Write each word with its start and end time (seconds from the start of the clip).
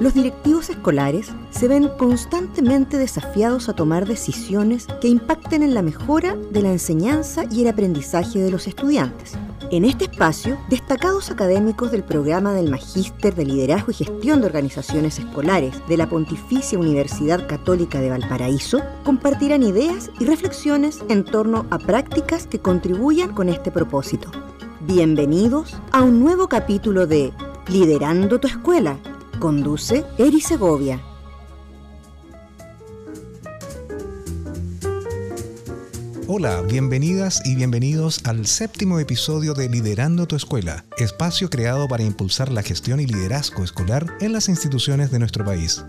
Los 0.00 0.14
directivos 0.14 0.70
escolares 0.70 1.32
se 1.50 1.66
ven 1.66 1.88
constantemente 1.98 2.98
desafiados 2.98 3.68
a 3.68 3.72
tomar 3.72 4.06
decisiones 4.06 4.86
que 5.00 5.08
impacten 5.08 5.64
en 5.64 5.74
la 5.74 5.82
mejora 5.82 6.36
de 6.52 6.62
la 6.62 6.70
enseñanza 6.70 7.42
y 7.50 7.62
el 7.62 7.68
aprendizaje 7.68 8.38
de 8.38 8.52
los 8.52 8.68
estudiantes. 8.68 9.32
En 9.72 9.84
este 9.84 10.04
espacio, 10.04 10.56
destacados 10.70 11.32
académicos 11.32 11.90
del 11.90 12.04
programa 12.04 12.54
del 12.54 12.70
Magíster 12.70 13.34
de 13.34 13.44
Liderazgo 13.44 13.90
y 13.90 13.94
Gestión 13.94 14.40
de 14.40 14.46
Organizaciones 14.46 15.18
Escolares 15.18 15.74
de 15.88 15.96
la 15.96 16.08
Pontificia 16.08 16.78
Universidad 16.78 17.48
Católica 17.48 18.00
de 18.00 18.10
Valparaíso 18.10 18.80
compartirán 19.02 19.64
ideas 19.64 20.12
y 20.20 20.26
reflexiones 20.26 21.00
en 21.08 21.24
torno 21.24 21.66
a 21.70 21.78
prácticas 21.78 22.46
que 22.46 22.60
contribuyan 22.60 23.34
con 23.34 23.48
este 23.48 23.72
propósito. 23.72 24.30
Bienvenidos 24.82 25.76
a 25.90 26.02
un 26.02 26.20
nuevo 26.20 26.48
capítulo 26.48 27.08
de 27.08 27.32
Liderando 27.66 28.38
tu 28.38 28.46
Escuela 28.46 28.96
Conduce 29.38 30.04
Eri 30.18 30.40
Segovia. 30.40 31.00
Hola, 36.26 36.60
bienvenidas 36.62 37.40
y 37.44 37.54
bienvenidos 37.54 38.20
al 38.24 38.46
séptimo 38.46 38.98
episodio 38.98 39.54
de 39.54 39.68
Liderando 39.68 40.26
tu 40.26 40.34
Escuela, 40.34 40.84
espacio 40.98 41.50
creado 41.50 41.86
para 41.86 42.02
impulsar 42.02 42.50
la 42.50 42.62
gestión 42.62 42.98
y 42.98 43.06
liderazgo 43.06 43.62
escolar 43.62 44.06
en 44.20 44.32
las 44.32 44.48
instituciones 44.48 45.12
de 45.12 45.20
nuestro 45.20 45.44
país. 45.44 45.84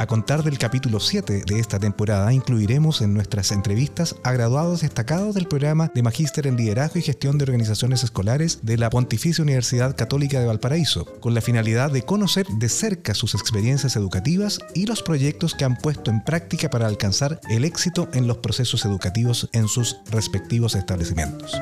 A 0.00 0.06
contar 0.06 0.42
del 0.42 0.56
capítulo 0.56 0.98
7 0.98 1.44
de 1.46 1.58
esta 1.58 1.78
temporada, 1.78 2.32
incluiremos 2.32 3.02
en 3.02 3.12
nuestras 3.12 3.52
entrevistas 3.52 4.16
a 4.24 4.32
graduados 4.32 4.80
destacados 4.80 5.34
del 5.34 5.46
programa 5.46 5.92
de 5.94 6.02
Magíster 6.02 6.46
en 6.46 6.56
Liderazgo 6.56 6.98
y 6.98 7.02
Gestión 7.02 7.36
de 7.36 7.44
Organizaciones 7.44 8.02
Escolares 8.02 8.60
de 8.62 8.78
la 8.78 8.88
Pontificia 8.88 9.42
Universidad 9.42 9.94
Católica 9.94 10.40
de 10.40 10.46
Valparaíso, 10.46 11.04
con 11.20 11.34
la 11.34 11.42
finalidad 11.42 11.90
de 11.90 12.00
conocer 12.00 12.46
de 12.46 12.70
cerca 12.70 13.12
sus 13.12 13.34
experiencias 13.34 13.94
educativas 13.94 14.58
y 14.74 14.86
los 14.86 15.02
proyectos 15.02 15.54
que 15.54 15.66
han 15.66 15.76
puesto 15.76 16.10
en 16.10 16.24
práctica 16.24 16.70
para 16.70 16.86
alcanzar 16.86 17.38
el 17.50 17.66
éxito 17.66 18.08
en 18.14 18.26
los 18.26 18.38
procesos 18.38 18.86
educativos 18.86 19.50
en 19.52 19.68
sus 19.68 19.98
respectivos 20.10 20.76
establecimientos. 20.76 21.60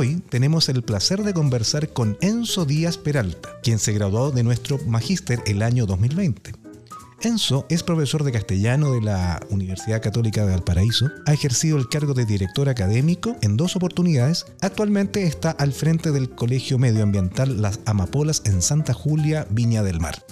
Hoy 0.00 0.22
tenemos 0.28 0.68
el 0.68 0.84
placer 0.84 1.24
de 1.24 1.34
conversar 1.34 1.92
con 1.92 2.16
Enzo 2.20 2.64
Díaz 2.64 2.96
Peralta, 2.96 3.48
quien 3.64 3.80
se 3.80 3.92
graduó 3.92 4.30
de 4.30 4.44
nuestro 4.44 4.78
magíster 4.86 5.42
el 5.44 5.60
año 5.60 5.86
2020. 5.86 6.52
Enzo 7.22 7.66
es 7.68 7.82
profesor 7.82 8.22
de 8.22 8.30
castellano 8.30 8.92
de 8.92 9.00
la 9.00 9.40
Universidad 9.50 10.00
Católica 10.00 10.46
de 10.46 10.52
Valparaíso, 10.52 11.10
ha 11.26 11.32
ejercido 11.32 11.78
el 11.78 11.88
cargo 11.88 12.14
de 12.14 12.26
director 12.26 12.68
académico 12.68 13.34
en 13.42 13.56
dos 13.56 13.74
oportunidades, 13.74 14.46
actualmente 14.60 15.24
está 15.24 15.50
al 15.50 15.72
frente 15.72 16.12
del 16.12 16.30
Colegio 16.30 16.78
Medioambiental 16.78 17.60
Las 17.60 17.80
Amapolas 17.84 18.42
en 18.44 18.62
Santa 18.62 18.94
Julia, 18.94 19.48
Viña 19.50 19.82
del 19.82 19.98
Mar. 19.98 20.22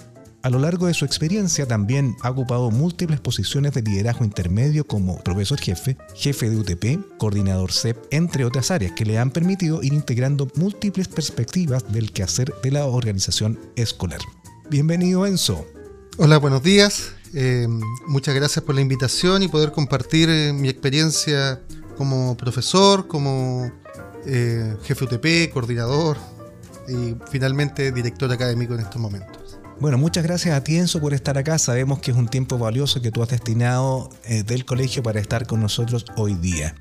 A 0.47 0.48
lo 0.48 0.61
largo 0.61 0.86
de 0.86 0.94
su 0.94 1.05
experiencia 1.05 1.66
también 1.66 2.16
ha 2.22 2.30
ocupado 2.30 2.70
múltiples 2.70 3.19
posiciones 3.19 3.72
de 3.72 3.83
liderazgo 3.83 4.25
intermedio 4.25 4.86
como 4.86 5.19
profesor 5.25 5.58
jefe, 5.58 5.97
jefe 6.14 6.48
de 6.48 6.56
UTP, 6.56 7.19
coordinador 7.19 7.72
CEP, 7.72 7.97
entre 8.12 8.44
otras 8.44 8.70
áreas 8.70 8.92
que 8.92 9.05
le 9.05 9.19
han 9.19 9.33
permitido 9.33 9.83
ir 9.83 9.92
integrando 9.92 10.47
múltiples 10.55 11.08
perspectivas 11.08 11.92
del 11.92 12.12
quehacer 12.12 12.55
de 12.62 12.70
la 12.70 12.86
organización 12.86 13.58
escolar. 13.74 14.20
Bienvenido 14.70 15.27
Enzo. 15.27 15.67
Hola, 16.17 16.39
buenos 16.39 16.62
días. 16.62 17.11
Eh, 17.34 17.67
muchas 18.06 18.36
gracias 18.36 18.64
por 18.64 18.77
la 18.77 18.83
invitación 18.83 19.42
y 19.42 19.48
poder 19.48 19.72
compartir 19.72 20.30
eh, 20.30 20.52
mi 20.52 20.69
experiencia 20.69 21.61
como 21.97 22.36
profesor, 22.36 23.08
como 23.08 23.72
eh, 24.24 24.77
jefe 24.84 25.06
UTP, 25.06 25.52
coordinador 25.52 26.17
y 26.89 27.17
finalmente 27.33 27.91
director 27.91 28.30
académico 28.30 28.74
en 28.74 28.80
estos 28.83 29.02
momentos. 29.02 29.36
Bueno, 29.78 29.98
muchas 29.98 30.24
gracias 30.24 30.56
a 30.56 30.64
ti 30.64 30.78
Enzo 30.78 31.00
por 31.00 31.12
estar 31.12 31.36
acá. 31.36 31.58
Sabemos 31.58 31.98
que 31.98 32.10
es 32.10 32.16
un 32.16 32.28
tiempo 32.28 32.56
valioso 32.56 33.02
que 33.02 33.11
tú 33.11 33.23
has 33.23 33.28
destinado 33.28 34.08
eh, 34.24 34.42
del 34.42 34.64
colegio 34.64 35.02
para 35.02 35.20
estar 35.20 35.46
con 35.46 35.61
nosotros 35.61 36.06
hoy 36.17 36.34
día. 36.34 36.74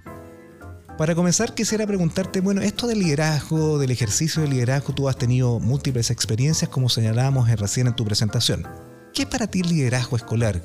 Para 0.97 1.13
comenzar 1.13 1.53
quisiera 1.53 1.85
preguntarte, 1.85 2.39
bueno, 2.39 2.61
esto 2.61 2.87
del 2.87 2.99
liderazgo, 2.99 3.79
del 3.79 3.91
ejercicio 3.91 4.41
de 4.43 4.47
liderazgo, 4.47 4.93
tú 4.93 5.09
has 5.09 5.17
tenido 5.17 5.59
múltiples 5.59 6.09
experiencias 6.09 6.69
como 6.69 6.87
señalábamos 6.87 7.49
recién 7.59 7.87
en 7.87 7.97
tu 7.97 8.05
presentación. 8.05 8.65
¿Qué 9.13 9.23
es 9.23 9.27
para 9.27 9.47
ti 9.47 9.59
el 9.59 9.67
liderazgo 9.67 10.15
escolar? 10.15 10.61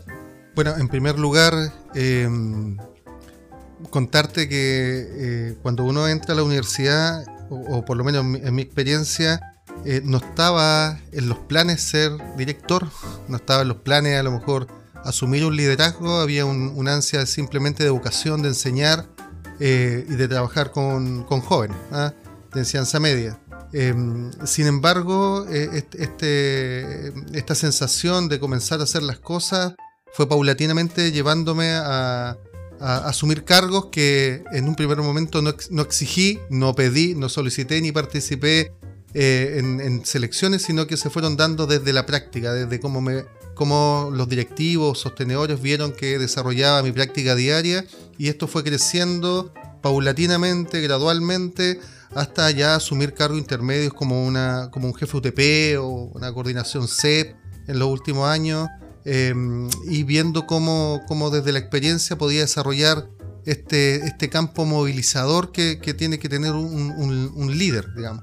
Bueno, 0.55 0.77
en 0.77 0.87
primer 0.87 1.19
lugar, 1.19 1.53
em, 1.97 2.77
contarte 3.91 4.49
que 4.49 5.07
eh, 5.09 5.57
cuando 5.63 5.85
uno 5.85 6.07
entra 6.07 6.35
a 6.35 6.37
la 6.37 6.45
universidad, 6.45 7.25
o, 7.51 7.85
por 7.85 7.97
lo 7.97 8.05
menos 8.05 8.25
en 8.41 8.55
mi 8.55 8.63
experiencia, 8.63 9.50
eh, 9.85 10.03
no 10.05 10.19
estaba 10.19 11.01
en 11.13 11.29
los 11.29 11.39
planes 11.39 11.81
ser 11.83 12.13
director, 12.37 12.89
no 13.29 13.37
estaba 13.37 13.63
en 13.63 13.69
los 13.69 13.79
planes 13.79 14.19
a 14.19 14.23
lo 14.23 14.31
mejor 14.31 14.67
asumir 15.05 15.45
un 15.45 15.57
liderazgo, 15.57 16.21
había 16.21 16.45
un, 16.45 16.89
ansia 16.89 17.25
simplemente 17.25 17.83
de 17.83 17.89
educación, 17.89 18.43
de 18.43 18.49
enseñar 18.49 19.07
eh, 19.59 20.05
y 20.09 20.15
de 20.17 20.29
trabajar 20.29 20.71
con, 20.71 21.25
jóvenes, 21.25 21.79
¿ah? 21.93 22.13
de 22.53 22.61
enseñanza 22.61 23.01
media. 23.01 23.41
Em, 23.73 24.31
sin 24.45 24.67
embargo, 24.67 25.47
eh, 25.49 25.85
este, 25.93 27.13
esta 27.39 27.55
sensación 27.55 28.29
de 28.29 28.41
comenzar 28.41 28.81
a 28.81 28.83
hacer 28.83 29.03
las 29.03 29.19
cosas 29.19 29.75
fue 30.13 30.29
paulatinamente 30.29 31.13
llevándome 31.13 31.71
a, 31.73 32.37
asumir 32.83 33.45
cargos 33.45 33.89
que 33.93 34.43
en 34.53 34.67
un 34.67 34.75
primer 34.75 34.97
momento 34.97 35.43
no, 35.43 35.55
no, 35.69 35.83
exigí, 35.83 36.41
no 36.49 36.75
pedí, 36.75 37.15
no 37.15 37.29
solicité 37.29 37.79
ni 37.83 37.93
participé 37.93 38.73
eh, 39.13 39.57
en, 39.59 40.05
selecciones, 40.07 40.63
sino 40.63 40.87
que 40.87 40.97
se 40.97 41.11
fueron 41.11 41.37
dando 41.37 41.67
desde 41.67 41.93
la 41.93 42.07
práctica, 42.07 42.53
desde 42.53 42.79
cómo, 42.79 43.01
me, 43.01 43.25
cómo 43.55 44.09
los 44.13 44.29
directivos, 44.29 45.01
sostenedores 45.01 45.61
vieron 45.61 45.93
que 45.93 46.17
desarrollaba 46.17 46.83
mi 46.85 46.93
práctica 46.93 47.35
diaria 47.35 47.85
y 48.19 48.29
esto 48.29 48.47
fue 48.47 48.63
creciendo 48.63 49.53
paulatinamente, 49.83 50.81
gradualmente, 50.81 51.81
hasta 52.15 52.53
ya 52.53 52.77
asumir 52.77 53.13
cargos 53.15 53.39
intermedios 53.39 53.93
como, 53.95 54.25
una, 54.25 54.69
como 54.71 54.87
un 54.87 54.95
jefe 54.95 55.17
UTP 55.17 55.81
o 55.81 56.13
una 56.15 56.33
coordinación 56.33 56.87
CEP 56.87 57.35
en 57.67 57.79
los 57.81 57.89
últimos 57.89 58.29
años, 58.29 58.69
em, 59.05 59.69
y 59.89 60.05
viendo 60.05 60.47
cómo, 60.47 61.03
cómo, 61.09 61.31
desde 61.31 61.51
la 61.51 61.59
experiencia 61.59 62.17
podía 62.17 62.43
desarrollar 62.43 63.09
este, 63.45 63.97
este 64.07 64.29
campo 64.29 64.65
movilizador 64.67 65.51
que, 65.51 65.77
tiene 65.99 66.21
que 66.21 66.29
tener 66.29 66.53
un, 66.53 67.33
un 67.35 67.59
líder, 67.59 67.93
digamos. 67.97 68.23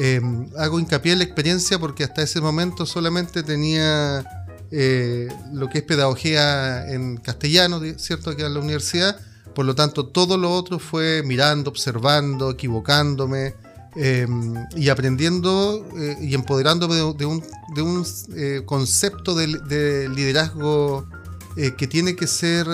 Em, 0.00 0.46
hago 0.56 0.78
hincapié 0.78 1.14
en 1.14 1.18
la 1.18 1.24
experiencia 1.24 1.76
porque 1.76 2.04
hasta 2.04 2.22
ese 2.22 2.40
momento 2.40 2.86
solamente 2.86 3.42
tenía 3.42 4.24
eh, 4.70 5.26
lo 5.52 5.68
que 5.68 5.78
es 5.78 5.84
pedagogía 5.84 6.88
en 6.88 7.16
castellano, 7.16 7.80
¿cierto? 7.96 8.36
Que 8.36 8.44
en 8.44 8.54
la 8.54 8.60
universidad. 8.60 9.18
Por 9.56 9.66
lo 9.66 9.74
tanto, 9.74 10.06
todo 10.06 10.38
lo 10.38 10.52
otro 10.52 10.78
fue 10.78 11.24
mirando, 11.24 11.68
observando, 11.70 12.52
equivocándome 12.52 13.56
em, 13.96 14.54
y 14.76 14.88
aprendiendo 14.88 15.84
eh, 15.98 16.16
y 16.20 16.32
empoderándome 16.32 16.94
de, 16.94 17.24
un, 17.24 18.06
eh, 18.36 18.62
concepto 18.64 19.34
de, 19.34 20.08
liderazgo 20.08 21.08
que 21.76 21.88
tiene 21.88 22.14
que 22.14 22.28
ser 22.28 22.68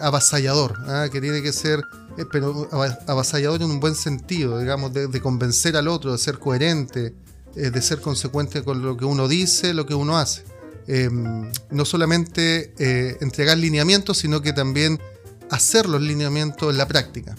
avasallador, 0.00 0.76
¿ah? 0.88 1.06
que 1.12 1.20
tiene 1.20 1.40
que 1.40 1.52
ser 1.52 1.84
eh, 2.18 2.24
pero 2.30 2.68
avasallador 3.06 3.62
en 3.62 3.70
un 3.70 3.80
buen 3.80 3.94
sentido, 3.94 4.58
digamos, 4.58 4.92
de, 4.92 5.20
convencer 5.20 5.76
al 5.76 5.88
otro, 5.88 6.12
de 6.12 6.18
ser 6.18 6.38
coherente, 6.38 7.14
eh, 7.54 7.70
de 7.70 7.82
ser 7.82 8.00
consecuente 8.00 8.62
con 8.62 8.82
lo 8.82 8.96
que 8.96 9.04
uno 9.04 9.28
dice, 9.28 9.74
lo 9.74 9.86
que 9.86 9.94
uno 9.94 10.18
hace. 10.18 10.44
Em, 10.86 11.50
no 11.70 11.84
solamente 11.84 12.74
eh, 12.78 13.16
entregar 13.20 13.56
lineamientos, 13.58 14.18
sino 14.18 14.42
que 14.42 14.52
también 14.52 14.98
hacer 15.50 15.88
los 15.88 16.02
lineamientos 16.02 16.70
en 16.70 16.78
la 16.78 16.88
práctica. 16.88 17.36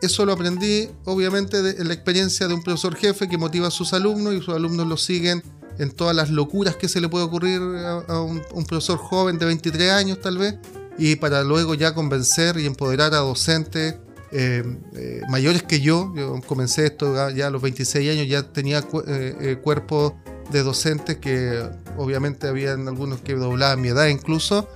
Eso 0.00 0.26
lo 0.26 0.32
aprendí, 0.32 0.88
obviamente, 1.04 1.58
en 1.58 1.88
la 1.88 1.94
experiencia 1.94 2.46
de 2.46 2.54
un 2.54 2.62
profesor 2.62 2.94
jefe 2.94 3.28
que 3.28 3.38
motiva 3.38 3.68
a 3.68 3.70
sus 3.70 3.92
alumnos 3.92 4.34
y 4.34 4.38
sus 4.40 4.54
alumnos 4.54 4.86
lo 4.86 4.96
siguen 4.96 5.42
en 5.78 5.90
todas 5.90 6.14
las 6.14 6.30
locuras 6.30 6.76
que 6.76 6.88
se 6.88 7.00
le 7.00 7.08
puede 7.08 7.24
ocurrir 7.24 7.60
a, 7.60 8.20
un, 8.20 8.42
un 8.52 8.64
profesor 8.66 8.98
joven 8.98 9.38
de 9.38 9.46
23 9.46 9.90
años, 9.90 10.20
tal 10.20 10.38
vez, 10.38 10.56
y 10.98 11.16
para 11.16 11.42
luego 11.42 11.74
ya 11.74 11.94
convencer 11.94 12.58
y 12.58 12.66
empoderar 12.66 13.14
a 13.14 13.18
docentes 13.18 13.96
eh, 14.36 14.64
eh, 14.96 15.22
mayores 15.28 15.62
que 15.62 15.80
yo. 15.80 16.12
Yo 16.16 16.40
comencé 16.46 16.86
esto 16.86 17.30
ya 17.30 17.46
a 17.46 17.50
los 17.50 17.62
26 17.62 18.10
años, 18.10 18.28
ya 18.28 18.42
tenía 18.42 18.84
eh, 19.06 19.58
cuerpo 19.62 20.16
de 20.50 20.62
docentes 20.62 21.18
que 21.18 21.62
obviamente 21.96 22.48
habían 22.48 22.88
algunos 22.88 23.20
que 23.20 23.34
doblaban 23.34 23.80
mi 23.80 23.88
edad 23.88 24.08
incluso. 24.08 24.68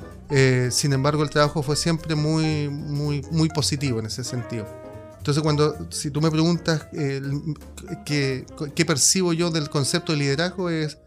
sin 0.71 0.93
embargo, 0.93 1.23
el 1.23 1.31
trabajo 1.31 1.63
fue 1.63 1.75
siempre 1.75 2.15
muy, 2.15 2.69
muy, 2.69 3.23
muy 3.31 3.49
positivo 3.49 3.99
en 3.99 4.07
ese 4.07 4.23
sentido. 4.23 4.67
Entonces, 5.19 5.43
cuando, 5.43 5.89
si 5.91 6.11
tú 6.11 6.21
me 6.21 6.31
preguntas 6.31 6.87
qué, 8.07 8.47
qué, 8.75 8.85
percibo 8.85 9.33
yo 9.33 9.51
del 9.51 9.69
concepto 9.69 10.13
de 10.13 10.19
liderazgo, 10.19 10.71
es, 10.71 10.99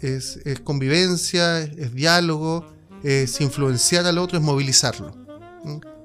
es, 0.00 0.38
es 0.44 0.60
convivencia, 0.60 1.60
es 1.60 1.92
diálogo, 1.92 2.75
es 3.06 3.40
influenciar 3.40 4.04
al 4.04 4.18
otro, 4.18 4.36
es 4.36 4.44
movilizarlo. 4.44 5.14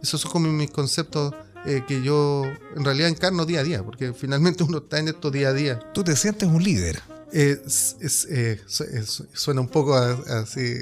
Esos 0.03 0.21
son 0.21 0.31
como 0.31 0.51
mis 0.51 0.69
conceptos 0.69 1.33
eh, 1.65 1.83
que 1.87 2.03
yo 2.03 2.43
en 2.75 2.85
realidad 2.85 3.09
encarno 3.09 3.45
día 3.45 3.61
a 3.61 3.63
día, 3.63 3.83
porque 3.83 4.13
finalmente 4.13 4.63
uno 4.67 4.77
está 4.79 4.99
en 4.99 5.07
esto 5.07 5.31
día 5.31 5.49
a 5.49 5.53
día. 5.53 5.79
Tú 5.93 6.03
te 6.03 6.15
sientes 6.15 6.47
un 6.47 6.63
líder. 6.63 7.01
Es, 7.31 7.95
suena 9.33 9.61
un 9.61 9.69
poco 9.69 9.95
así, 9.95 10.79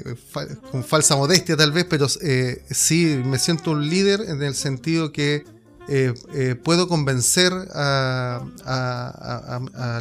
con 0.72 0.82
falsa 0.82 1.14
modestia 1.14 1.56
tal 1.56 1.70
vez, 1.70 1.86
pero 1.88 2.08
sí, 2.08 3.22
me 3.24 3.38
siento 3.38 3.70
un 3.70 3.88
líder 3.88 4.22
en 4.22 4.42
el 4.42 4.56
sentido 4.56 5.12
que 5.12 5.44
puedo 6.64 6.88
convencer 6.88 7.52
a, 7.72 8.42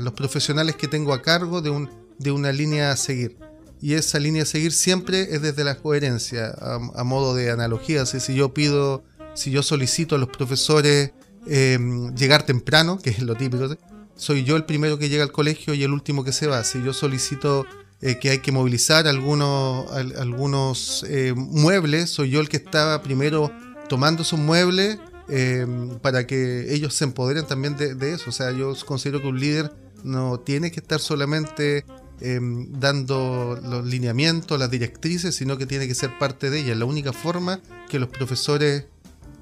los 0.01 0.13
profesionales 0.13 0.75
que 0.75 0.87
tengo 0.87 1.13
a 1.13 1.21
cargo 1.21 1.61
de, 1.61 1.69
un, 1.69 1.87
de 2.17 2.31
una 2.31 2.51
línea 2.51 2.93
a 2.93 2.97
seguir 2.97 3.37
y 3.81 3.93
esa 3.93 4.19
línea 4.19 4.43
a 4.43 4.45
seguir 4.45 4.71
siempre 4.71 5.33
es 5.33 5.41
desde 5.41 5.63
la 5.63 5.75
coherencia, 5.75 6.53
a, 6.59 7.03
modo 7.03 7.33
de 7.33 7.49
analogía. 7.49 8.05
si 8.05 8.35
yo 8.35 8.53
pido, 8.53 9.03
si 9.35 9.51
yo 9.51 9.63
solicito 9.63 10.15
a 10.15 10.17
los 10.17 10.29
profesores 10.29 11.11
em, 11.47 12.13
llegar 12.15 12.43
temprano, 12.45 12.99
que 13.01 13.11
es 13.11 13.21
lo 13.21 13.35
típico, 13.35 13.75
soy 14.15 14.43
yo 14.43 14.57
el 14.57 14.65
primero 14.65 14.99
que 14.99 15.07
llega 15.07 15.23
al 15.23 15.31
colegio 15.31 15.73
y 15.73 15.83
el 15.83 15.93
último 15.93 16.25
que 16.25 16.33
se 16.33 16.47
va. 16.47 16.63
Si 16.65 16.83
yo 16.83 16.91
solicito 16.91 17.65
eh, 18.01 18.19
que 18.19 18.31
hay 18.31 18.39
que 18.39 18.51
movilizar 18.51 19.07
algunos, 19.07 19.89
algunos 19.93 21.05
eh, 21.07 21.33
muebles, 21.35 22.09
soy 22.09 22.31
yo 22.31 22.41
el 22.41 22.49
que 22.49 22.57
estaba 22.57 23.01
primero 23.01 23.49
tomando 23.87 24.23
esos 24.23 24.39
muebles 24.39 24.99
em, 25.29 25.99
para 25.99 26.27
que 26.27 26.73
ellos 26.73 26.93
se 26.93 27.05
empoderen 27.05 27.45
también 27.45 27.77
de, 27.77 27.95
de, 27.95 28.11
eso. 28.11 28.29
O 28.29 28.33
sea, 28.33 28.51
yo 28.51 28.73
considero 28.85 29.21
que 29.21 29.27
un 29.27 29.39
líder 29.39 29.71
no 30.03 30.39
tiene 30.39 30.69
que 30.69 30.81
estar 30.81 30.99
solamente 30.99 31.85
Em, 32.21 32.67
dando 32.79 33.57
los 33.63 33.85
lineamientos, 33.85 34.59
las 34.59 34.69
directrices, 34.69 35.35
sino 35.35 35.57
que 35.57 35.65
tiene 35.65 35.87
que 35.87 35.95
ser 35.95 36.17
parte 36.17 36.49
de 36.49 36.59
ella. 36.59 36.75
La 36.75 36.83
única 36.83 37.13
forma 37.13 37.61
que 37.87 37.97
los 37.97 38.09
profesores 38.09 38.85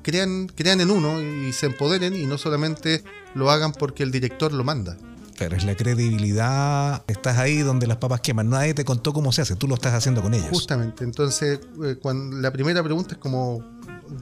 crean, 0.03 0.47
crean 0.47 0.81
en 0.81 0.91
uno 0.91 1.19
y 1.19 1.53
se 1.53 1.65
empoderen 1.65 2.15
y 2.15 2.27
no 2.27 2.37
solamente 2.37 3.03
lo 3.33 3.49
hagan 3.49 3.71
porque 3.71 4.03
el 4.03 4.11
director 4.11 4.53
lo 4.53 4.63
manda. 4.63 4.95
Pero 5.39 5.55
es 5.55 5.65
la 5.65 5.75
credibilidad, 5.75 7.03
estás 7.07 7.37
ahí 7.39 7.59
donde 7.59 7.87
las 7.87 7.97
papas 7.97 8.21
queman, 8.21 8.49
nadie 8.49 8.73
te 8.75 8.85
contó 8.85 9.11
cómo 9.11 9.31
se 9.31 9.41
hace, 9.41 9.55
tú 9.55 9.67
lo 9.67 9.75
estás 9.75 9.93
haciendo 9.93 10.21
con 10.21 10.33
ellos. 10.35 10.49
Justamente, 10.49 11.03
entonces 11.03 11.59
eh, 11.83 11.95
cuando, 11.99 12.37
la 12.37 12.51
primera 12.51 12.83
pregunta 12.83 13.15
es 13.15 13.19
como 13.19 13.63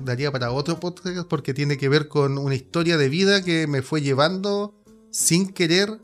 daría 0.03 0.31
para 0.31 0.51
otro 0.51 0.79
podcast 0.79 1.27
porque 1.27 1.53
tiene 1.53 1.77
que 1.77 1.89
ver 1.89 2.07
con 2.07 2.37
una 2.37 2.55
historia 2.55 2.97
de 2.97 3.09
vida 3.09 3.43
que 3.43 3.67
me 3.67 3.81
fue 3.81 4.01
llevando 4.01 4.73
sin 5.11 5.49
querer 5.49 5.99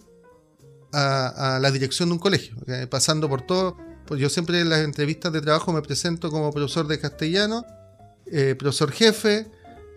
a, 0.93 1.59
la 1.61 1.71
dirección 1.71 2.09
de 2.09 2.13
un 2.13 2.19
colegio, 2.19 2.55
pasando 2.89 3.29
por 3.29 3.41
todo. 3.41 3.77
Pues 4.05 4.19
yo 4.19 4.29
siempre 4.29 4.59
en 4.59 4.69
las 4.69 4.79
entrevistas 4.79 5.31
de 5.31 5.41
trabajo 5.41 5.71
me 5.71 5.81
presento 5.81 6.29
como 6.29 6.51
profesor 6.51 6.87
de 6.87 6.99
castellano, 6.99 7.65
eh, 8.25 8.55
profesor 8.57 8.91
jefe, 8.91 9.47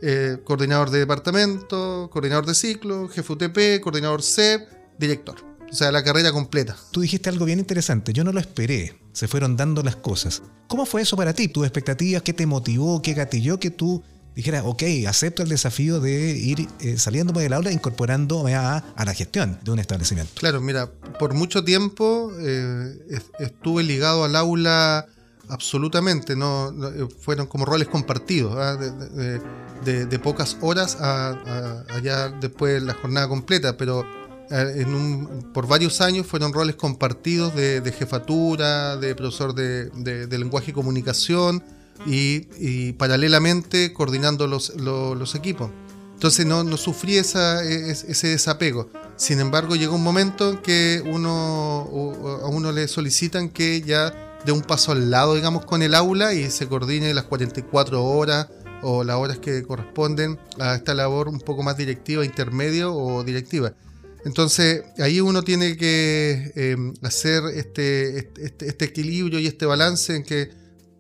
eh, 0.03 0.39
coordinador 0.45 0.91
de 0.91 0.99
departamento, 1.01 2.09
coordinador 2.13 2.47
de 2.47 2.55
ciclo, 2.55 3.09
jefe 3.09 3.33
UTP, 3.33 3.81
coordinador 3.81 4.23
CEP, 4.23 4.69
director. 4.99 5.37
O 5.71 5.75
sea, 5.75 5.91
la 5.91 6.05
carrera 6.05 6.31
completa. 6.31 6.77
Tú 6.93 7.01
dijiste 7.01 7.31
algo 7.31 7.45
bien 7.45 7.59
interesante, 7.59 8.13
yo 8.13 8.23
no 8.23 8.33
lo 8.33 8.39
esperé, 8.39 9.01
se 9.13 9.27
fueron 9.27 9.57
dando 9.57 9.83
las 9.83 9.97
cosas. 9.97 10.43
¿Cómo 10.69 10.87
fue 10.87 11.03
eso 11.03 11.17
para 11.17 11.33
ti? 11.33 11.49
¿Tus 11.49 11.65
expectativas? 11.65 12.23
¿Qué 12.23 12.33
te 12.33 12.47
motivó? 12.47 13.03
¿Qué 13.03 13.15
gatilló 13.15 13.59
que 13.59 13.71
tú 13.71 14.05
dijera, 14.35 14.65
ok, 14.65 14.83
acepto 15.09 15.43
el 15.43 15.49
desafío 15.49 16.01
de 16.01 16.37
ir 16.37 16.69
eh, 16.81 16.99
saliendo 16.99 17.33
del 17.39 17.53
aula 17.53 17.71
e 17.71 17.73
incorporándome 17.73 18.55
a, 18.55 18.85
la 18.97 19.15
gestión 19.15 19.59
de 19.63 19.71
un 19.71 19.79
establecimiento. 19.79 20.33
Claro, 20.35 20.61
mira, 20.61 20.91
por 21.19 21.35
mucho 21.35 21.65
tiempo 21.65 22.33
eh, 22.41 22.99
estuve 23.39 23.83
ligado 23.83 24.25
al 24.25 24.35
aula 24.37 25.07
absolutamente, 25.49 26.37
no, 26.37 26.69
eh, 26.71 27.07
fueron 27.21 27.47
como 27.47 27.65
roles 27.65 27.89
compartidos, 27.89 28.57
¿ah? 28.57 28.77
de, 28.77 30.19
pocas 30.19 30.57
horas 30.63 30.97
a, 31.01 31.85
allá 31.91 32.29
después 32.29 32.83
la 32.83 32.95
jornada 32.95 33.29
completa, 33.29 33.77
pero 33.77 34.07
en 34.51 34.95
un, 34.95 35.51
por 35.53 35.67
varios 35.67 36.01
años 36.01 36.27
fueron 36.27 36.53
roles 36.53 36.77
compartidos 36.77 37.55
de, 37.55 37.95
jefatura, 37.97 38.97
de 38.97 39.15
profesor 39.15 39.55
de, 39.55 40.39
lenguaje 40.39 40.71
y 40.71 40.75
comunicación, 40.75 41.63
y, 42.07 42.93
paralelamente 42.93 43.93
coordinando 43.93 44.47
los, 44.47 45.35
equipos. 45.35 45.71
Entonces 46.15 46.47
no, 46.47 46.65
no 46.65 46.77
sufrí 46.77 47.17
esa, 47.17 47.63
ese 47.65 48.29
desapego. 48.29 48.89
Sin 49.17 49.41
embargo, 49.41 49.77
llegó 49.77 49.95
un 49.95 50.03
momento 50.03 50.51
en 50.51 50.59
que 50.59 51.03
uno, 51.05 51.89
a 52.43 52.49
uno 52.49 52.73
le 52.73 52.89
solicitan 52.89 53.49
que 53.49 53.81
ya 53.83 54.13
dé 54.45 54.53
un 54.53 54.63
paso 54.63 54.93
al 54.93 55.11
lado, 55.11 55.35
digamos, 55.35 55.65
con 55.65 55.83
el 55.83 55.95
aula 55.95 56.35
y 56.35 56.51
se 56.51 56.67
coordine 56.67 57.15
las 57.15 57.25
44 57.25 58.03
horas 58.03 58.49
o 58.83 59.03
las 59.03 59.17
horas 59.17 59.39
que 59.39 59.63
corresponden 59.63 60.39
a 60.59 60.75
esta 60.75 60.95
labor 60.95 61.29
un 61.29 61.41
poco 61.41 61.63
más 61.63 61.77
directiva, 61.77 62.25
intermedio 62.25 62.95
o 62.95 63.25
directiva. 63.25 63.73
Entonces 64.25 64.85
ahí 64.99 65.21
uno 65.21 65.43
tiene 65.43 65.77
que 65.77 66.53
eh, 66.55 66.77
hacer 67.03 67.45
este, 67.55 68.19
este, 68.19 68.67
este, 68.67 68.85
equilibrio 68.85 69.39
y 69.39 69.47
este 69.47 69.67
balance 69.67 70.17
en 70.17 70.23
que 70.23 70.51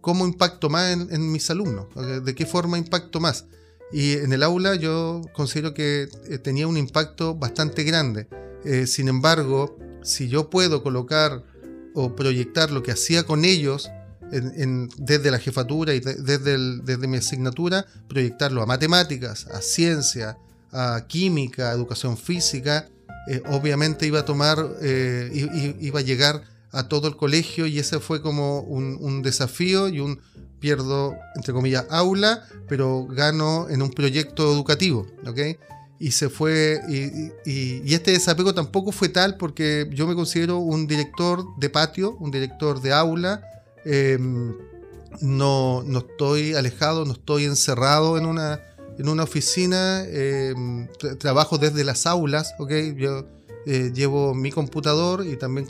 cómo 0.04 0.26
impacto 0.26 0.68
más 0.68 0.92
en, 0.92 1.32
mis 1.32 1.48
alumnos, 1.48 1.86
de 1.96 2.34
qué 2.34 2.44
forma 2.44 2.76
impacto 2.76 3.20
más. 3.20 3.46
Y 3.90 4.12
en 4.12 4.34
el 4.34 4.42
aula 4.42 4.74
yo 4.74 5.22
considero 5.32 5.72
que 5.72 6.10
eh, 6.28 6.36
tenía 6.36 6.66
un 6.66 6.76
impacto 6.76 7.34
bastante 7.34 7.84
grande. 7.84 8.28
Eh, 8.66 8.86
sin 8.86 9.08
embargo, 9.08 9.78
si 10.02 10.28
yo 10.28 10.50
puedo 10.50 10.82
colocar 10.82 11.42
o 11.94 12.14
proyectar 12.14 12.70
lo 12.70 12.82
que 12.82 12.92
hacía 12.92 13.22
con 13.22 13.46
ellos 13.46 13.90
desde 14.30 15.30
la 15.30 15.38
jefatura 15.38 15.94
y 15.94 16.00
desde, 16.00 16.82
desde 16.82 17.06
mi 17.06 17.16
asignatura, 17.16 17.86
proyectarlo 18.06 18.60
a 18.62 18.66
matemáticas, 18.66 19.46
a 19.46 19.62
ciencia, 19.62 20.36
a 20.70 21.06
química, 21.08 21.70
a 21.70 21.72
educación 21.72 22.18
física, 22.18 22.90
eh, 23.26 23.42
obviamente 23.46 24.06
iba 24.06 24.20
a 24.20 24.24
tomar, 24.26 24.58
iba 24.82 25.98
a 25.98 26.02
llegar 26.02 26.42
a 26.74 26.88
todo 26.88 27.08
el 27.08 27.16
colegio 27.16 27.66
y 27.66 27.78
ese 27.78 28.00
fue 28.00 28.20
como 28.20 28.60
un, 28.60 29.22
desafío 29.22 29.88
y 29.88 30.00
un 30.00 30.20
pierdo, 30.60 31.14
entre 31.36 31.52
comillas, 31.52 31.86
aula, 31.90 32.42
pero 32.68 33.06
gano 33.06 33.68
en 33.68 33.82
un 33.82 33.90
proyecto 33.90 34.52
educativo, 34.52 35.06
¿ok? 35.26 35.38
Y 36.00 36.10
se 36.10 36.28
fue, 36.28 36.80
y, 36.88 37.94
este 37.94 38.10
desapego 38.10 38.52
tampoco 38.54 38.92
fue 38.92 39.08
tal 39.08 39.36
porque 39.36 39.88
yo 39.92 40.06
me 40.06 40.14
considero 40.14 40.58
un 40.58 40.86
director 40.86 41.44
de 41.58 41.70
patio, 41.70 42.16
un 42.18 42.30
director 42.30 42.80
de 42.80 42.92
aula, 42.92 43.42
em, 43.84 44.54
no, 45.20 45.82
no, 45.86 46.00
estoy 46.00 46.54
alejado, 46.54 47.04
no 47.04 47.12
estoy 47.12 47.44
encerrado 47.44 48.18
en 48.18 48.26
una, 48.26 48.60
en 48.98 49.08
una 49.08 49.22
oficina, 49.22 50.04
em, 50.08 50.88
trabajo 51.18 51.58
desde 51.58 51.84
las 51.84 52.06
aulas, 52.06 52.54
¿ok? 52.58 52.72
Yo, 52.96 53.26
eh, 53.66 53.92
llevo 53.94 54.34
mi 54.34 54.50
computador 54.50 55.26
y 55.26 55.36
también 55.36 55.66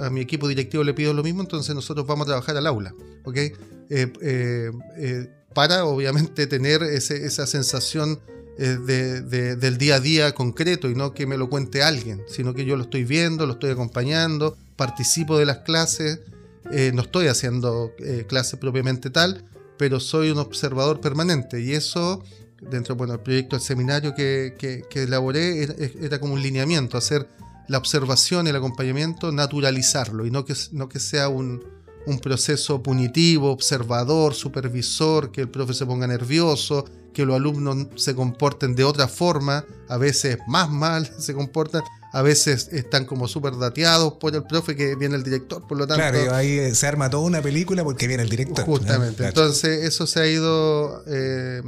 a 0.00 0.10
mi 0.10 0.20
equipo 0.20 0.48
directivo 0.48 0.82
le 0.82 0.94
pido 0.94 1.14
lo 1.14 1.22
mismo, 1.22 1.42
entonces 1.42 1.74
nosotros 1.74 2.06
vamos 2.06 2.26
a 2.26 2.30
trabajar 2.30 2.56
al 2.56 2.66
aula, 2.66 2.92
¿ok? 3.24 3.36
Eh, 3.36 3.52
eh, 3.90 5.28
para 5.54 5.84
obviamente 5.84 6.48
tener 6.48 6.82
esa 6.82 7.46
sensación 7.46 8.20
del 8.58 9.78
día 9.78 9.96
a 9.96 10.00
día 10.00 10.32
concreto 10.32 10.90
y 10.90 10.94
no 10.94 11.12
que 11.12 11.26
me 11.26 11.36
lo 11.36 11.48
cuente 11.48 11.82
alguien, 11.82 12.22
sino 12.26 12.52
que 12.52 12.64
yo 12.64 12.76
lo 12.76 12.84
estoy 12.84 13.04
viendo, 13.04 13.46
lo 13.46 13.52
estoy 13.54 13.70
acompañando, 13.70 14.56
participo 14.76 15.38
de 15.38 15.46
las 15.46 15.58
clases, 15.58 16.20
no 16.64 17.02
estoy 17.02 17.28
haciendo 17.28 17.92
clase 18.28 18.56
propiamente 18.56 19.08
tal, 19.08 19.44
pero 19.78 20.00
soy 20.00 20.30
un 20.30 20.38
observador 20.38 21.00
permanente 21.00 21.60
y 21.60 21.72
eso 21.72 22.22
dentro 22.60 22.96
bueno, 22.96 23.14
del 23.14 23.22
proyecto 23.22 23.56
del 23.56 23.64
seminario 23.64 24.14
que, 24.14 24.54
que, 24.58 25.02
elaboré 25.02 25.62
era, 26.00 26.18
como 26.18 26.34
un 26.34 26.42
lineamiento, 26.42 26.96
hacer 26.96 27.28
la 27.68 27.78
observación, 27.78 28.46
el 28.46 28.56
acompañamiento, 28.56 29.32
naturalizarlo 29.32 30.26
y 30.26 30.30
no 30.30 30.44
que, 30.44 30.54
no 30.72 30.88
que 30.88 31.00
sea 31.00 31.28
un, 31.28 31.62
un 32.06 32.18
proceso 32.20 32.82
punitivo, 32.82 33.50
observador, 33.50 34.34
supervisor, 34.34 35.32
que 35.32 35.42
el 35.42 35.48
profe 35.48 35.74
se 35.74 35.84
ponga 35.84 36.06
nervioso, 36.06 36.84
que 37.12 37.24
los 37.24 37.36
alumnos 37.36 37.88
se 37.96 38.14
comporten 38.14 38.74
de 38.76 38.84
otra 38.84 39.08
forma, 39.08 39.64
a 39.88 39.96
veces 39.96 40.38
más 40.46 40.70
mal 40.70 41.10
se 41.18 41.34
comportan, 41.34 41.82
a 42.12 42.22
veces 42.22 42.68
están 42.72 43.04
como 43.04 43.28
súper 43.28 43.56
dateados 43.56 44.14
por 44.14 44.34
el 44.34 44.44
profe 44.44 44.76
que 44.76 44.94
viene 44.94 45.16
el 45.16 45.22
director, 45.22 45.66
por 45.66 45.78
lo 45.78 45.86
tanto... 45.86 46.02
Claro, 46.02 46.34
ahí 46.34 46.74
se 46.74 46.86
arma 46.86 47.10
toda 47.10 47.24
una 47.24 47.42
película 47.42 47.84
porque 47.84 48.06
viene 48.06 48.22
el 48.22 48.28
director. 48.28 48.64
Justamente, 48.64 49.26
entonces 49.26 49.84
eso 49.84 50.06
se 50.06 50.20
ha 50.20 50.26
ido 50.26 51.04
eh, 51.06 51.62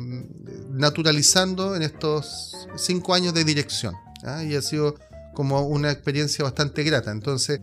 naturalizando 0.70 1.76
en 1.76 1.82
estos 1.82 2.68
cinco 2.76 3.14
años 3.14 3.34
de 3.34 3.44
dirección 3.44 3.94
¿ah? 4.24 4.42
y 4.42 4.54
ha 4.54 4.62
sido 4.62 4.94
como 5.34 5.60
una 5.62 5.90
experiencia 5.90 6.44
bastante 6.44 6.82
grata, 6.82 7.10
entonces 7.10 7.60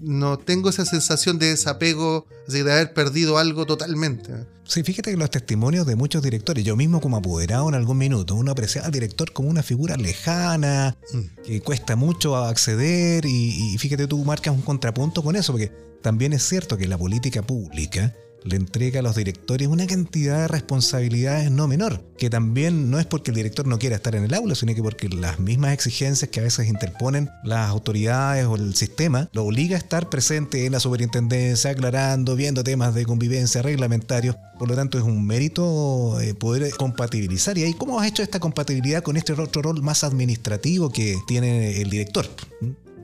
no 0.00 0.38
tengo 0.38 0.70
esa 0.70 0.84
sensación 0.84 1.38
de 1.38 1.48
desapego, 1.48 2.26
de 2.46 2.60
haber 2.60 2.92
perdido 2.92 3.38
algo 3.38 3.66
totalmente. 3.66 4.30
Sí, 4.66 4.82
fíjate 4.82 5.10
que 5.10 5.16
los 5.16 5.30
testimonios 5.30 5.86
de 5.86 5.94
muchos 5.94 6.22
directores, 6.22 6.64
yo 6.64 6.76
mismo 6.76 7.00
como 7.00 7.16
apoderado 7.16 7.68
en 7.68 7.74
algún 7.74 7.98
minuto, 7.98 8.34
uno 8.34 8.52
apreciaba 8.52 8.86
al 8.86 8.92
director 8.92 9.32
como 9.32 9.48
una 9.48 9.62
figura 9.62 9.96
lejana, 9.96 10.96
mm. 11.12 11.42
que 11.44 11.60
cuesta 11.60 11.96
mucho 11.96 12.36
acceder 12.36 13.26
y, 13.26 13.74
y, 13.74 13.78
fíjate 13.78 14.06
tú 14.06 14.24
marcas 14.24 14.54
un 14.54 14.62
contrapunto 14.62 15.22
con 15.22 15.36
eso, 15.36 15.52
porque 15.52 15.70
también 16.02 16.32
es 16.32 16.42
cierto 16.42 16.76
que 16.76 16.88
la 16.88 16.98
política 16.98 17.42
pública 17.42 18.14
le 18.44 18.56
entrega 18.56 19.00
a 19.00 19.02
los 19.02 19.16
directores 19.16 19.68
una 19.68 19.86
cantidad 19.86 20.42
de 20.42 20.48
responsabilidades 20.48 21.50
no 21.50 21.66
menor, 21.66 22.04
que 22.18 22.30
también 22.30 22.90
no 22.90 22.98
es 22.98 23.06
porque 23.06 23.30
el 23.30 23.36
director 23.36 23.66
no 23.66 23.78
quiera 23.78 23.96
estar 23.96 24.14
en 24.14 24.24
el 24.24 24.34
aula, 24.34 24.54
sino 24.54 24.74
que 24.74 24.82
porque 24.82 25.08
las 25.08 25.40
mismas 25.40 25.72
exigencias 25.72 26.30
que 26.30 26.40
a 26.40 26.44
veces 26.44 26.68
interponen 26.68 27.30
las 27.42 27.70
autoridades 27.70 28.46
o 28.46 28.56
el 28.56 28.74
sistema 28.74 29.28
lo 29.32 29.44
obliga 29.44 29.76
a 29.76 29.78
estar 29.78 30.10
presente 30.10 30.66
en 30.66 30.72
la 30.72 30.80
superintendencia, 30.80 31.70
aclarando, 31.70 32.36
viendo 32.36 32.62
temas 32.62 32.94
de 32.94 33.06
convivencia 33.06 33.62
reglamentarios. 33.62 34.36
Por 34.58 34.68
lo 34.68 34.76
tanto, 34.76 34.98
es 34.98 35.04
un 35.04 35.26
mérito 35.26 36.20
eh, 36.20 36.34
poder 36.34 36.70
compatibilizar. 36.76 37.58
¿Y 37.58 37.64
ahí 37.64 37.74
cómo 37.74 37.98
has 37.98 38.06
hecho 38.06 38.22
esta 38.22 38.40
compatibilidad 38.40 39.02
con 39.02 39.16
este 39.16 39.32
otro 39.32 39.62
rol 39.62 39.82
más 39.82 40.04
administrativo 40.04 40.90
que 40.90 41.16
tiene 41.26 41.80
el 41.80 41.90
director? 41.90 42.26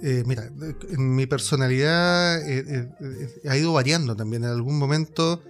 Eh, 0.03 0.23
mira, 0.27 0.51
mi 0.97 1.27
personalidad 1.27 2.41
eh, 2.49 2.89
eh, 3.01 3.49
ha 3.49 3.57
ido 3.57 3.73
variando 3.73 4.17
también. 4.17 4.45
En 4.45 4.51
algún 4.51 4.79
momento 4.79 5.43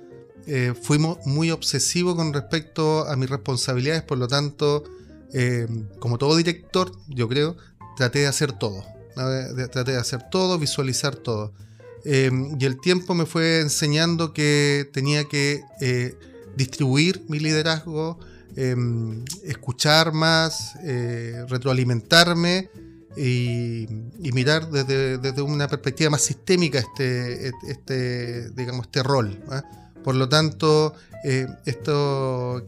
fuimos 0.83 1.19
muy 1.26 1.52
obsesivos 1.52 2.16
con 2.16 2.33
respecto 2.33 3.07
a 3.07 3.14
mis 3.14 3.30
responsabilidades, 3.30 4.02
por 4.02 4.19
lo 4.19 4.26
tanto, 4.26 4.83
como 6.00 6.19
todo 6.19 6.35
director, 6.35 6.90
yo 7.09 7.28
creo, 7.28 7.57
traté 7.97 8.21
de 8.21 8.26
hacer 8.26 8.52
todo. 8.52 8.85
Traté 9.14 9.92
de 9.92 9.99
hacer 9.99 10.28
todo, 10.28 10.59
visualizar 10.59 11.14
todo. 11.14 11.52
y 12.04 12.64
el 12.64 12.80
tiempo 12.80 13.14
me 13.14 13.26
fue 13.26 13.61
enseñando 13.61 14.33
que 14.33 14.90
tenía 14.92 15.23
que 15.25 15.62
distribuir 16.57 17.23
mi 17.28 17.38
liderazgo, 17.38 18.19
escuchar 19.45 20.12
más, 20.12 20.73
retroalimentarme 21.49 22.71
y, 23.17 23.87
mirar 24.33 24.71
desde, 24.71 25.43
una 25.43 25.69
perspectiva 25.69 26.11
más 26.11 26.23
sistémica 26.23 26.79
este, 26.79 27.50
este 27.69 28.50
digamos, 28.50 28.87
este 28.87 29.02
rol. 29.02 29.43
¿ah? 29.49 29.62
Por 30.05 30.14
lo 30.14 30.29
tanto, 30.29 30.95
eh, 31.25 31.47
esto, 31.67 32.64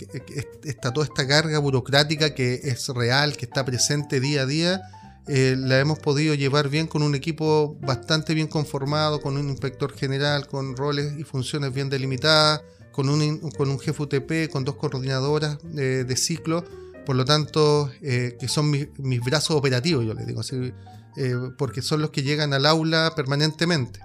está 0.65 0.93
toda 0.93 1.07
esta 1.07 1.27
carga 1.27 1.59
burocrática 1.59 2.35
que 2.35 2.61
es 2.65 2.89
real, 2.89 3.37
que 3.37 3.47
está 3.47 3.65
presente 3.65 4.21
día 4.21 4.43
a 4.43 4.47
día, 4.47 4.83
eh, 5.29 5.55
la 5.57 5.79
hemos 5.79 5.99
podido 5.99 6.35
llevar 6.35 6.69
bien 6.69 6.87
con 6.87 7.03
un 7.03 7.15
equipo 7.15 7.77
bastante 7.81 8.35
bien 8.35 8.49
conformado, 8.49 9.21
con 9.21 9.37
un 9.37 9.49
inspector 9.49 9.93
general, 9.93 10.47
con 10.47 10.77
roles 10.77 11.15
y 11.19 11.25
funciones 11.25 11.73
bien 11.73 11.89
delimitadas, 11.89 12.63
con 12.91 13.09
un, 13.09 13.39
con 13.53 13.71
un 13.71 13.79
jefe 13.79 14.03
UTP, 14.03 14.51
con 14.51 14.65
dos 14.65 14.77
coordinadoras 14.77 15.59
eh, 15.77 16.05
de 16.07 16.17
ciclo 16.17 16.65
por 17.05 17.17
lo 17.17 17.25
tanto, 17.25 17.91
eh, 18.01 18.37
que 18.39 18.49
son 18.49 18.71
mis, 18.71 19.21
brazos 19.25 19.57
operativos, 19.57 20.05
yo 20.05 20.15
les 20.15 20.27
digo 20.27 20.41
así, 20.41 20.73
eh, 21.17 21.35
porque 21.59 21.83
son 21.83 22.01
los 22.01 22.11
que 22.11 22.23
llegan 22.23 22.53
al 22.55 22.67
aula 22.67 23.13
permanentemente. 23.17 24.01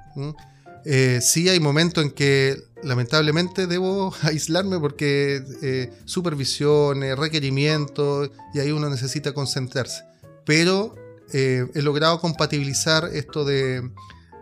Eh, 0.86 1.20
sí 1.22 1.50
hay 1.50 1.60
momentos 1.60 2.04
en 2.04 2.12
que 2.12 2.58
lamentablemente 2.84 3.68
debo 3.68 4.13
aislarme 4.24 4.80
porque 4.80 5.92
supervisiones, 6.06 7.18
requerimientos, 7.18 8.32
y 8.54 8.60
ahí 8.60 8.72
uno 8.72 8.89
necesita 8.89 9.34
concentrarse. 9.34 10.04
Pero 10.46 10.96
he 11.34 11.82
logrado 11.82 12.20
compatibilizar 12.22 13.10
esto 13.13 13.44
de, 13.44 13.89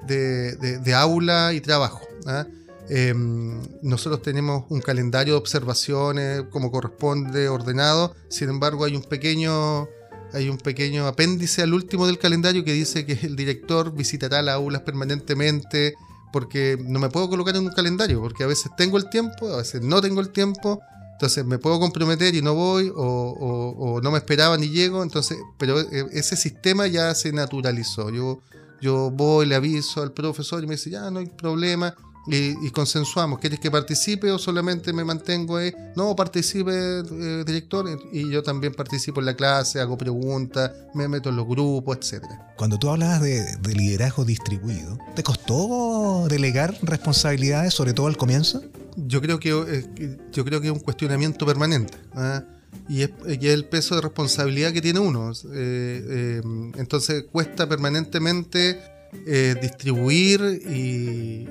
de, 0.08 0.94
aula 0.94 1.52
y 1.54 1.62
trabajo. 1.62 2.02
¿ah? 2.28 2.46
Em, 2.89 3.62
nosotros 3.82 4.22
tenemos 4.22 4.65
un 4.70 4.80
calendario 4.80 5.34
de 5.34 5.39
observaciones 5.39 6.44
como 6.51 6.72
corresponde, 6.72 7.50
ordenado. 7.50 8.15
Sin 8.30 8.50
embargo, 8.50 8.86
hay 8.86 8.96
un 8.96 9.04
pequeño 9.04 9.88
hay 10.34 10.50
un 10.50 10.58
pequeño 10.58 11.08
apéndice 11.08 11.62
al 11.62 11.74
último 11.74 12.08
del 12.08 12.20
calendario 12.20 12.65
que 12.65 12.74
dice 12.74 13.06
que 13.06 13.13
el 13.25 13.38
director 13.38 13.94
visitará 13.94 14.42
las 14.42 14.56
aulas 14.56 14.82
permanentemente 14.82 15.94
porque 16.34 16.77
no 16.84 17.00
me 17.00 17.10
puedo 17.10 17.30
colocar 17.30 17.56
en 17.56 17.63
un 17.63 17.72
calendario 17.72 18.20
porque 18.20 18.44
a 18.44 18.48
veces 18.48 18.70
tengo 18.75 18.98
el 18.98 19.10
tiempo, 19.10 19.48
a 19.54 19.58
veces 19.58 19.82
no 19.82 20.01
tengo 20.01 20.20
el 20.20 20.30
tiempo. 20.30 20.82
Entonces 21.13 21.46
me 21.46 21.58
puedo 21.58 21.80
comprometer 21.80 22.36
y 22.36 22.42
no 22.42 22.54
voy 22.54 22.92
o, 22.94 24.01
no 24.04 24.12
me 24.12 24.18
esperaba 24.18 24.58
ni 24.58 24.68
llego. 24.68 25.01
Entonces, 25.01 25.38
pero 25.58 25.80
eh, 25.80 26.06
ese 26.12 26.36
sistema 26.36 26.88
ya 26.88 27.15
se 27.15 27.32
naturalizó. 27.32 28.10
Yo, 28.10 28.42
yo 28.82 29.12
voy, 29.12 29.46
le 29.46 29.56
aviso 29.56 30.01
al 30.01 30.12
profesor 30.12 30.62
y 30.62 30.68
me 30.68 30.74
dice, 30.74 30.89
ya 30.89 31.10
no 31.10 31.20
hay 31.20 31.27
problema 31.27 31.96
y, 32.27 32.72
consensuamos, 32.72 33.39
¿quieres 33.39 33.60
que 33.60 33.70
participe 33.70 34.32
o 34.32 34.39
solamente 34.39 34.91
me 34.91 35.03
mantengo 35.03 35.58
ahí? 35.58 35.74
No, 35.96 36.15
participe, 36.15 36.72
eh, 36.72 37.44
director, 37.46 37.88
y 38.12 38.29
yo 38.32 38.41
también 38.41 38.74
participo 38.74 39.20
en 39.20 39.27
la 39.27 39.36
clase, 39.36 39.79
hago 39.79 39.98
preguntas, 39.98 40.72
me 40.94 41.08
meto 41.08 41.29
en 41.29 41.36
los 41.36 41.48
grupos, 41.48 41.98
etc. 41.98 42.24
Cuando 42.58 42.79
tú 42.79 42.89
hablabas 42.89 43.22
de, 43.22 43.58
liderazgo 43.75 44.25
distribuido, 44.25 44.98
¿te 45.15 45.22
costó 45.22 46.27
delegar 46.27 46.75
responsabilidades, 46.82 47.74
sobre 47.74 47.94
todo 47.94 48.08
al 48.08 48.17
comienzo? 48.17 48.63
Yo 48.96 49.22
creo 49.22 49.39
que, 49.39 49.50
eh, 49.50 50.17
yo 50.32 50.46
creo 50.46 50.62
que 50.62 50.67
es 50.67 50.74
un 50.74 50.79
cuestionamiento 50.79 51.46
permanente. 51.46 51.98
¿ah? 52.15 52.44
Y 52.89 53.03
es, 53.03 53.12
el 53.27 53.65
peso 53.65 53.96
de 53.96 54.01
responsabilidad 54.01 54.72
que 54.72 54.82
tiene 54.82 55.00
uno. 55.00 55.32
Eh, 55.53 56.41
entonces 56.77 57.25
cuesta 57.32 57.67
permanentemente 57.67 58.79
eh, 59.26 59.56
distribuir 59.62 60.42
y, 60.70 61.46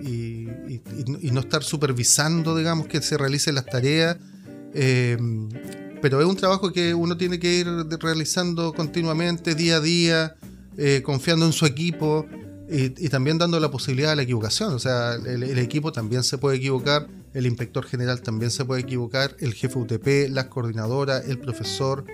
no 1.32 1.40
estar 1.40 1.64
supervisando, 1.64 2.56
digamos, 2.56 2.86
que 2.86 3.02
se 3.02 3.16
realicen 3.18 3.56
las 3.56 3.66
tareas. 3.66 4.16
Eh, 4.72 5.16
pero 6.04 6.20
es 6.20 6.26
un 6.26 6.36
trabajo 6.36 6.70
que 6.70 6.92
uno 6.92 7.16
tiene 7.16 7.38
que 7.38 7.54
ir 7.54 7.66
realizando 7.98 8.74
continuamente, 8.74 9.54
día 9.54 9.76
a 9.76 9.80
día, 9.80 10.36
eh, 10.76 11.00
confiando 11.02 11.46
en 11.46 11.52
su 11.52 11.64
equipo 11.64 12.26
y, 12.68 13.08
también 13.08 13.38
dando 13.38 13.58
la 13.58 13.70
posibilidad 13.70 14.10
de 14.10 14.16
la 14.16 14.22
equivocación. 14.22 14.74
O 14.74 14.78
sea, 14.78 15.14
el, 15.14 15.58
equipo 15.58 15.92
también 15.92 16.22
se 16.22 16.36
puede 16.36 16.58
equivocar, 16.58 17.08
el 17.32 17.46
inspector 17.46 17.86
general 17.86 18.20
también 18.20 18.50
se 18.50 18.66
puede 18.66 18.82
equivocar, 18.82 19.34
el 19.40 19.54
jefe 19.54 19.78
UTP, 19.78 20.28
las 20.28 20.44
coordinadoras, 20.46 21.26
el 21.26 21.38
profesor, 21.38 22.04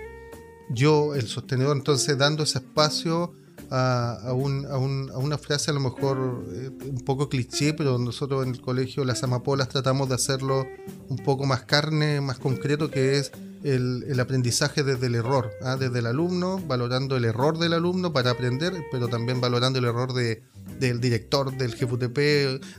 yo, 0.71 1.17
el 1.17 1.27
sostenedor. 1.27 1.77
Entonces, 1.77 2.17
dando 2.17 2.45
ese 2.45 2.59
espacio 2.59 3.35
a, 3.71 4.33
una 4.33 5.39
frase 5.39 5.71
a 5.71 5.75
lo 5.75 5.81
mejor 5.81 6.45
eh, 6.53 6.71
un 6.89 7.03
poco 7.05 7.29
cliché, 7.29 7.73
pero 7.73 7.99
nosotros 7.99 8.45
en 8.45 8.55
el 8.55 8.61
colegio 8.61 9.05
las 9.05 9.23
amapolas 9.23 9.69
tratamos 9.69 10.09
de 10.09 10.17
hacerlo 10.17 10.67
un 11.09 11.19
poco 11.19 11.47
más 11.47 11.63
carne, 11.63 12.21
más 12.21 12.39
concreto, 12.39 12.91
que 12.91 13.19
es 13.19 13.31
el, 13.63 14.19
aprendizaje 14.19 14.83
desde 14.83 15.07
el 15.07 15.15
error, 15.15 15.51
¿ah? 15.63 15.77
desde 15.77 16.01
el 16.01 16.07
alumno, 16.07 16.59
valorando 16.67 17.17
el 17.17 17.25
error 17.25 17.59
del 17.59 17.75
alumno 17.75 18.13
para 18.13 18.31
aprender, 18.31 18.73
pero 18.91 19.09
también 19.09 19.41
valorando 19.41 19.79
el 19.79 19.85
error 19.85 20.13
del 20.13 21.01
director, 21.01 21.57
del 21.57 21.75
jefe 21.75 21.95
UTP, 21.95 22.19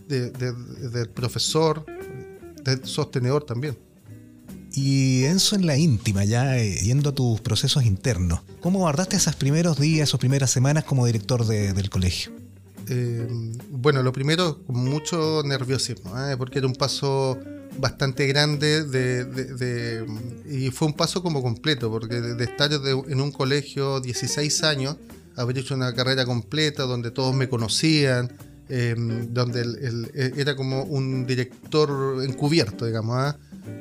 del 0.07 1.09
profesor, 1.09 1.85
del 2.63 2.83
sostenedor 2.85 3.43
también. 3.43 3.77
Y 4.73 5.23
eso 5.25 5.55
en 5.55 5.65
la 5.65 5.77
íntima, 5.77 6.23
ya 6.23 6.57
eh, 6.57 6.79
yendo 6.81 7.09
a 7.09 7.15
tus 7.15 7.41
procesos 7.41 7.83
internos. 7.83 8.41
¿Cómo 8.61 8.79
guardaste 8.79 9.17
esos 9.17 9.35
primeros 9.35 9.77
días, 9.77 10.09
esas 10.09 10.19
primeras 10.19 10.49
semanas 10.49 10.85
como 10.85 11.05
director 11.05 11.45
del 11.45 11.89
colegio? 11.89 12.31
Eh, 12.87 13.27
bueno, 13.69 14.01
lo 14.01 14.13
primero, 14.13 14.61
mucho 14.67 15.43
nerviosismo, 15.43 16.17
¿eh? 16.17 16.37
porque 16.37 16.59
era 16.59 16.67
un 16.67 16.75
paso 16.75 17.37
bastante 17.77 18.27
grande 18.27 18.83
de, 18.83 20.05
y 20.49 20.71
fue 20.71 20.87
un 20.87 20.93
paso 20.93 21.21
como 21.21 21.41
completo, 21.41 21.89
porque 21.89 22.21
de, 22.21 22.43
estar 22.43 22.71
en 22.73 23.21
un 23.21 23.31
colegio 23.31 23.99
16 23.99 24.63
años, 24.63 24.97
haber 25.35 25.57
hecho 25.57 25.75
una 25.75 25.93
carrera 25.93 26.25
completa 26.25 26.83
donde 26.83 27.11
todos 27.11 27.35
me 27.35 27.49
conocían, 27.49 28.31
donde 28.69 30.31
era 30.37 30.55
como 30.55 30.83
un 30.83 31.25
director 31.25 32.23
encubierto, 32.23 32.85
digamos. 32.85 33.17
¿ah? 33.17 33.37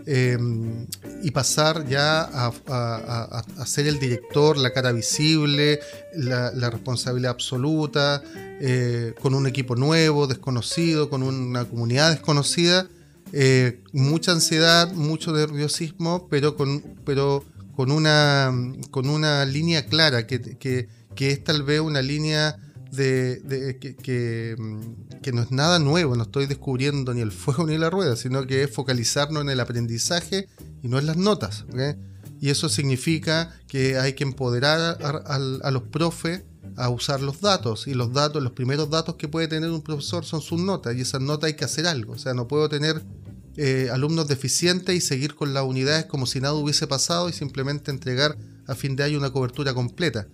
Em, 0.07 0.87
y 1.23 1.31
pasar 1.31 1.87
ya 1.87 2.23
a, 2.23 3.67
ser 3.67 3.87
el 3.87 3.99
director, 3.99 4.57
la 4.57 4.73
cara 4.73 4.93
visible, 4.93 5.81
la, 6.15 6.71
responsabilidad 6.71 7.33
absoluta, 7.33 8.23
eh, 8.61 9.15
con 9.21 9.35
un 9.35 9.47
equipo 9.47 9.77
nuevo, 9.77 10.27
desconocido, 10.27 11.11
con 11.11 11.23
una 11.23 11.65
comunidad 11.67 12.11
desconocida, 12.11 12.89
eh, 13.33 13.83
mucha 13.93 14.33
ansiedad, 14.33 14.93
mucho 14.93 15.33
nerviosismo, 15.33 16.27
pero 16.29 16.57
con, 16.57 16.83
pero 17.05 17.45
con, 17.77 17.93
una, 17.93 18.53
con 18.91 19.09
una 19.09 19.45
línea 19.45 19.87
clara, 19.87 20.27
que, 20.27 20.41
que, 20.41 20.89
que 21.15 21.31
es 21.31 21.45
tal 21.45 21.63
vez 21.63 21.81
una 21.81 22.03
línea 22.03 22.57
de, 22.91 24.57
mm, 24.59 25.21
que, 25.23 25.33
no 25.33 25.43
es 25.43 25.51
nada 25.51 25.79
nuevo, 25.79 26.17
no 26.17 26.25
estoy 26.25 26.47
descubriendo 26.47 27.15
ni 27.15 27.21
el 27.21 27.33
fuego 27.33 27.67
ni 27.69 27.79
la 27.79 27.91
rueda, 27.91 28.17
sino 28.17 28.47
que 28.47 28.63
es 28.65 28.71
focalizarnos 28.71 29.43
en 29.43 29.51
el 29.51 29.61
aprendizaje 29.61 30.49
y 30.83 30.89
no 30.89 30.99
en 30.99 31.07
las 31.07 31.17
notas. 31.17 31.65
Y 32.41 32.49
eso 32.49 32.69
significa 32.69 33.55
que 33.69 33.99
hay 33.99 34.15
que 34.15 34.25
empoderar 34.25 34.99
a, 35.03 35.71
los 35.71 35.83
profes 35.83 36.43
a 36.77 36.89
usar 36.89 37.21
los 37.21 37.41
datos. 37.41 37.87
Y 37.87 37.95
los 37.95 38.13
datos, 38.15 38.43
los 38.43 38.53
primeros 38.53 38.89
datos 38.89 39.17
que 39.17 39.29
puede 39.29 39.47
tener 39.47 39.71
un 39.71 39.83
profesor 39.83 40.25
son 40.25 40.41
sus 40.41 40.59
notas. 40.59 40.97
Y 40.97 41.03
esas 41.03 41.21
notas 41.21 41.49
hay 41.49 41.55
que 41.55 41.67
hacer 41.67 41.87
algo. 41.87 42.15
O 42.15 42.19
sea, 42.19 42.33
no 42.33 42.49
puedo 42.49 42.69
tener 42.71 43.03
eh, 43.57 43.91
alumnos 43.93 44.27
deficientes 44.27 44.95
y 44.95 45.03
seguir 45.03 45.35
con 45.35 45.53
las 45.53 45.65
unidades 45.65 46.07
como 46.07 46.25
si 46.25 46.41
nada 46.41 46.55
hubiese 46.55 46.87
pasado 46.87 47.29
y 47.29 47.35
simplemente 47.35 47.91
entregar 47.91 48.39
a 48.67 48.75
fin 48.75 48.97
de 48.97 49.05
año 49.05 49.19
una 49.19 49.33
cobertura 49.33 49.75
completa. 49.75 50.27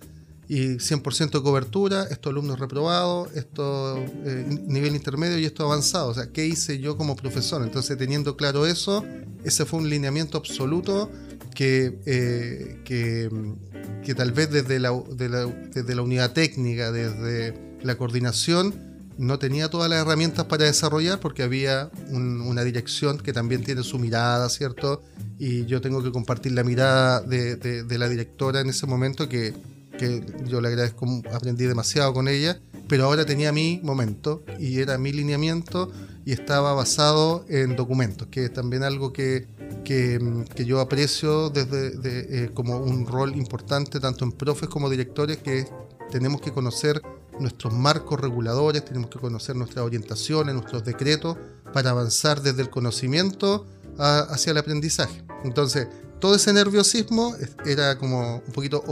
Y 0.49 0.77
100% 0.77 1.31
de 1.31 1.41
cobertura, 1.41 2.03
estos 2.09 2.31
alumnos 2.31 2.57
reprobados, 2.57 3.29
esto 3.35 3.97
eh, 3.97 4.45
nivel 4.65 4.95
intermedio 4.95 5.37
y 5.37 5.45
esto 5.45 5.65
avanzado. 5.65 6.09
O 6.09 6.13
sea, 6.13 6.31
¿qué 6.31 6.45
hice 6.45 6.79
yo 6.79 6.95
como 6.95 7.15
profesor? 7.15 7.61
Entonces, 7.63 7.97
teniendo 7.97 8.37
claro 8.37 8.65
eso, 8.65 9.03
ese 9.43 9.65
fue 9.65 9.79
un 9.79 9.89
lineamiento 9.89 10.37
absoluto 10.37 11.11
que, 11.53 11.99
eh, 12.05 12.81
que, 12.85 14.15
tal 14.15 14.31
vez 14.31 14.49
desde 14.49 14.79
la, 14.79 14.93
desde 14.93 15.95
la 15.95 16.01
unidad 16.01 16.31
técnica, 16.31 16.93
desde 16.93 17.77
la 17.81 17.97
coordinación, 17.97 18.73
no 19.17 19.39
tenía 19.39 19.69
todas 19.69 19.89
las 19.89 19.99
herramientas 19.99 20.45
para 20.45 20.65
desarrollar 20.65 21.19
porque 21.19 21.43
había 21.43 21.89
una 22.11 22.63
dirección 22.63 23.17
que 23.17 23.33
también 23.33 23.63
tiene 23.63 23.83
su 23.83 23.97
mirada, 23.97 24.47
¿cierto? 24.47 25.03
Y 25.39 25.65
yo 25.65 25.81
tengo 25.81 26.03
que 26.03 26.11
compartir 26.11 26.51
la 26.51 26.63
mirada 26.63 27.21
de, 27.21 27.55
de 27.55 27.97
la 27.97 28.07
directora 28.07 28.61
en 28.61 28.69
ese 28.69 28.85
momento 28.85 29.27
que 29.27 29.55
que 29.97 30.23
yo 30.45 30.61
le 30.61 30.69
agradezco, 30.69 31.05
aprendí 31.33 31.65
demasiado 31.65 32.13
con 32.13 32.27
ella, 32.27 32.59
pero 32.87 33.05
ahora 33.05 33.25
tenía 33.25 33.51
mi 33.51 33.79
momento 33.83 34.43
y 34.59 34.79
era 34.79 34.97
mi 34.97 35.11
lineamiento 35.11 35.91
y 36.25 36.33
estaba 36.33 36.73
basado 36.73 37.45
en 37.47 37.75
documentos, 37.75 38.27
que 38.27 38.45
es 38.45 38.53
también 38.53 38.83
algo 38.83 39.13
que, 39.13 39.47
que, 39.85 40.19
yo 40.65 40.81
aprecio 40.81 41.49
desde 41.49 42.45
eh, 42.45 42.49
como 42.53 42.77
un 42.77 43.05
rol 43.07 43.35
importante 43.35 43.99
tanto 43.99 44.25
en 44.25 44.33
profes 44.33 44.67
como 44.67 44.89
directores, 44.89 45.37
que 45.37 45.65
tenemos 46.11 46.41
que 46.41 46.51
conocer 46.51 47.01
nuestros 47.39 47.73
marcos 47.73 48.19
reguladores, 48.19 48.83
tenemos 48.83 49.09
que 49.09 49.19
conocer 49.19 49.55
nuestras 49.55 49.85
orientaciones, 49.85 50.53
nuestros 50.53 50.83
decretos, 50.83 51.37
para 51.73 51.91
avanzar 51.91 52.41
desde 52.41 52.61
el 52.61 52.69
conocimiento 52.69 53.65
hacia 53.97 54.51
el 54.51 54.57
aprendizaje. 54.57 55.23
Entonces, 55.43 55.87
todo 56.19 56.35
ese 56.35 56.51
nerviosismo 56.51 57.35
era 57.65 57.97
como 57.97 58.41
un 58.45 58.53
poquito 58.53 58.83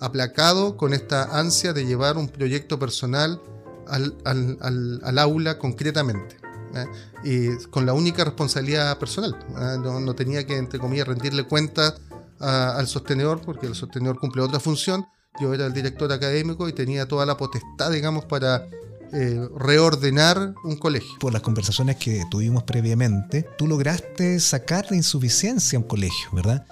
aplacado 0.00 0.76
con 0.76 0.92
esta 0.92 1.38
ansia 1.38 1.72
de 1.72 1.86
llevar 1.86 2.16
un 2.16 2.28
proyecto 2.28 2.78
personal 2.78 3.40
al, 3.86 5.18
aula 5.18 5.58
concretamente. 5.58 6.36
¿eh? 6.74 6.86
Y 7.24 7.64
con 7.66 7.86
la 7.86 7.92
única 7.92 8.24
responsabilidad 8.24 8.98
personal. 8.98 9.36
¿eh? 9.50 9.78
No, 9.78 10.14
tenía 10.14 10.46
que, 10.46 10.56
entre 10.56 10.78
comillas, 10.78 11.08
rendirle 11.08 11.44
cuentas 11.44 11.94
al 12.40 12.86
sostenedor, 12.86 13.40
porque 13.40 13.66
el 13.66 13.74
sostenedor 13.74 14.18
cumple 14.18 14.42
otra 14.42 14.60
función. 14.60 15.06
Yo 15.40 15.54
era 15.54 15.66
el 15.66 15.72
director 15.72 16.12
académico 16.12 16.68
y 16.68 16.72
tenía 16.72 17.08
toda 17.08 17.26
la 17.26 17.36
potestad, 17.36 17.90
digamos, 17.90 18.24
para 18.24 18.66
eh, 19.12 19.48
reordenar 19.56 20.54
un 20.64 20.76
colegio. 20.76 21.18
Por 21.20 21.32
las 21.32 21.42
conversaciones 21.42 21.96
que 21.96 22.24
tuvimos 22.30 22.64
previamente, 22.64 23.46
tú 23.56 23.66
lograste 23.68 24.40
sacar 24.40 24.88
de 24.88 24.96
insuficiencia 24.96 25.78
un 25.78 25.84
colegio, 25.84 26.30
¿verdad? 26.32 26.66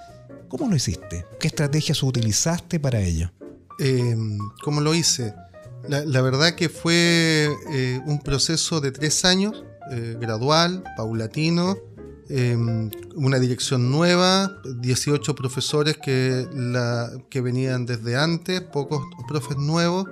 ¿Cómo 0.55 0.69
lo 0.69 0.75
hiciste? 0.75 1.25
¿Qué 1.39 1.47
estrategias 1.47 2.03
utilizaste 2.03 2.79
para 2.79 3.01
ello? 3.01 3.31
Eh, 3.79 4.15
¿Cómo 4.63 4.81
lo 4.81 4.93
hice? 4.93 5.33
La, 5.89 6.21
verdad 6.21 6.53
que 6.53 6.69
fue 6.69 7.49
eh, 7.71 7.99
un 8.05 8.21
proceso 8.21 8.79
de 8.79 8.91
tres 8.91 9.25
años, 9.25 9.63
eh, 9.91 10.15
gradual, 10.21 10.83
paulatino, 10.95 11.75
una 13.15 13.39
dirección 13.39 13.89
nueva, 13.89 14.55
18 14.79 15.33
profesores 15.33 15.97
que, 15.97 16.47
que 17.31 17.41
venían 17.41 17.87
desde 17.87 18.15
antes, 18.15 18.61
pocos 18.61 19.03
profes 19.27 19.57
nuevos, 19.57 20.05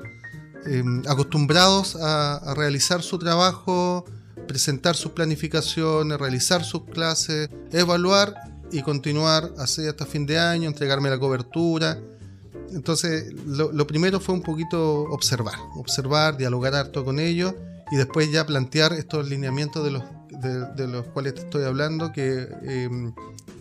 acostumbrados 1.08 1.96
a 2.02 2.54
realizar 2.58 3.04
su 3.04 3.20
trabajo, 3.20 4.06
presentar 4.48 4.96
sus 4.96 5.12
planificaciones, 5.12 6.20
realizar 6.20 6.64
sus 6.64 6.86
clases, 6.86 7.50
evaluar 7.72 8.51
y 8.72 8.82
continuar 8.82 9.52
así 9.58 9.86
hasta 9.88 10.06
fin 10.06 10.26
de 10.26 10.40
año, 10.40 10.68
entregarme 10.68 11.10
la 11.10 11.20
cobertura. 11.20 12.00
Entonces, 12.72 13.34
lo, 13.46 13.86
primero 13.86 14.20
fue 14.20 14.36
un 14.36 14.42
poquito 14.42 15.04
observar, 15.04 15.56
observar, 15.76 16.38
dialogar 16.38 16.74
harto 16.76 17.04
con 17.04 17.20
ellos 17.20 17.54
y 17.92 17.98
después 17.98 18.32
ya 18.32 18.46
plantear 18.46 18.94
estos 18.94 19.28
lineamientos 19.28 19.84
de 19.84 19.92
los, 19.92 20.04
de, 20.76 20.88
los 20.88 21.06
cuales 21.08 21.36
te 21.36 21.42
estoy 21.42 21.66
hablando, 21.66 22.14
que, 22.14 22.48
em, 22.64 23.14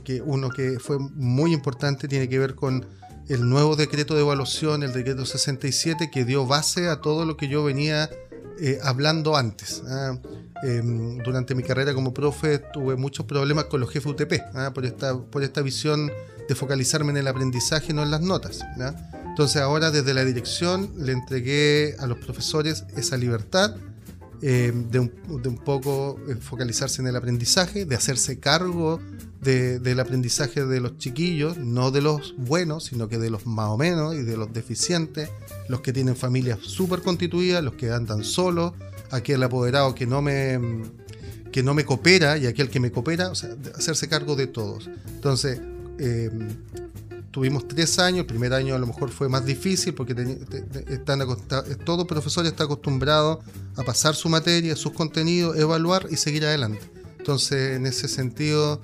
que 0.04 0.22
uno 0.22 0.48
que 0.50 0.78
fue 0.78 0.98
muy 0.98 1.52
importante 1.52 2.06
tiene 2.06 2.28
que 2.28 2.38
ver 2.38 2.54
con 2.54 2.86
el 3.28 3.48
nuevo 3.48 3.76
decreto 3.76 4.14
de 4.14 4.22
evaluación, 4.22 4.82
el 4.82 4.92
decreto 4.92 5.26
67, 5.26 6.10
que 6.10 6.24
dio 6.24 6.46
base 6.46 6.88
a 6.88 7.00
todo 7.00 7.24
lo 7.24 7.36
que 7.36 7.48
yo 7.48 7.64
venía 7.64 8.10
eh, 8.58 8.78
hablando 8.82 9.36
antes. 9.36 9.82
Em, 10.62 11.18
durante 11.18 11.54
mi 11.54 11.62
carrera 11.62 11.94
como 11.94 12.12
profe 12.12 12.58
tuve 12.58 12.96
muchos 12.96 13.24
problemas 13.24 13.64
con 13.64 13.80
los 13.80 13.90
jefes 13.90 14.12
UTP, 14.12 14.42
¿ah? 14.54 14.72
por, 14.74 14.84
esta, 14.84 15.16
por 15.16 15.42
esta 15.42 15.62
visión 15.62 16.10
de 16.48 16.54
focalizarme 16.54 17.12
en 17.12 17.18
el 17.18 17.28
aprendizaje, 17.28 17.94
no 17.94 18.02
en 18.02 18.10
las 18.10 18.20
notas. 18.20 18.60
Entonces 19.24 19.62
ahora 19.62 19.90
desde 19.90 20.12
la 20.12 20.24
dirección 20.24 20.90
le 20.98 21.12
entregué 21.12 21.94
a 21.98 22.06
los 22.06 22.18
profesores 22.18 22.84
esa 22.96 23.16
libertad 23.16 23.76
em, 24.42 24.90
de, 24.90 24.98
un, 24.98 25.60
poco 25.64 26.18
eh, 26.28 26.34
focalizarse 26.34 27.00
en 27.00 27.08
el 27.08 27.16
aprendizaje, 27.16 27.84
de 27.84 27.96
hacerse 27.96 28.38
cargo 28.38 29.00
del 29.40 30.00
aprendizaje 30.00 30.66
de 30.66 30.80
los 30.80 30.98
chiquillos, 30.98 31.56
no 31.56 31.90
de 31.90 32.02
los 32.02 32.34
buenos, 32.36 32.84
sino 32.84 33.08
que 33.08 33.18
de 33.18 33.30
los 33.30 33.46
más 33.46 33.68
o 33.68 33.78
menos 33.78 34.14
y 34.14 34.22
de 34.22 34.36
los 34.36 34.52
deficientes, 34.52 35.30
los 35.68 35.80
que 35.80 35.92
tienen 35.92 36.14
familias 36.14 36.58
súper 36.60 37.00
constituidas, 37.00 37.64
los 37.64 37.74
que 37.74 37.90
andan 37.90 38.22
solos, 38.22 38.74
aquel 39.10 39.42
apoderado 39.42 39.94
que 39.94 40.06
no 40.06 40.20
me 40.20 40.58
que 41.52 41.62
no 41.62 41.74
me 41.74 41.84
coopera 41.84 42.38
y 42.38 42.46
aquel 42.46 42.70
que 42.70 42.78
me 42.78 42.92
coopera, 42.92 43.30
o 43.30 43.34
sea, 43.34 43.50
hacerse 43.74 44.08
cargo 44.08 44.36
de 44.36 44.46
todos. 44.46 44.88
Entonces, 45.08 45.60
em, 45.98 46.48
tuvimos 47.32 47.66
tres 47.66 47.98
años, 47.98 48.20
el 48.20 48.26
primer 48.26 48.52
año 48.52 48.74
a 48.74 48.78
lo 48.78 48.86
mejor 48.86 49.10
fue 49.10 49.28
más 49.28 49.44
difícil 49.44 49.94
porque 49.94 50.14
están 50.88 51.20
todo 51.84 52.06
profesor 52.06 52.46
está 52.46 52.64
acostumbrado 52.64 53.40
a 53.76 53.82
pasar 53.82 54.14
su 54.14 54.28
materia, 54.28 54.76
sus 54.76 54.92
contenidos, 54.92 55.56
evaluar 55.56 56.06
y 56.10 56.16
seguir 56.16 56.44
adelante. 56.44 56.82
Entonces, 57.18 57.76
en 57.76 57.86
ese 57.86 58.06
sentido, 58.06 58.80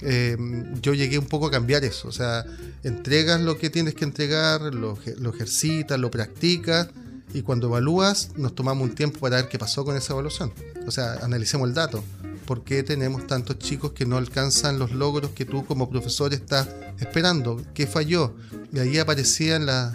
em, 0.00 0.80
yo 0.80 0.94
llegué 0.94 1.18
un 1.18 1.26
poco 1.26 1.46
a 1.46 1.50
cambiar 1.50 1.84
eso. 1.84 2.08
O 2.08 2.12
sea, 2.12 2.44
entregas 2.82 3.40
lo 3.40 3.58
que 3.58 3.70
tienes 3.70 3.94
que 3.94 4.04
entregar, 4.04 4.74
lo, 4.74 4.98
lo 5.18 5.30
ejercitas, 5.30 5.98
lo 5.98 6.10
practicas 6.10 6.88
y 7.32 7.42
cuando 7.42 7.68
evalúas 7.68 8.30
nos 8.36 8.54
tomamos 8.54 8.88
un 8.88 8.94
tiempo 8.94 9.18
para 9.20 9.36
ver 9.36 9.48
qué 9.48 9.58
pasó 9.58 9.84
con 9.84 9.96
esa 9.96 10.12
evaluación. 10.12 10.52
O 10.86 10.90
sea, 10.90 11.14
analicemos 11.22 11.68
el 11.68 11.74
dato. 11.74 12.02
¿Por 12.46 12.62
qué 12.62 12.82
tenemos 12.82 13.26
tantos 13.26 13.58
chicos 13.58 13.92
que 13.92 14.06
no 14.06 14.16
alcanzan 14.16 14.78
los 14.78 14.92
logros 14.92 15.32
que 15.32 15.44
tú 15.44 15.66
como 15.66 15.90
profesor 15.90 16.32
estás 16.32 16.68
esperando? 17.00 17.60
¿Qué 17.74 17.86
falló? 17.86 18.34
Y 18.72 18.78
ahí 18.78 18.98
aparecía 18.98 19.58
la, 19.58 19.92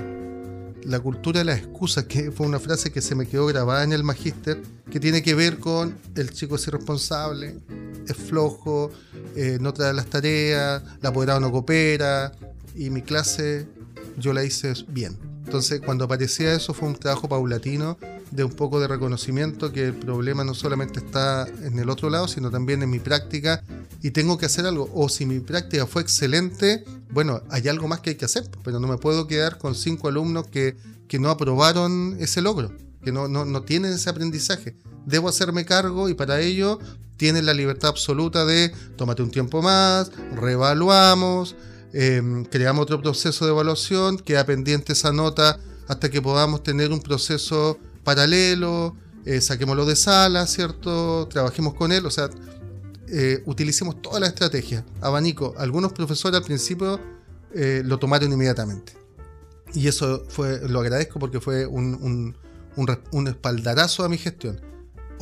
la 0.85 0.99
cultura 0.99 1.39
de 1.39 1.45
las 1.45 1.59
excusas, 1.59 2.05
que 2.05 2.31
fue 2.31 2.45
una 2.45 2.59
frase 2.59 2.91
que 2.91 3.01
se 3.01 3.15
me 3.15 3.27
quedó 3.27 3.45
grabada 3.47 3.83
en 3.83 3.93
el 3.93 4.03
magíster, 4.03 4.61
que 4.89 4.99
tiene 4.99 5.21
que 5.21 5.35
ver 5.35 5.59
con 5.59 5.97
el 6.15 6.31
chico 6.31 6.55
es 6.55 6.67
irresponsable, 6.67 7.57
es 8.07 8.15
flojo, 8.15 8.91
eh, 9.35 9.57
no 9.61 9.73
trae 9.73 9.93
las 9.93 10.07
tareas, 10.07 10.83
la 11.01 11.09
apoderado 11.09 11.39
no 11.39 11.51
coopera, 11.51 12.31
y 12.75 12.89
mi 12.89 13.01
clase 13.01 13.67
yo 14.17 14.33
la 14.33 14.43
hice 14.43 14.73
bien. 14.87 15.30
Entonces, 15.51 15.81
cuando 15.81 16.05
aparecía 16.05 16.53
eso, 16.53 16.73
fue 16.73 16.87
un 16.87 16.95
trabajo 16.95 17.27
paulatino 17.27 17.97
de 18.31 18.45
un 18.45 18.53
poco 18.53 18.79
de 18.79 18.87
reconocimiento 18.87 19.73
que 19.73 19.87
el 19.87 19.93
problema 19.93 20.45
no 20.45 20.53
solamente 20.53 21.01
está 21.01 21.45
en 21.45 21.77
el 21.77 21.89
otro 21.89 22.09
lado, 22.09 22.29
sino 22.29 22.49
también 22.49 22.81
en 22.83 22.89
mi 22.89 22.99
práctica 22.99 23.61
y 24.01 24.11
tengo 24.11 24.37
que 24.37 24.45
hacer 24.45 24.65
algo. 24.65 24.89
O 24.93 25.09
si 25.09 25.25
mi 25.25 25.41
práctica 25.41 25.85
fue 25.85 26.03
excelente, 26.03 26.85
bueno, 27.09 27.41
hay 27.49 27.67
algo 27.67 27.89
más 27.89 27.99
que 27.99 28.11
hay 28.11 28.15
que 28.15 28.23
hacer, 28.23 28.49
pero 28.63 28.79
no 28.79 28.87
me 28.87 28.95
puedo 28.95 29.27
quedar 29.27 29.57
con 29.57 29.75
cinco 29.75 30.07
alumnos 30.07 30.47
que, 30.47 30.77
que 31.09 31.19
no 31.19 31.29
aprobaron 31.29 32.15
ese 32.21 32.41
logro, 32.41 32.71
que 33.03 33.11
no, 33.11 33.27
no, 33.27 33.43
no 33.43 33.63
tienen 33.63 33.91
ese 33.91 34.09
aprendizaje. 34.09 34.77
Debo 35.05 35.27
hacerme 35.27 35.65
cargo 35.65 36.07
y 36.07 36.13
para 36.13 36.39
ello 36.39 36.79
tienen 37.17 37.45
la 37.45 37.53
libertad 37.53 37.89
absoluta 37.89 38.45
de 38.45 38.71
tómate 38.95 39.21
un 39.21 39.31
tiempo 39.31 39.61
más, 39.61 40.13
reevaluamos 40.33 41.57
Em, 41.93 42.45
creamos 42.45 42.84
otro 42.84 43.01
proceso 43.01 43.45
de 43.45 43.51
evaluación, 43.51 44.17
queda 44.17 44.45
pendiente 44.45 44.93
esa 44.93 45.12
nota 45.12 45.60
hasta 45.88 46.10
que 46.10 46.21
podamos 46.21 46.63
tener 46.63 46.91
un 46.91 47.01
proceso 47.01 47.77
paralelo, 48.04 48.95
eh, 49.25 49.41
saquémoslo 49.41 49.86
de 49.86 49.95
sala, 49.95 50.47
¿cierto? 50.47 51.27
Trabajemos 51.27 51.73
con 51.73 51.91
él, 51.91 52.06
o 52.06 52.12
sea, 52.12 52.30
eh, 53.10 53.43
utilicemos 53.45 54.01
toda 54.01 54.19
la 54.19 54.27
estrategia. 54.27 54.86
Abanico, 55.01 55.54
algunos 55.58 55.91
profesores 55.91 56.38
al 56.38 56.45
principio 56.45 56.99
eh, 57.54 57.82
lo 57.84 57.99
tomaron 57.99 58.32
inmediatamente. 58.32 58.93
Y 59.73 59.88
eso 59.88 60.23
fue, 60.30 60.67
lo 60.67 60.80
agradezco 60.80 61.19
porque 61.19 61.39
fue 61.39 61.65
un, 61.65 62.36
un 62.75 63.27
espaldarazo 63.27 64.04
a 64.04 64.10
mi 64.10 64.17
gestión. 64.17 64.62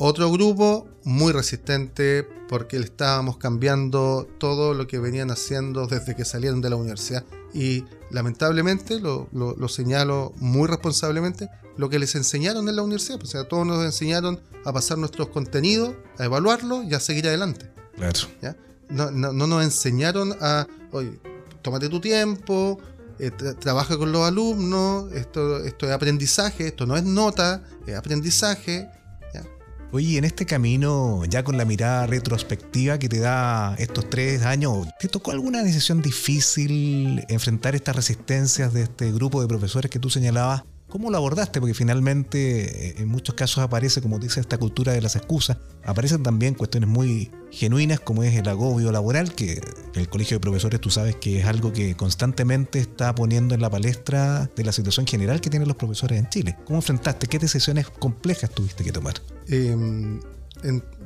Otro 0.02 0.32
grupo 0.32 0.88
muy 1.04 1.30
resistente 1.30 2.26
porque 2.48 2.78
le 2.78 2.86
estábamos 2.86 3.36
cambiando 3.36 4.26
todo 4.38 4.72
lo 4.72 4.86
que 4.86 4.98
venían 4.98 5.30
haciendo 5.30 5.86
desde 5.86 6.16
que 6.16 6.24
salieron 6.24 6.62
de 6.62 6.70
la 6.70 6.76
universidad. 6.76 7.22
Y 7.52 7.84
lamentablemente, 8.10 8.98
lo, 8.98 9.28
señalo 9.68 10.32
muy 10.38 10.68
responsablemente, 10.68 11.50
lo 11.76 11.90
que 11.90 11.98
les 11.98 12.14
enseñaron 12.14 12.66
en 12.70 12.76
la 12.76 12.82
universidad. 12.82 13.22
O 13.22 13.26
sea, 13.26 13.44
todos 13.44 13.66
nos 13.66 13.84
enseñaron 13.84 14.40
a 14.64 14.72
pasar 14.72 14.96
nuestros 14.96 15.28
contenidos, 15.28 15.94
a 16.16 16.24
evaluarlos 16.24 16.86
y 16.86 16.94
a 16.94 17.00
seguir 17.00 17.28
adelante. 17.28 17.70
Claro. 17.96 18.20
No, 18.88 19.10
nos 19.10 19.62
enseñaron 19.62 20.34
a, 20.40 20.66
oye, 20.92 21.20
tómate 21.60 21.90
tu 21.90 22.00
tiempo, 22.00 22.78
eh, 23.18 23.30
trabaja 23.30 23.98
con 23.98 24.12
los 24.12 24.26
alumnos, 24.26 25.12
esto, 25.12 25.62
esto 25.62 25.86
es 25.86 25.92
aprendizaje, 25.92 26.68
esto 26.68 26.86
no 26.86 26.96
es 26.96 27.04
nota, 27.04 27.62
es 27.86 27.94
aprendizaje. 27.94 28.88
Oye, 29.92 30.18
en 30.18 30.24
este 30.24 30.46
camino, 30.46 31.24
ya 31.24 31.42
con 31.42 31.56
la 31.56 31.64
mirada 31.64 32.06
retrospectiva 32.06 33.00
que 33.00 33.08
te 33.08 33.18
da 33.18 33.74
estos 33.76 34.08
tres 34.08 34.42
años, 34.42 34.86
¿te 35.00 35.08
tocó 35.08 35.32
alguna 35.32 35.64
decisión 35.64 36.00
difícil 36.00 37.24
enfrentar 37.28 37.74
estas 37.74 37.96
resistencias 37.96 38.72
de 38.72 38.82
este 38.82 39.10
grupo 39.10 39.40
de 39.42 39.48
profesores 39.48 39.90
que 39.90 39.98
tú 39.98 40.08
señalabas 40.08 40.62
¿Cómo 40.90 41.10
lo 41.10 41.16
abordaste? 41.16 41.60
Porque 41.60 41.72
finalmente 41.72 42.88
eh, 42.88 42.94
en 42.98 43.08
muchos 43.08 43.34
casos 43.34 43.58
aparece, 43.58 44.02
como 44.02 44.18
dice 44.18 44.40
esta 44.40 44.58
cultura 44.58 44.92
de 44.92 45.00
las 45.00 45.16
excusas, 45.16 45.56
aparecen 45.84 46.22
también 46.22 46.54
cuestiones 46.54 46.88
muy 46.88 47.30
genuinas 47.52 48.00
como 48.00 48.24
es 48.24 48.34
el 48.34 48.48
agobio 48.48 48.92
laboral, 48.92 49.32
que 49.34 49.60
el 49.94 50.08
Colegio 50.08 50.36
de 50.36 50.40
Profesores 50.40 50.80
tú 50.80 50.90
sabes 50.90 51.16
que 51.16 51.38
es 51.38 51.46
algo 51.46 51.72
que 51.72 51.94
constantemente 51.94 52.80
está 52.80 53.14
poniendo 53.14 53.54
en 53.54 53.62
la 53.62 53.70
palestra 53.70 54.50
de 54.54 54.64
la 54.64 54.72
situación 54.72 55.06
general 55.06 55.40
que 55.40 55.48
tienen 55.48 55.68
los 55.68 55.76
profesores 55.76 56.18
en 56.18 56.28
Chile. 56.28 56.56
¿Cómo 56.64 56.80
enfrentaste? 56.80 57.28
¿Qué 57.28 57.38
decisiones 57.38 57.88
complejas 57.88 58.50
tuviste 58.50 58.84
que 58.84 58.92
tomar? 58.92 59.14
Em, 59.48 60.20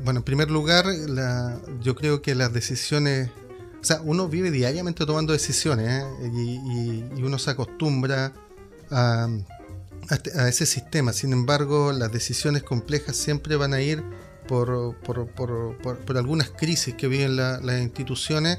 bueno, 0.02 0.20
en 0.20 0.24
primer 0.24 0.50
lugar, 0.50 0.86
yo 1.82 1.94
creo 1.94 2.22
que 2.22 2.34
las 2.34 2.52
decisiones 2.52 3.30
o 3.84 3.86
sea, 3.86 4.00
uno 4.02 4.28
vive 4.28 4.50
diariamente 4.50 5.04
tomando 5.04 5.34
decisiones 5.34 6.04
¿eh? 6.22 6.30
y, 6.32 7.22
uno 7.22 7.38
se 7.38 7.50
acostumbra 7.50 8.32
a, 8.90 9.28
a, 10.10 10.48
ese 10.48 10.66
sistema. 10.66 11.12
Sin 11.12 11.32
embargo, 11.32 11.92
las 11.92 12.12
decisiones 12.12 12.62
complejas 12.62 13.16
siempre 13.16 13.56
van 13.56 13.74
a 13.74 13.80
ir 13.80 14.02
por, 14.46 14.96
por, 14.96 16.16
algunas 16.16 16.50
crisis 16.50 16.94
que 16.94 17.08
viven 17.08 17.36
las 17.36 17.80
instituciones 17.80 18.58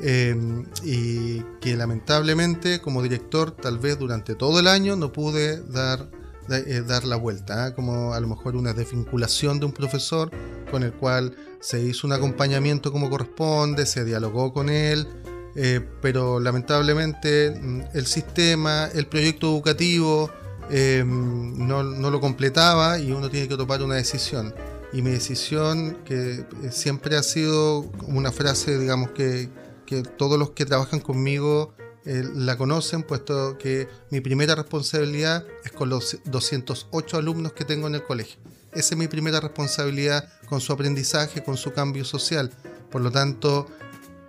eh, 0.00 0.36
y 0.84 1.40
que 1.60 1.76
lamentablemente 1.76 2.80
como 2.80 3.02
director 3.02 3.52
tal 3.52 3.78
vez 3.78 3.98
durante 3.98 4.34
todo 4.34 4.60
el 4.60 4.66
año 4.66 4.96
no 4.96 5.12
pude 5.12 5.62
dar, 5.62 6.10
eh, 6.50 6.82
dar 6.86 7.04
la 7.04 7.16
vuelta, 7.16 7.66
¿ah? 7.66 7.74
como 7.74 8.12
a 8.12 8.20
lo 8.20 8.26
mejor 8.26 8.56
una 8.56 8.72
desvinculación 8.72 9.60
de 9.60 9.66
un 9.66 9.72
profesor 9.72 10.30
con 10.70 10.82
el 10.82 10.92
cual 10.92 11.36
se 11.60 11.80
hizo 11.80 12.06
un 12.06 12.12
acompañamiento 12.12 12.92
como 12.92 13.08
corresponde, 13.08 13.86
se 13.86 14.04
dialogó 14.04 14.52
con 14.52 14.68
él. 14.68 15.08
Eh, 15.54 15.86
pero 16.00 16.40
lamentablemente 16.40 17.50
mm, 17.50 17.82
el 17.92 18.06
sistema, 18.06 18.88
el 18.94 19.06
proyecto 19.06 19.50
educativo, 19.50 20.30
Em, 20.70 21.66
no, 21.66 21.82
lo 21.82 22.20
completaba 22.20 22.98
y 22.98 23.12
uno 23.12 23.28
tiene 23.28 23.48
que 23.48 23.56
tomar 23.56 23.82
una 23.82 23.96
decisión. 23.96 24.54
Y 24.92 25.02
mi 25.02 25.10
decisión, 25.10 25.98
que 26.04 26.40
eh, 26.40 26.46
siempre 26.70 27.16
ha 27.16 27.22
sido 27.22 27.90
una 28.06 28.30
frase, 28.30 28.78
digamos, 28.78 29.10
que, 29.10 29.48
todos 30.16 30.38
los 30.38 30.52
que 30.52 30.64
trabajan 30.64 31.00
conmigo 31.00 31.74
eh, 32.06 32.24
la 32.34 32.56
conocen, 32.56 33.02
puesto 33.02 33.58
que 33.58 33.88
mi 34.10 34.22
primera 34.22 34.54
responsabilidad 34.54 35.44
es 35.66 35.72
con 35.72 35.90
los 35.90 36.16
208 36.24 37.18
alumnos 37.18 37.52
que 37.52 37.66
tengo 37.66 37.88
en 37.88 37.96
el 37.96 38.02
colegio. 38.02 38.40
Esa 38.72 38.94
es 38.94 38.96
mi 38.96 39.06
primera 39.06 39.38
responsabilidad 39.38 40.26
con 40.46 40.62
su 40.62 40.72
aprendizaje, 40.72 41.44
con 41.44 41.58
su 41.58 41.74
cambio 41.74 42.06
social. 42.06 42.50
Por 42.90 43.02
lo 43.02 43.10
tanto, 43.10 43.66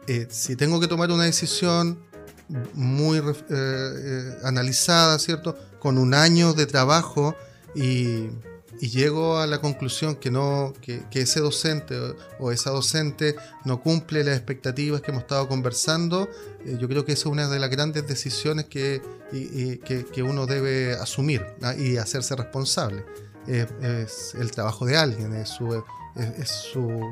eh, 0.07 0.27
si 0.29 0.57
tengo 0.57 0.81
que 0.81 0.89
tomar 0.89 1.09
una 1.11 1.23
decisión 1.23 1.97
muy 2.73 3.21
analizada, 4.43 5.17
¿cierto? 5.17 5.55
Con 5.83 5.97
un 5.97 6.13
año 6.13 6.53
de 6.53 6.65
trabajo 6.65 7.35
y, 7.75 8.29
llego 8.79 9.37
a 9.37 9.47
la 9.47 9.61
conclusión 9.61 10.15
que, 10.15 10.29
no, 10.29 10.73
que, 10.81 11.05
ese 11.13 11.39
docente 11.39 11.95
o, 12.39 12.51
esa 12.51 12.71
docente 12.71 13.35
no 13.63 13.81
cumple 13.81 14.25
las 14.25 14.35
expectativas 14.35 15.01
que 15.01 15.11
hemos 15.11 15.23
estado 15.23 15.47
conversando, 15.47 16.27
eh, 16.65 16.77
yo 16.79 16.89
creo 16.89 17.05
que 17.05 17.13
esa 17.13 17.21
es 17.21 17.25
una 17.27 17.47
de 17.47 17.59
las 17.59 17.69
grandes 17.69 18.05
decisiones 18.07 18.65
que, 18.65 19.01
que, 19.31 20.23
uno 20.23 20.45
debe 20.45 20.93
asumir 20.93 21.45
¿ah? 21.61 21.75
y 21.75 21.97
hacerse 21.97 22.35
responsable. 22.35 23.05
es 23.47 24.35
el 24.35 24.51
trabajo 24.51 24.85
de 24.85 24.97
alguien, 24.97 25.33
es 25.33 25.49
su, 25.49 25.83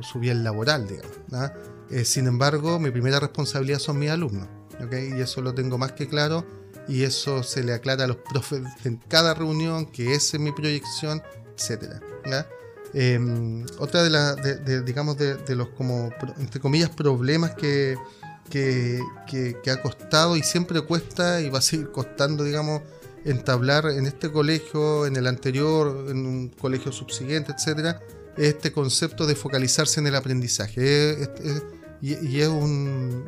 su, 0.02 0.20
bien 0.20 0.44
laboral, 0.44 0.88
digamos. 0.88 1.18
¿ah? 1.32 1.54
Eh, 1.90 2.04
sin 2.06 2.28
embargo, 2.28 2.80
mi 2.80 2.92
primera 2.92 3.20
responsabilidad 3.20 3.80
son 3.80 4.00
mis 4.00 4.10
alumnos, 4.10 4.48
y 4.92 5.22
eso 5.22 5.42
lo 5.42 5.54
tengo 5.54 5.78
más 5.78 5.92
que 5.94 6.08
claro 6.08 6.61
y 6.92 7.04
eso 7.04 7.42
se 7.42 7.64
le 7.64 7.74
aclara 7.74 8.04
a 8.04 8.08
los 8.08 8.18
profes 8.18 8.64
en 8.84 8.98
cada 9.08 9.34
reunión, 9.34 9.86
que 9.86 10.14
esa 10.14 10.36
es 10.36 10.44
mi 10.44 10.52
proyección, 10.52 11.24
etc. 11.58 12.04
Em, 12.94 13.66
otra 13.80 14.04
de, 14.04 14.10
la, 14.10 14.36
digamos 14.84 15.18
de, 15.18 15.56
los 15.56 15.70
como 15.70 16.10
entre 16.38 16.60
comillas 16.60 16.90
problemas 16.90 17.52
que, 17.52 17.96
que, 18.50 19.00
ha 19.72 19.82
costado 19.82 20.36
y 20.36 20.44
siempre 20.44 20.82
cuesta 20.82 21.40
y 21.40 21.50
va 21.50 21.60
a 21.60 21.62
seguir 21.62 21.92
costando 21.92 22.44
digamos 22.44 22.82
entablar 23.24 23.86
en 23.86 24.06
este 24.06 24.30
colegio, 24.30 25.06
en 25.06 25.16
el 25.16 25.28
anterior, 25.28 26.10
en 26.10 26.26
un 26.26 26.50
colegio 26.50 26.92
subsiguiente, 26.92 27.54
etcétera, 27.54 28.02
este 28.36 28.74
concepto 28.74 29.26
de 29.26 29.36
focalizarse 29.36 30.02
en 30.02 30.08
el 30.08 30.16
aprendizaje. 30.16 31.30
Y, 32.02 32.40
es 32.40 32.48
un, 32.48 33.26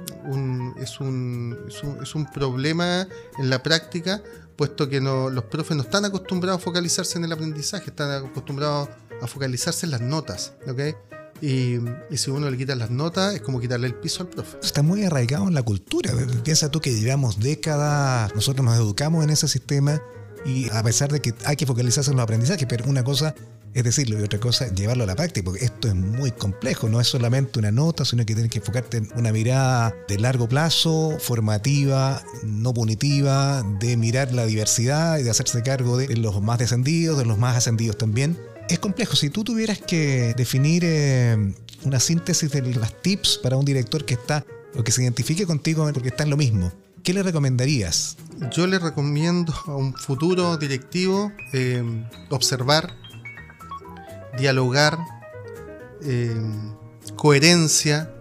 es, 0.80 1.00
un, 1.00 1.58
es, 2.02 2.16
un, 2.16 2.26
problema 2.26 3.08
en 3.38 3.50
la 3.50 3.62
práctica, 3.62 4.24
puesto 4.56 4.90
que 4.90 5.00
no, 5.00 5.30
los 5.30 5.44
profes 5.44 5.78
no 5.78 5.84
están 5.84 6.06
acostumbrados 6.06 6.60
a 6.60 6.64
focalizarse 6.64 7.20
en 7.20 7.26
el 7.26 7.32
aprendizaje, 7.32 7.92
están 7.92 8.26
acostumbrados 8.26 8.90
a 9.22 9.28
focalizarse 9.28 9.86
en 9.86 9.92
las 9.92 10.02
notas. 10.02 10.54
Y, 11.40 11.78
si 12.16 12.32
uno 12.32 12.50
le 12.50 12.58
quita 12.58 12.76
las 12.76 12.90
notas, 12.90 13.36
es 13.36 13.42
como 13.42 13.60
quitarle 13.60 13.86
el 13.86 13.96
piso 13.96 14.24
al 14.24 14.30
profe. 14.30 14.58
Está 14.64 14.82
muy 14.82 15.04
arraigado 15.04 15.48
en 15.48 15.54
la 15.54 15.62
cultura. 15.62 16.12
Piensa 16.44 16.72
tú 16.72 16.82
que 16.82 16.94
llevamos 16.94 17.40
décadas, 17.40 18.34
nosotros 18.34 18.66
nos 18.66 18.76
educamos 18.76 19.24
en 19.24 19.30
ese 19.30 19.48
sistema 19.48 20.02
y 20.46 20.70
a 20.72 20.82
pesar 20.82 21.12
de 21.12 21.22
que 21.22 21.36
hay 21.46 21.56
que 21.56 21.66
focalizarse 21.66 22.10
en 22.10 22.18
los 22.18 22.24
aprendizajes, 22.24 22.66
pero 22.68 22.86
una 22.90 23.04
cosa 23.04 23.36
es 23.74 23.84
decirlo, 23.84 24.20
y 24.20 24.24
otra 24.24 24.40
cosa, 24.40 24.68
llevarlo 24.74 25.04
a 25.04 25.08
la 25.08 25.16
práctica, 25.16 25.46
porque 25.46 25.66
esto 25.66 25.88
es 25.88 25.96
muy 25.96 26.32
complejo, 26.32 26.90
no 26.90 27.02
es 27.02 27.08
solamente 27.08 27.60
una 27.60 27.72
nota, 27.72 28.06
sino 28.06 28.26
que 28.26 28.34
tienes 28.34 28.52
que 28.52 28.60
enfocarte 28.60 28.98
en 28.98 29.10
una 29.16 29.32
mirada 29.32 29.96
de 30.08 30.20
largo 30.20 30.48
plazo, 30.48 31.18
formativa, 31.20 32.24
no 32.44 32.74
punitiva, 32.74 33.64
de 33.80 33.98
mirar 33.98 34.32
la 34.34 34.46
diversidad 34.46 35.18
y 35.18 35.24
de 35.24 35.32
hacerse 35.32 35.64
cargo 35.64 35.98
de 35.98 36.16
los 36.18 36.42
más 36.42 36.60
descendidos, 36.60 37.18
de 37.18 37.26
los 37.26 37.38
más 37.38 37.58
ascendidos 37.58 37.98
también. 37.98 38.38
Es 38.70 38.80
complejo, 38.80 39.16
si 39.16 39.30
tú 39.30 39.44
tuvieras 39.44 39.80
que 39.80 40.34
definir 40.38 40.84
eh, 40.86 41.54
una 41.84 42.00
síntesis 42.00 42.52
de 42.52 42.62
las 42.76 43.02
tips 43.02 43.40
para 43.42 43.58
un 43.58 43.66
director 43.66 44.06
que 44.06 44.14
está, 44.14 44.46
o 44.76 44.84
que 44.84 44.92
se 44.92 45.04
identifique 45.04 45.46
contigo 45.46 45.90
porque 45.94 46.10
está 46.10 46.24
en 46.24 46.30
lo 46.30 46.38
mismo, 46.38 46.72
¿qué 47.04 47.14
le 47.14 47.24
recomendarías? 47.24 48.18
Yo 48.52 48.68
le 48.68 48.80
recomiendo 48.80 49.54
a 49.66 49.76
un 49.76 49.94
futuro 49.94 50.58
directivo 50.58 51.32
eh, 51.54 51.84
observar 52.30 53.03
dialogar, 54.38 54.98
eh, 56.04 56.36
coherencia, 57.16 58.12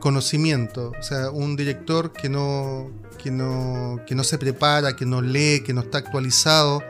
conocimiento. 0.00 0.92
O 0.98 1.02
sea, 1.02 1.30
un 1.30 1.56
director 1.56 2.12
que 2.12 2.28
no, 2.28 2.90
que, 3.22 3.30
no, 3.30 4.00
que 4.06 4.14
no 4.14 4.24
se 4.24 4.38
prepara, 4.38 4.96
que 4.96 5.06
no 5.06 5.22
lee, 5.22 5.62
que 5.64 5.72
no 5.72 5.82
está 5.82 5.98
actualizado, 5.98 6.82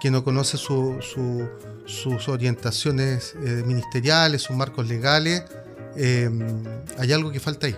que 0.00 0.10
no 0.10 0.24
conoce 0.24 0.56
sus 0.56 2.28
orientaciones 2.28 3.34
eh, 3.44 3.62
ministeriales, 3.66 4.42
sus 4.42 4.56
marcos 4.56 4.88
legales, 4.88 5.44
eh, 5.96 6.30
hay 6.98 7.12
algo 7.12 7.30
que 7.30 7.40
falta 7.40 7.66
ahí. 7.66 7.76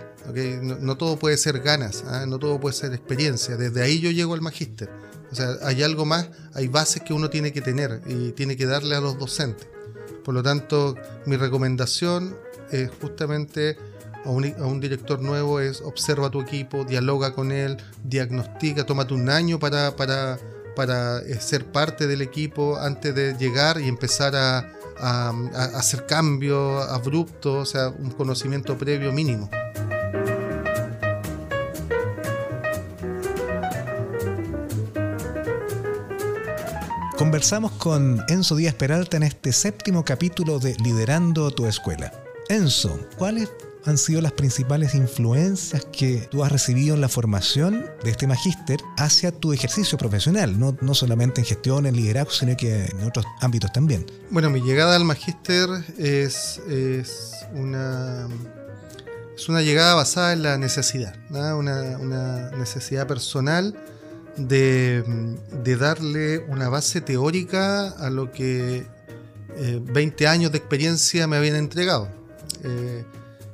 No, 0.61 0.95
todo 0.95 1.17
puede 1.19 1.35
ser 1.37 1.59
ganas, 1.59 2.03
¿ah? 2.07 2.25
no 2.25 2.39
todo 2.39 2.59
puede 2.59 2.73
ser 2.73 2.93
experiencia. 2.93 3.57
Desde 3.57 3.81
ahí 3.81 3.99
yo 3.99 4.09
llego 4.11 4.33
al 4.33 4.41
magíster. 4.41 4.89
O 5.31 5.35
sea, 5.35 5.57
hay 5.63 5.83
algo 5.83 6.05
más, 6.05 6.29
hay 6.53 6.67
bases 6.67 7.01
que 7.01 7.13
uno 7.13 7.29
tiene 7.29 7.51
que 7.51 7.61
tener 7.61 8.01
y 8.05 8.31
tiene 8.31 8.55
que 8.55 8.65
darle 8.65 8.95
a 8.95 9.01
los 9.01 9.17
docentes. 9.17 9.67
Por 10.23 10.33
lo 10.33 10.43
tanto, 10.43 10.95
mi 11.25 11.35
recomendación 11.37 12.35
es 12.71 12.89
justamente 13.01 13.77
a 14.25 14.29
un, 14.29 14.79
director 14.79 15.21
nuevo 15.21 15.59
es 15.59 15.81
observa 15.81 16.29
tu 16.29 16.41
equipo, 16.41 16.85
dialoga 16.85 17.33
con 17.33 17.51
él, 17.51 17.77
diagnostica, 18.03 18.85
tómate 18.85 19.13
un 19.13 19.29
año 19.29 19.59
para, 19.59 19.95
para, 19.97 20.39
para 20.75 21.19
eh, 21.19 21.39
ser 21.41 21.65
parte 21.65 22.07
del 22.07 22.21
equipo 22.21 22.77
antes 22.77 23.13
de 23.13 23.35
llegar 23.37 23.81
y 23.81 23.89
empezar 23.89 24.35
a, 24.35 24.71
a 24.97 25.29
hacer 25.77 26.05
cambios 26.05 26.87
abruptos, 26.89 27.69
o 27.69 27.69
sea, 27.69 27.89
un 27.89 28.11
conocimiento 28.11 28.77
previo 28.77 29.11
mínimo. 29.11 29.49
Conversamos 37.23 37.71
con 37.71 38.21
Enzo 38.27 38.57
Díaz 38.57 38.75
Peralta 38.75 39.15
en 39.15 39.23
este 39.23 39.53
séptimo 39.53 40.03
capítulo 40.03 40.59
de 40.59 40.75
Liderando 40.83 41.51
tu 41.51 41.65
Escuela. 41.67 42.11
Enzo, 42.49 42.99
¿cuáles 43.17 43.49
han 43.85 43.97
sido 43.97 44.19
las 44.19 44.33
principales 44.33 44.93
influencias 44.93 45.87
que 45.93 46.27
tú 46.29 46.43
has 46.43 46.51
recibido 46.51 46.95
en 46.95 46.99
la 46.99 47.07
formación 47.07 47.85
de 48.03 48.11
este 48.11 48.27
magíster 48.27 48.81
hacia 48.97 49.31
tu 49.31 49.53
ejercicio 49.53 49.97
profesional, 49.97 50.59
no, 50.59 50.75
no 50.81 50.93
solamente 50.93 51.39
en 51.39 51.47
gestión, 51.47 51.85
en 51.85 51.95
liderazgo, 51.95 52.31
sino 52.31 52.57
que 52.57 52.87
en 52.87 53.03
otros 53.07 53.25
ámbitos 53.39 53.71
también? 53.71 54.05
Bueno, 54.29 54.49
mi 54.49 54.59
llegada 54.59 54.97
al 54.97 55.05
magíster 55.05 55.69
es, 55.97 56.59
es 56.67 57.31
una 57.53 58.27
es 59.35 59.49
una 59.49 59.61
llegada 59.61 59.95
basada 59.95 60.33
en 60.33 60.43
la 60.43 60.57
necesidad, 60.57 61.15
una, 61.29 62.51
necesidad 62.51 63.07
personal 63.07 63.75
de, 64.37 65.03
darle 65.79 66.39
una 66.47 66.69
base 66.69 67.01
teórica 67.01 67.89
a 67.89 68.09
lo 68.09 68.31
que 68.31 68.85
20 69.57 70.27
años 70.27 70.51
de 70.51 70.57
experiencia 70.57 71.27
me 71.27 71.37
habían 71.37 71.55
entregado. 71.55 72.09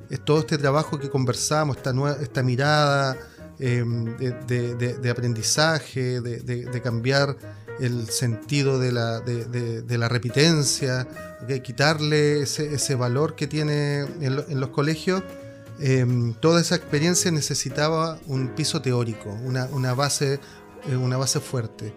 es 0.09 0.19
todo 0.25 0.39
este 0.39 0.57
trabajo 0.57 0.99
que 0.99 1.09
conversamos, 1.09 1.77
esta, 1.77 1.93
esta 2.21 2.43
mirada 2.43 3.17
de, 3.59 5.09
aprendizaje, 5.11 6.21
de, 6.21 6.81
cambiar 6.81 7.35
el 7.79 8.09
sentido 8.09 8.79
de 8.79 8.91
la, 8.91 9.19
de, 9.19 9.97
la 9.97 10.09
repitencia, 10.09 11.07
quitarle 11.63 12.41
ese, 12.41 12.95
valor 12.95 13.35
que 13.35 13.47
tiene 13.47 14.01
en, 14.21 14.59
los 14.59 14.69
colegios. 14.69 15.23
Em, 15.81 16.33
toda 16.33 16.59
esa 16.59 16.75
experiencia 16.75 17.31
necesitaba 17.31 18.19
un 18.27 18.49
piso 18.49 18.81
teórico, 18.81 19.29
una, 19.29 19.93
base, 19.93 20.33
eh, 20.33 20.39
una 20.95 21.17
base 21.17 21.39
fuerte. 21.39 21.93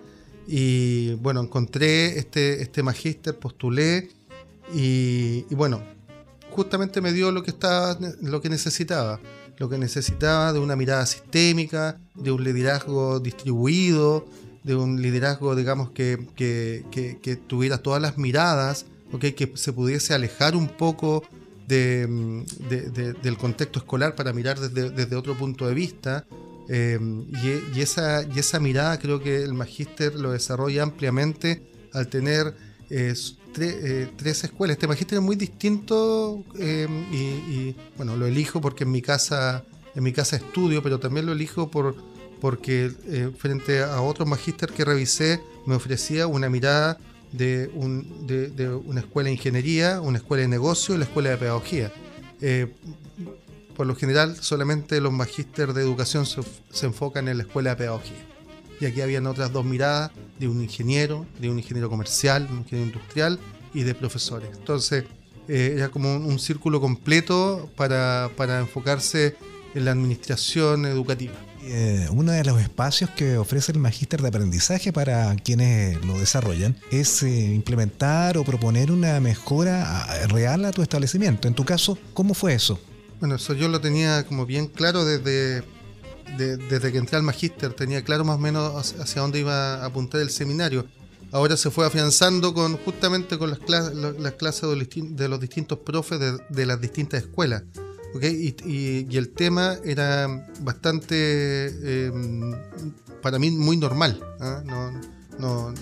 Y 0.46 1.14
bueno, 1.14 1.40
encontré 1.40 2.18
este, 2.18 2.62
este 2.62 2.82
magíster, 2.82 3.38
postulé 3.38 4.10
y, 4.74 5.42
bueno, 5.54 5.82
justamente 6.50 7.00
me 7.00 7.12
dio 7.12 7.30
lo 7.30 7.42
que, 7.42 7.50
estaba, 7.50 7.98
lo 8.20 8.40
que 8.40 8.48
necesitaba. 8.48 9.20
Lo 9.58 9.68
que 9.68 9.78
necesitaba 9.78 10.52
de 10.52 10.58
una 10.58 10.76
mirada 10.76 11.06
sistémica, 11.06 11.98
de 12.14 12.32
un 12.32 12.42
liderazgo 12.42 13.20
distribuido, 13.20 14.26
de 14.64 14.74
un 14.74 15.00
liderazgo, 15.00 15.54
digamos, 15.54 15.90
que, 15.90 16.18
que, 16.34 17.36
tuviera 17.46 17.78
todas 17.78 18.00
las 18.00 18.18
miradas, 18.18 18.86
que 19.20 19.52
se 19.54 19.72
pudiese 19.72 20.14
alejar 20.14 20.56
un 20.56 20.68
poco 20.68 21.22
de, 21.68 22.06
del 23.22 23.36
contexto 23.36 23.78
escolar 23.78 24.14
para 24.14 24.32
mirar 24.32 24.58
desde, 24.58 25.16
otro 25.16 25.36
punto 25.36 25.66
de 25.66 25.74
vista. 25.74 26.24
Eh, 26.74 26.98
y, 27.74 27.80
esa, 27.82 28.22
y 28.22 28.38
esa 28.38 28.58
mirada 28.58 28.98
creo 28.98 29.20
que 29.20 29.42
el 29.42 29.52
magíster 29.52 30.14
lo 30.14 30.32
desarrolla 30.32 30.82
ampliamente 30.82 31.62
al 31.92 32.08
tener 32.08 32.54
eh, 32.88 33.12
eh, 33.58 34.08
tres 34.16 34.44
escuelas. 34.44 34.76
Este 34.76 34.86
magíster 34.86 35.18
es 35.18 35.22
muy 35.22 35.36
distinto 35.36 36.42
y, 36.58 37.14
y, 37.14 37.76
bueno, 37.98 38.16
lo 38.16 38.26
elijo 38.26 38.62
porque 38.62 38.84
en 38.84 38.90
mi 38.90 39.02
casa, 39.02 39.64
en 39.94 40.02
mi 40.02 40.14
casa 40.14 40.36
estudio, 40.36 40.82
pero 40.82 40.98
también 40.98 41.26
lo 41.26 41.32
elijo 41.32 41.70
por, 41.70 41.94
porque 42.40 42.90
eh, 43.06 43.30
frente 43.36 43.82
a 43.82 44.00
otro 44.00 44.24
magíster 44.24 44.72
que 44.72 44.86
revisé 44.86 45.42
me 45.66 45.74
ofrecía 45.74 46.26
una 46.26 46.48
mirada 46.48 46.98
de, 47.32 47.70
una 47.74 49.00
escuela 49.00 49.26
de 49.26 49.34
ingeniería, 49.34 50.00
una 50.00 50.16
escuela 50.16 50.40
de 50.40 50.48
negocio 50.48 50.94
y 50.94 50.98
la 50.98 51.04
escuela 51.04 51.28
de 51.28 51.36
pedagogía. 51.36 51.92
Por 53.76 53.86
lo 53.86 53.94
general, 53.94 54.36
solamente 54.40 55.00
los 55.00 55.12
magísteres 55.12 55.74
de 55.74 55.82
educación 55.82 56.26
se, 56.26 56.86
enfocan 56.86 57.28
en 57.28 57.38
la 57.38 57.44
escuela 57.44 57.70
de 57.70 57.76
pedagogía. 57.76 58.26
Y 58.80 58.86
aquí 58.86 59.00
habían 59.00 59.26
otras 59.26 59.52
dos 59.52 59.64
miradas 59.64 60.10
de 60.38 60.48
un 60.48 60.60
ingeniero, 60.60 61.26
de 61.40 61.50
un 61.50 61.58
ingeniero 61.58 61.88
comercial, 61.88 62.48
un 62.50 62.58
ingeniero 62.58 62.92
industrial 62.92 63.38
y 63.72 63.82
de 63.82 63.94
profesores. 63.94 64.50
Entonces, 64.54 65.04
eh, 65.48 65.74
era 65.76 65.88
como 65.88 66.14
un, 66.16 66.38
círculo 66.38 66.80
completo 66.80 67.70
para 67.76 68.60
enfocarse 68.60 69.36
en 69.74 69.84
la 69.84 69.92
administración 69.92 70.86
educativa. 70.86 71.34
Eh, 71.64 72.08
uno 72.10 72.32
de 72.32 72.42
los 72.44 72.60
espacios 72.60 73.08
que 73.10 73.38
ofrece 73.38 73.70
el 73.70 73.78
magíster 73.78 74.20
de 74.20 74.28
aprendizaje 74.28 74.92
para 74.92 75.36
quienes 75.36 76.04
lo 76.04 76.18
desarrollan 76.18 76.76
es 76.90 77.22
eh, 77.22 77.54
implementar 77.54 78.36
o 78.36 78.42
proponer 78.42 78.90
una 78.90 79.20
mejora 79.20 79.84
ah, 79.86 80.26
real 80.26 80.64
a 80.64 80.72
tu 80.72 80.82
establecimiento. 80.82 81.46
En 81.46 81.54
tu 81.54 81.64
caso, 81.64 81.96
¿cómo 82.14 82.34
fue 82.34 82.54
eso? 82.54 82.80
Bueno, 83.22 83.36
eso 83.36 83.54
yo 83.54 83.68
lo 83.68 83.80
tenía 83.80 84.26
como 84.26 84.46
bien 84.46 84.66
claro 84.66 85.04
desde, 85.04 85.62
desde 86.36 86.90
que 86.90 86.98
entré 86.98 87.16
al 87.16 87.22
magíster, 87.22 87.72
tenía 87.72 88.02
claro 88.02 88.24
más 88.24 88.34
o 88.34 88.40
menos 88.40 88.94
hacia 88.98 89.22
dónde 89.22 89.38
iba 89.38 89.76
a 89.76 89.86
apuntar 89.86 90.20
el 90.20 90.30
seminario. 90.30 90.86
Ahora 91.30 91.56
se 91.56 91.70
fue 91.70 91.86
afianzando 91.86 92.52
con 92.52 92.76
justamente 92.78 93.38
con 93.38 93.50
las 93.50 93.60
clases, 93.60 93.94
las 93.94 94.32
clases 94.32 94.68
de 94.92 95.28
los 95.28 95.38
distintos 95.38 95.78
profes 95.78 96.18
de 96.48 96.66
las 96.66 96.80
distintas 96.80 97.22
escuelas. 97.22 97.62
Y, 98.20 99.16
el 99.16 99.28
tema 99.28 99.76
era 99.84 100.26
bastante, 100.60 102.06
em, 102.06 102.56
para 103.22 103.38
mí, 103.38 103.52
muy 103.52 103.76
normal. 103.76 104.20
¿ah? 104.40 104.64
No, 105.38 105.74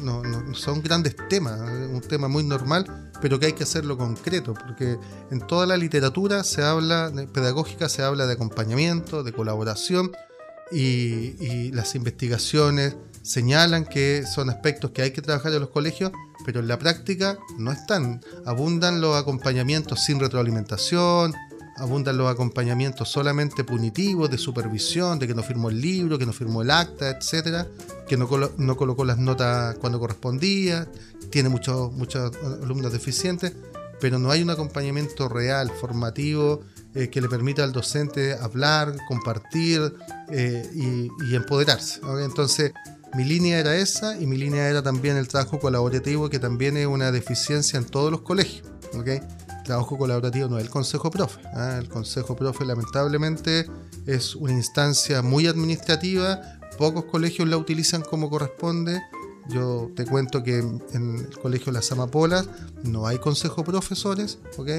son 0.54 0.82
grandes 0.82 1.16
temas, 1.28 1.60
un 1.60 2.00
tema 2.00 2.28
muy 2.28 2.44
normal, 2.44 3.10
pero 3.20 3.38
que 3.38 3.46
hay 3.46 3.52
que 3.52 3.64
hacerlo 3.64 3.96
concreto, 3.98 4.54
porque 4.54 4.98
en 5.30 5.46
toda 5.46 5.66
la 5.66 5.76
literatura 5.76 6.44
se 6.44 6.62
habla, 6.62 7.12
pedagógica 7.32 7.88
se 7.88 8.02
habla 8.02 8.26
de 8.26 8.34
acompañamiento, 8.34 9.22
de 9.22 9.32
colaboración, 9.32 10.12
y, 10.72 11.34
y 11.44 11.72
las 11.72 11.94
investigaciones 11.96 12.96
señalan 13.22 13.84
que 13.84 14.24
son 14.24 14.50
aspectos 14.50 14.92
que 14.92 15.02
hay 15.02 15.10
que 15.10 15.20
trabajar 15.20 15.52
en 15.52 15.60
los 15.60 15.70
colegios, 15.70 16.12
pero 16.44 16.60
en 16.60 16.68
la 16.68 16.78
práctica 16.78 17.38
no 17.58 17.72
están. 17.72 18.20
Abundan 18.46 19.00
los 19.00 19.16
acompañamientos 19.16 20.04
sin 20.04 20.20
retroalimentación, 20.20 21.34
abundan 21.81 22.16
los 22.16 22.31
acompañamientos 22.31 23.09
solamente 23.09 23.64
punitivos, 23.64 24.31
de 24.31 24.38
supervisión, 24.38 25.19
de 25.19 25.27
que 25.27 25.35
no 25.35 25.43
firmó 25.43 25.71
el 25.71 25.81
libro, 25.81 26.19
que 26.19 26.27
no 26.27 26.33
firmó 26.33 26.62
el 26.62 26.71
acta, 26.71 27.11
etcétera, 27.11 27.66
que 28.07 28.16
no, 28.16 28.29
no 28.59 28.77
colocó 28.77 29.05
las 29.05 29.19
notas 29.19 29.77
cuando 29.79 29.99
correspondía, 29.99 30.87
tiene 31.31 31.49
muchos, 31.49 31.93
muchos 31.93 32.33
alumnos 32.62 32.93
deficientes, 32.93 33.55
pero 34.01 34.19
no 34.19 34.31
hay 34.31 34.43
un 34.43 34.51
acompañamiento 34.51 35.29
real, 35.29 35.71
formativo, 35.71 36.62
eh, 36.95 37.09
que 37.09 37.21
le 37.21 37.29
permita 37.29 37.62
al 37.62 37.73
docente 37.73 38.35
hablar, 38.35 38.97
compartir 39.07 39.95
eh, 40.31 40.69
y, 40.75 41.35
empoderarse. 41.35 42.01
Entonces, 42.25 42.73
mi 43.14 43.25
línea 43.25 43.59
era 43.59 43.77
esa 43.77 44.19
y 44.21 44.27
mi 44.27 44.37
línea 44.37 44.69
era 44.69 44.83
también 44.83 45.16
el 45.16 45.29
trabajo 45.29 45.61
colaborativo, 45.61 46.29
que 46.31 46.38
también 46.38 46.77
es 46.77 46.87
una 46.87 47.12
deficiencia 47.12 47.79
en 47.79 47.85
todos 47.85 48.11
los 48.11 48.23
colegios. 48.23 48.66
¿okay? 48.95 49.21
Trabajo 49.70 49.96
colaborativo 49.96 50.48
no 50.48 50.59
es 50.59 50.64
el 50.64 50.70
consejo 50.70 51.12
profe. 51.12 51.40
¿ah? 51.54 51.78
El 51.78 51.88
consejo 51.88 52.35
profe 52.35 52.64
lamentablemente 52.64 53.66
es 54.04 54.35
una 54.35 54.52
instancia 54.52 55.22
muy 55.22 55.46
administrativa, 55.46 56.40
pocos 56.76 57.04
colegios 57.04 57.48
la 57.48 57.56
utilizan 57.56 58.02
como 58.02 58.28
corresponde. 58.28 59.00
Yo 59.48 59.88
te 59.94 60.04
cuento 60.06 60.42
que 60.42 60.59
en 60.59 61.16
el 61.18 61.38
colegio 61.38 61.70
Las 61.70 61.92
Amapolas 61.92 62.48
no 62.83 63.06
hay 63.06 63.18
consejo 63.18 63.62
profesores, 63.62 64.38
¿ok? 64.59 64.70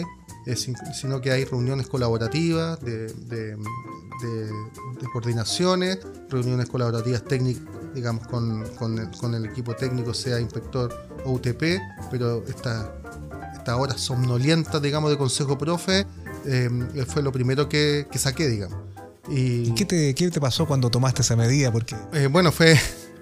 sino 0.93 1.21
que 1.21 1.31
hay 1.31 1.45
reuniones 1.45 1.87
colaborativas 1.87 2.81
de, 2.81 3.57
coordinaciones, 5.13 5.99
reuniones 6.29 6.67
colaborativas 6.67 7.23
técnicas, 7.23 7.63
digamos, 7.93 8.27
con, 8.27 8.65
con, 8.75 9.35
el, 9.35 9.45
equipo 9.45 9.73
técnico, 9.73 10.13
sea 10.13 10.39
inspector 10.39 10.93
o 11.23 11.31
UTP, 11.31 11.79
pero 12.09 12.43
esta 12.45 12.93
esta 13.61 13.77
hora 13.77 13.95
somnolienta, 13.95 14.79
digamos, 14.79 15.11
de 15.11 15.17
consejo 15.17 15.55
profe, 15.55 16.07
em, 16.45 16.87
fue 17.05 17.21
lo 17.21 17.31
primero 17.31 17.69
que, 17.69 18.07
saqué, 18.15 18.47
digamos. 18.47 18.75
¿Y, 19.29 19.71
qué, 19.75 19.85
te, 19.85 20.15
qué, 20.15 20.31
te, 20.31 20.41
pasó 20.41 20.65
cuando 20.65 20.89
tomaste 20.89 21.21
esa 21.21 21.35
medida? 21.35 21.71
Porque... 21.71 21.95
Eh, 22.13 22.25
bueno, 22.25 22.51
fue, 22.51 22.75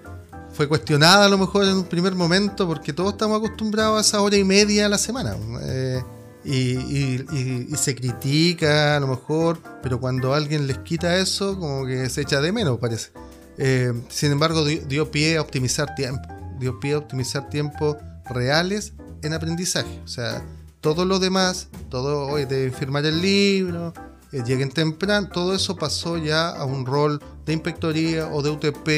fue 0.52 0.66
cuestionada 0.66 1.26
a 1.26 1.28
lo 1.28 1.36
mejor 1.36 1.64
en 1.64 1.74
un 1.74 1.84
primer 1.84 2.14
momento, 2.14 2.66
porque 2.66 2.94
todos 2.94 3.12
estamos 3.12 3.38
acostumbrados 3.38 3.98
a 3.98 4.00
esa 4.00 4.22
hora 4.22 4.36
y 4.36 4.44
media 4.44 4.86
a 4.86 4.88
la 4.88 4.96
semana. 4.96 5.36
Eh, 5.62 6.02
y, 6.42 7.76
se 7.76 7.94
critica 7.94 8.96
a 8.96 9.00
lo 9.00 9.08
mejor, 9.08 9.58
pero 9.82 10.00
cuando 10.00 10.32
alguien 10.32 10.66
les 10.66 10.78
quita 10.78 11.18
eso, 11.18 11.58
como 11.60 11.84
que 11.84 12.08
se 12.08 12.22
echa 12.22 12.40
de 12.40 12.50
menos, 12.50 12.78
parece. 12.78 13.10
Eh, 13.58 13.92
sin 14.08 14.32
embargo, 14.32 14.64
dio, 14.64 14.80
dio, 14.86 15.10
pie 15.10 15.36
a 15.36 15.42
optimizar 15.42 15.94
tiempo, 15.94 16.26
dio 16.58 16.80
pie 16.80 16.94
a 16.94 16.98
optimizar 16.98 17.50
tiempos 17.50 17.96
reales 18.30 18.94
en 19.22 19.32
aprendizaje. 19.32 20.00
O 20.04 20.08
sea, 20.08 20.42
todo 20.80 21.04
lo 21.04 21.18
demás, 21.18 21.68
todo 21.90 22.26
hoy 22.26 22.44
de 22.44 22.70
firmar 22.70 23.04
el 23.04 23.20
libro, 23.20 23.92
eh, 24.32 24.42
lleguen 24.46 24.70
temprano, 24.70 25.28
todo 25.28 25.54
eso 25.54 25.76
pasó 25.76 26.16
ya 26.16 26.50
a 26.50 26.64
un 26.64 26.86
rol 26.86 27.20
de 27.44 27.52
inspectoría 27.52 28.28
o 28.28 28.42
de 28.42 28.50
UTP, 28.50 28.88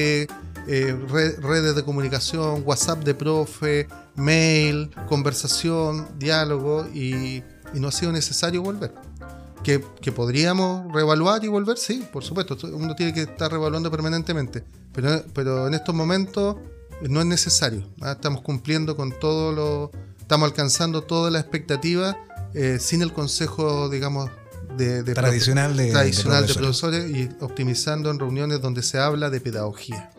eh, 0.68 0.96
redes 1.40 1.74
de 1.74 1.82
comunicación, 1.85 2.62
WhatsApp 2.64 3.02
de 3.02 3.14
profe, 3.14 3.88
mail, 4.14 4.90
conversación, 5.08 6.06
diálogo 6.18 6.87
y, 6.94 7.42
no 7.74 7.88
ha 7.88 7.92
sido 7.92 8.12
necesario 8.12 8.62
volver. 8.62 8.92
Que, 9.64 9.78
podríamos 10.12 10.92
reevaluar 10.92 11.42
y 11.44 11.48
volver, 11.48 11.78
sí, 11.78 12.04
por 12.12 12.22
supuesto, 12.22 12.56
uno 12.74 12.94
tiene 12.94 13.14
que 13.14 13.22
estar 13.22 13.50
reevaluando 13.50 13.90
permanentemente, 13.90 14.64
pero, 14.92 15.24
pero 15.32 15.66
en 15.68 15.74
estos 15.74 15.94
momentos 15.94 16.56
no 17.08 17.20
es 17.20 17.26
necesario, 17.26 17.88
¿ah? 18.02 18.12
estamos 18.12 18.42
cumpliendo 18.42 18.96
con 18.96 19.18
todo 19.18 19.52
lo 19.52 19.90
estamos 20.33 20.49
alcanzando 20.49 21.03
toda 21.03 21.31
la 21.31 21.40
expectativa 21.40 22.16
eh, 22.55 22.79
sin 22.81 23.03
el 23.03 23.12
consejo, 23.12 23.90
digamos, 23.90 24.31
de, 24.79 25.03
tradicional, 25.03 25.77
de, 25.77 25.90
tradicional 25.90 26.47
de, 26.47 26.55
profesores. 26.55 27.11
y 27.11 27.29
optimizando 27.40 28.11
en 28.11 28.18
reuniones 28.18 28.62
donde 28.62 28.83
se 28.83 28.99
habla 28.99 29.29
de 29.29 29.42
pedagogía. 29.42 30.11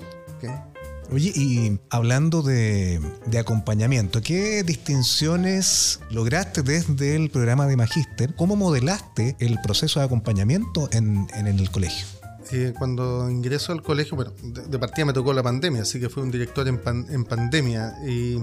Oye, 1.12 1.32
y 1.36 1.80
hablando 1.90 2.44
de, 2.44 3.02
acompañamiento, 3.40 4.22
¿qué 4.22 4.62
distinciones 4.62 6.00
lograste 6.12 6.62
desde 6.62 7.16
el 7.16 7.32
programa 7.32 7.66
de 7.66 7.76
Magíster? 7.76 8.36
¿Cómo 8.36 8.56
modelaste 8.56 9.36
el 9.40 9.60
proceso 9.62 10.00
de 10.00 10.06
acompañamiento 10.06 10.90
en, 10.92 11.28
el 11.34 11.72
colegio? 11.72 12.06
Eh, 12.52 12.72
cuando 12.78 13.32
ingreso 13.32 13.72
al 13.72 13.82
colegio, 13.82 14.16
bueno, 14.16 14.32
de, 14.44 14.78
partida 14.78 15.06
me 15.06 15.14
tocó 15.14 15.34
la 15.34 15.42
pandemia, 15.42 15.82
así 15.82 16.00
que 16.00 16.08
fui 16.08 16.22
un 16.22 16.30
director 16.30 16.68
en, 16.68 16.80
en 17.10 17.26
pandemia. 17.26 17.96
Y, 18.08 18.38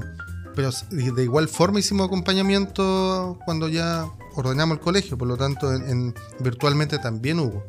pero 0.54 0.70
de 0.90 1.22
igual 1.22 1.48
forma 1.48 1.80
hicimos 1.80 2.06
acompañamiento 2.06 3.38
cuando 3.44 3.68
ya 3.68 4.06
ordenamos 4.34 4.78
el 4.78 4.82
colegio, 4.82 5.18
por 5.18 5.28
lo 5.28 5.36
tanto 5.36 5.72
en 5.72 6.14
virtualmente 6.40 6.98
también 6.98 7.40
hubo. 7.40 7.64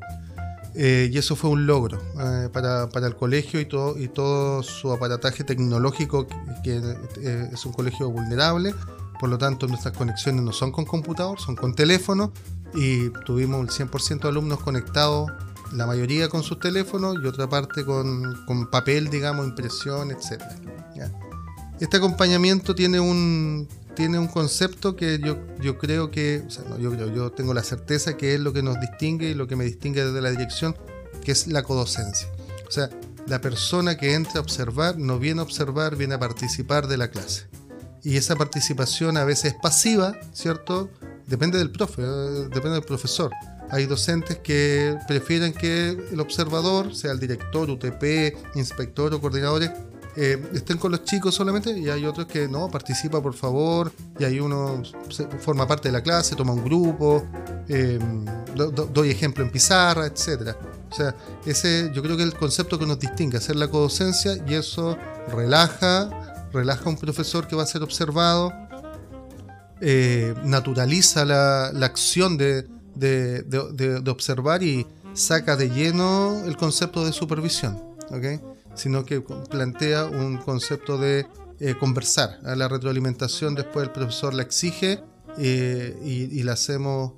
Eh, 0.74 1.10
y 1.12 1.17
eso 1.17 1.36
fue 1.36 1.50
un 1.50 1.65
logro 1.65 2.02
eh, 2.17 2.50
para, 2.52 2.88
el 3.06 3.15
colegio 3.15 3.60
y 3.60 3.65
todo, 3.65 3.98
y 3.98 4.08
todo 4.08 4.63
su 4.63 4.91
aparataje 4.91 5.44
tecnológico, 5.44 6.28
que, 6.63 6.82
eh, 7.22 7.50
es 7.52 7.65
un 7.65 7.74
colegio 7.74 8.10
vulnerable, 8.10 8.74
por 9.20 9.30
lo 9.30 9.38
tanto 9.38 9.67
nuestras 9.67 9.96
conexiones 9.98 10.44
no 10.44 10.54
son 10.54 10.72
con 10.72 10.86
computador, 10.86 11.39
son 11.39 11.56
con 11.56 11.76
teléfono, 11.76 12.32
y 12.74 13.10
tuvimos 13.26 13.62
el 13.62 13.88
100% 13.89 14.22
de 14.22 14.30
alumnos 14.30 14.62
conectados, 14.62 15.30
la 15.74 15.86
mayoría 15.86 16.30
con 16.30 16.41
sus 16.41 16.60
teléfonos 16.60 17.17
y 17.22 17.26
otra 17.26 17.50
parte 17.50 17.84
con, 17.86 18.70
papel, 18.72 19.10
digamos, 19.10 19.46
impresión, 19.46 20.12
etc. 20.12 20.41
Este 21.82 21.98
acompañamiento 21.98 22.76
tiene 22.76 23.00
un, 23.00 23.67
tiene 23.96 24.20
un 24.20 24.28
concepto 24.28 24.96
que 24.96 25.17
yo, 25.17 25.39
yo 25.60 25.80
creo 25.80 26.12
que, 26.12 26.44
o 26.46 26.50
sea, 26.52 26.63
no, 26.70 26.78
yo 26.78 26.91
creo, 26.91 27.12
yo 27.12 27.32
tengo 27.32 27.56
la 27.56 27.63
certeza 27.63 28.15
que 28.17 28.36
es 28.36 28.39
lo 28.39 28.54
que 28.54 28.62
nos 28.62 28.80
distingue 28.80 29.32
y 29.32 29.34
lo 29.34 29.48
que 29.48 29.56
me 29.56 29.65
distingue 29.65 30.06
desde 30.06 30.22
la 30.22 30.30
dirección, 30.30 30.78
que 31.24 31.32
es 31.32 31.48
la 31.48 31.63
codocencia. 31.63 32.28
O 32.67 32.72
sea, 32.72 32.91
la 33.26 33.41
persona 33.41 33.98
que 33.98 34.13
entra 34.13 34.34
a 34.38 34.41
observar 34.41 35.00
no 35.00 35.17
viene 35.17 35.39
a 35.39 35.44
observar, 35.44 35.96
viene 35.96 36.13
a 36.13 36.20
participar 36.20 36.86
de 36.88 36.98
la 36.98 37.10
clase. 37.10 37.48
Y 38.04 38.15
esa 38.15 38.36
participación 38.36 39.17
a 39.17 39.24
veces 39.24 39.54
es 39.54 39.60
pasiva, 39.60 40.15
¿cierto? 40.34 40.91
Depende 41.26 41.58
del 41.58 41.72
profe, 41.72 42.04
eh, 42.04 42.48
depende 42.54 42.74
del 42.74 42.84
profesor. 42.84 43.32
Hay 43.72 43.88
docentes 43.88 44.38
que 44.38 45.00
prefieren 45.08 45.52
que 45.52 45.98
el 46.12 46.20
observador, 46.20 46.94
sea 46.94 47.12
el 47.12 47.20
director, 47.20 47.72
UTP, 47.72 48.38
inspector 48.54 49.12
o 49.15 49.20
coordinadores, 49.20 49.72
eh, 50.15 50.41
estén 50.54 50.78
con 50.78 50.91
los 50.91 51.06
chicos 51.06 51.34
solamente 51.34 51.78
y 51.78 51.89
hay 51.89 52.06
otros 52.06 52.28
que 52.28 52.47
no, 52.47 52.69
participa 52.69 53.21
por 53.21 53.34
favor 53.34 53.91
y 54.19 54.26
hay 54.26 54.39
uno 54.39 54.84
forma 55.39 55.65
parte 55.65 55.88
de 55.88 55.93
la 55.93 56.02
clase, 56.02 56.36
toma 56.36 56.52
un 56.52 56.63
grupo, 56.63 57.26
eh, 57.69 57.97
doy 58.93 59.10
ejemplo 59.10 59.43
en 59.43 59.52
pizarra, 59.52 60.06
etcétera. 60.06 60.58
O 60.91 60.93
sea, 60.93 61.15
ese 61.45 61.91
yo 61.93 62.02
creo 62.02 62.17
que 62.17 62.24
es 62.24 62.30
el 62.30 62.38
concepto 62.38 62.78
que 62.78 62.86
nos 62.86 63.00
distingue, 63.00 63.38
hacer 63.38 63.56
la 63.56 63.69
codocencia 63.69 64.38
y 64.45 64.56
eso 64.56 64.97
relaja, 65.32 66.10
relaja 66.52 66.86
a 66.86 66.89
un 66.89 66.97
profesor 66.97 67.47
que 67.47 67.56
va 67.56 67.63
a 67.63 67.67
ser 67.67 67.82
observado, 67.82 68.52
eh, 69.80 70.36
naturaliza 70.43 71.24
la, 71.24 71.67
acción 71.86 72.38
de, 72.38 72.67
de, 72.95 74.04
observar 74.10 74.62
y 74.62 74.86
saca 75.13 75.56
de 75.56 75.69
lleno 75.69 76.43
el 76.45 76.58
concepto 76.58 77.06
de 77.06 77.13
supervisión. 77.13 77.82
¿okay? 78.10 78.41
Sino 78.75 79.05
que 79.05 79.21
plantea 79.21 80.05
un 80.05 80.38
concepto 80.38 80.97
de 80.97 81.27
eh, 81.63 81.75
conversar. 81.79 82.39
A 82.43 82.55
la 82.55 82.67
retroalimentación 82.67 83.53
después 83.53 83.86
el 83.86 83.91
profesor 83.91 84.34
la 84.34 84.41
exige 84.41 85.03
eh, 85.38 85.95
y, 86.03 86.41
la 86.41 86.53
hacemos, 86.53 87.13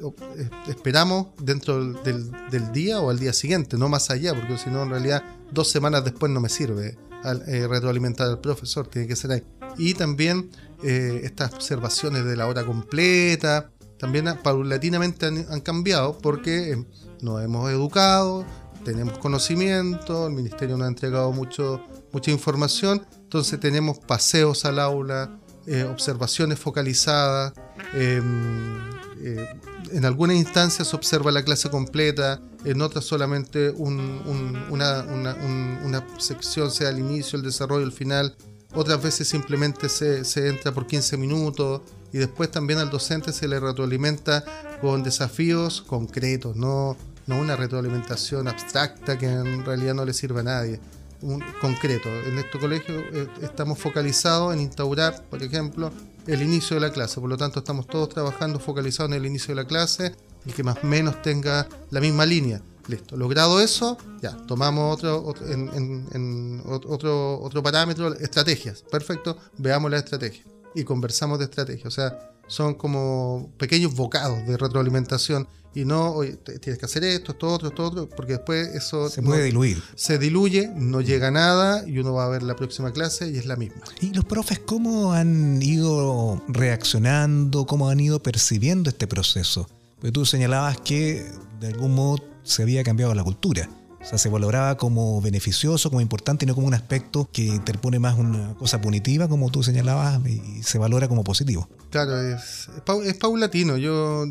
eh, 0.00 0.48
esperamos 0.66 1.28
dentro 1.38 1.92
del, 1.92 2.72
día 2.72 3.00
o 3.00 3.10
al 3.10 3.18
día 3.18 3.34
siguiente, 3.34 3.76
no 3.76 3.90
más 3.90 4.10
allá, 4.10 4.34
porque 4.34 4.56
si 4.56 4.70
no 4.70 4.84
en 4.84 4.90
realidad 4.90 5.22
dos 5.50 5.68
semanas 5.68 6.04
después 6.04 6.32
no 6.32 6.40
me 6.40 6.48
sirve 6.48 6.96
retroalimentar 7.22 8.28
al 8.28 8.40
profesor, 8.40 8.86
tiene 8.88 9.06
que 9.06 9.14
ser 9.14 9.32
ahí. 9.32 9.44
Y 9.76 9.92
también 9.92 10.50
estas 10.82 11.52
observaciones 11.52 12.24
de 12.24 12.34
la 12.34 12.48
hora 12.48 12.64
completa, 12.64 13.70
también 13.98 14.24
paulatinamente 14.42 15.26
han 15.26 15.60
cambiado 15.60 16.18
porque 16.18 16.82
nos 17.20 17.44
hemos 17.44 17.70
educado, 17.70 18.44
tenemos 18.84 19.18
conocimiento, 19.18 20.26
el 20.26 20.34
ministerio 20.34 20.76
nos 20.76 20.86
ha 20.86 20.88
entregado 20.88 21.32
mucho, 21.32 21.84
mucha 22.12 22.30
información, 22.30 23.06
entonces 23.22 23.58
tenemos 23.60 23.98
paseos 23.98 24.64
al 24.64 24.78
aula, 24.78 25.38
eh, 25.66 25.84
observaciones 25.84 26.58
focalizadas, 26.58 27.52
em, 27.94 28.78
eh, 29.20 29.46
en 29.92 30.04
algunas 30.04 30.36
instancias 30.36 30.88
se 30.88 30.96
observa 30.96 31.30
la 31.30 31.44
clase 31.44 31.70
completa, 31.70 32.40
en 32.64 32.80
otras 32.82 33.04
solamente 33.04 33.70
una, 33.70 34.62
una, 34.70 36.06
sección, 36.18 36.70
sea 36.70 36.90
el 36.90 36.98
inicio, 36.98 37.36
el 37.36 37.44
desarrollo, 37.44 37.84
el 37.84 37.92
final, 37.92 38.36
otras 38.74 39.02
veces 39.02 39.28
simplemente 39.28 39.88
se, 39.88 40.24
se 40.24 40.48
entra 40.48 40.72
por 40.72 40.86
15 40.86 41.16
minutos 41.16 41.82
y 42.12 42.18
después 42.18 42.50
también 42.50 42.78
al 42.78 42.90
docente 42.90 43.32
se 43.32 43.46
le 43.48 43.60
retroalimenta 43.60 44.44
con 44.80 45.02
desafíos 45.02 45.82
concretos, 45.82 46.56
no 46.56 46.96
no 47.26 47.38
una 47.38 47.56
retroalimentación 47.56 48.48
abstracta 48.48 49.18
que 49.18 49.26
en 49.26 49.64
realidad 49.64 49.94
no 49.94 50.04
le 50.04 50.12
sirve 50.12 50.40
a 50.40 50.44
nadie. 50.44 50.80
Un 51.20 51.42
concreto. 51.60 52.08
En 52.08 52.38
este 52.38 52.58
colegio 52.58 52.98
eh, 52.98 53.28
estamos 53.42 53.78
focalizados 53.78 54.52
en 54.52 54.60
instaurar, 54.60 55.22
por 55.30 55.42
ejemplo, 55.42 55.92
el 56.26 56.42
inicio 56.42 56.74
de 56.74 56.80
la 56.80 56.92
clase. 56.92 57.20
Por 57.20 57.30
lo 57.30 57.36
tanto, 57.36 57.60
estamos 57.60 57.86
todos 57.86 58.08
trabajando 58.08 58.58
focalizados 58.58 59.12
en 59.12 59.18
el 59.18 59.26
inicio 59.26 59.54
de 59.54 59.62
la 59.62 59.68
clase 59.68 60.14
y 60.44 60.52
que 60.52 60.64
más 60.64 60.82
menos 60.82 61.22
tenga 61.22 61.68
la 61.90 62.00
misma 62.00 62.26
línea. 62.26 62.60
Listo. 62.88 63.16
Logrado 63.16 63.60
eso, 63.60 63.96
ya, 64.20 64.36
tomamos 64.48 64.94
otro, 64.94 65.24
otro, 65.24 65.46
en, 65.46 66.60
otro, 66.66 67.40
otro 67.40 67.62
parámetro, 67.62 68.12
estrategias. 68.14 68.82
Perfecto, 68.82 69.38
veamos 69.58 69.90
la 69.90 69.98
estrategia 69.98 70.42
y 70.74 70.82
conversamos 70.82 71.38
de 71.38 71.44
estrategia. 71.44 71.86
O 71.86 71.92
sea, 71.92 72.31
son 72.52 72.74
como 72.74 73.50
pequeños 73.56 73.94
bocados 73.94 74.46
de 74.46 74.58
retroalimentación 74.58 75.48
y 75.74 75.86
no, 75.86 76.20
tienes 76.60 76.78
que 76.78 76.84
hacer 76.84 77.02
esto, 77.02 77.32
esto 77.32 77.50
otro, 77.50 77.68
esto 77.68 77.86
otro, 77.86 78.08
porque 78.10 78.34
después 78.34 78.68
eso... 78.74 79.08
Se 79.08 79.22
puede 79.22 79.44
diluir. 79.44 79.82
Se 79.94 80.18
diluye, 80.18 80.70
no 80.76 81.00
llega 81.00 81.28
a 81.28 81.30
nada 81.30 81.88
y 81.88 81.98
uno 81.98 82.12
va 82.12 82.26
a 82.26 82.28
ver 82.28 82.42
la 82.42 82.54
próxima 82.54 82.92
clase 82.92 83.30
y 83.30 83.38
es 83.38 83.46
la 83.46 83.56
misma. 83.56 83.80
¿Y 84.02 84.10
los 84.10 84.26
profes 84.26 84.58
cómo 84.58 85.14
han 85.14 85.62
ido 85.62 86.42
reaccionando, 86.46 87.64
cómo 87.64 87.88
han 87.88 88.00
ido 88.00 88.22
percibiendo 88.22 88.90
este 88.90 89.06
proceso? 89.06 89.66
Porque 89.94 90.12
tú 90.12 90.26
señalabas 90.26 90.78
que 90.78 91.24
de 91.58 91.68
algún 91.68 91.94
modo 91.94 92.22
se 92.42 92.64
había 92.64 92.84
cambiado 92.84 93.14
la 93.14 93.24
cultura. 93.24 93.70
O 94.02 94.04
sea, 94.04 94.18
se 94.18 94.28
valoraba 94.28 94.76
como 94.76 95.20
beneficioso, 95.20 95.88
como 95.88 96.00
importante 96.00 96.44
y 96.44 96.48
no 96.48 96.56
como 96.56 96.66
un 96.66 96.74
aspecto 96.74 97.28
que 97.32 97.44
interpone 97.44 98.00
más 98.00 98.18
una 98.18 98.54
cosa 98.54 98.80
punitiva, 98.80 99.28
como 99.28 99.50
tú 99.50 99.62
señalabas, 99.62 100.20
y 100.26 100.62
se 100.64 100.78
valora 100.78 101.06
como 101.06 101.22
positivo. 101.22 101.68
Claro, 101.90 102.20
es, 102.20 102.68
es 103.04 103.14
paulatino. 103.14 103.76
Yo, 103.76 104.24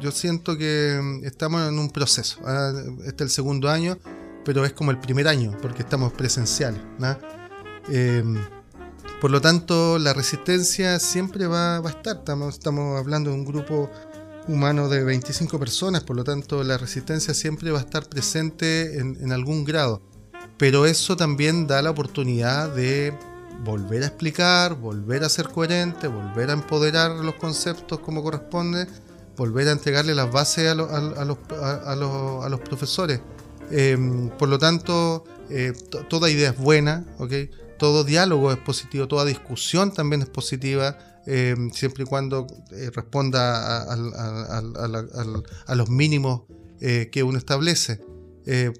yo 0.00 0.10
siento 0.10 0.58
que 0.58 1.22
estamos 1.24 1.66
en 1.66 1.78
un 1.78 1.90
proceso. 1.90 2.38
¿ah? 2.44 2.72
Este 3.06 3.24
es 3.24 3.28
el 3.28 3.30
segundo 3.30 3.70
año, 3.70 3.96
pero 4.44 4.64
es 4.66 4.74
como 4.74 4.90
el 4.90 4.98
primer 4.98 5.26
año, 5.26 5.56
porque 5.62 5.82
estamos 5.82 6.12
presenciales. 6.12 6.80
Em, 7.88 8.36
por 9.20 9.30
lo 9.30 9.40
tanto, 9.40 9.98
la 9.98 10.12
resistencia 10.12 10.98
siempre 10.98 11.46
va, 11.46 11.78
a 11.78 11.88
estar. 11.88 12.16
Estamos, 12.18 12.54
estamos 12.54 12.98
hablando 12.98 13.30
de 13.30 13.36
un 13.36 13.44
grupo 13.46 13.90
humano 14.48 14.88
de 14.88 15.04
25 15.04 15.58
personas, 15.58 16.02
por 16.02 16.16
lo 16.16 16.24
tanto 16.24 16.62
la 16.62 16.78
resistencia 16.78 17.34
siempre 17.34 17.70
va 17.70 17.78
a 17.78 17.82
estar 17.82 18.08
presente 18.08 18.98
en, 18.98 19.32
algún 19.32 19.64
grado. 19.64 20.02
Pero 20.56 20.86
eso 20.86 21.16
también 21.16 21.66
da 21.66 21.82
la 21.82 21.90
oportunidad 21.90 22.74
de 22.74 23.12
volver 23.64 24.02
a 24.02 24.06
explicar, 24.06 24.74
volver 24.74 25.24
a 25.24 25.28
ser 25.28 25.48
coherente, 25.48 26.08
volver 26.08 26.50
a 26.50 26.52
empoderar 26.52 27.12
los 27.12 27.34
conceptos 27.34 28.00
como 28.00 28.22
corresponde, 28.22 28.86
volver 29.36 29.68
a 29.68 29.72
entregarle 29.72 30.14
las 30.14 30.30
bases 30.30 30.70
a, 30.70 30.74
los, 30.74 30.90
a, 30.90 32.48
los, 32.48 32.60
profesores. 32.60 33.20
Em, 33.70 34.28
por 34.30 34.48
lo 34.48 34.58
tanto, 34.58 35.24
eh, 35.50 35.72
toda 36.08 36.30
idea 36.30 36.50
es 36.50 36.58
buena, 36.58 37.04
todo 37.78 38.04
diálogo 38.04 38.52
es 38.52 38.58
positivo, 38.58 39.08
toda 39.08 39.24
discusión 39.24 39.92
también 39.92 40.22
es 40.22 40.28
positiva. 40.28 40.96
Em, 41.26 41.70
siempre 41.70 42.04
y 42.04 42.06
cuando 42.06 42.46
eh, 42.70 42.90
responda 42.92 43.82
a, 43.84 45.74
los 45.74 45.88
mínimos 45.88 46.42
eh, 46.80 47.08
que 47.10 47.22
uno 47.22 47.38
establece. 47.38 48.00
Eh, 48.46 48.70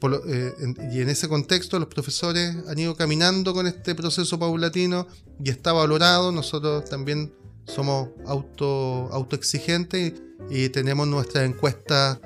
y 0.92 1.00
en 1.00 1.08
ese 1.08 1.26
contexto 1.26 1.78
los 1.78 1.88
profesores 1.88 2.54
han 2.68 2.78
ido 2.78 2.94
caminando 2.96 3.54
con 3.54 3.66
este 3.66 3.94
proceso 3.94 4.38
paulatino 4.38 5.06
y 5.42 5.48
está 5.48 5.72
valorado. 5.72 6.32
Nosotros 6.32 6.84
también 6.84 7.32
somos 7.64 8.10
auto, 8.26 9.08
autoexigentes 9.10 10.12
y, 10.50 10.68
tenemos 10.68 11.08
nuestras 11.08 11.46
encuestas 11.46 12.18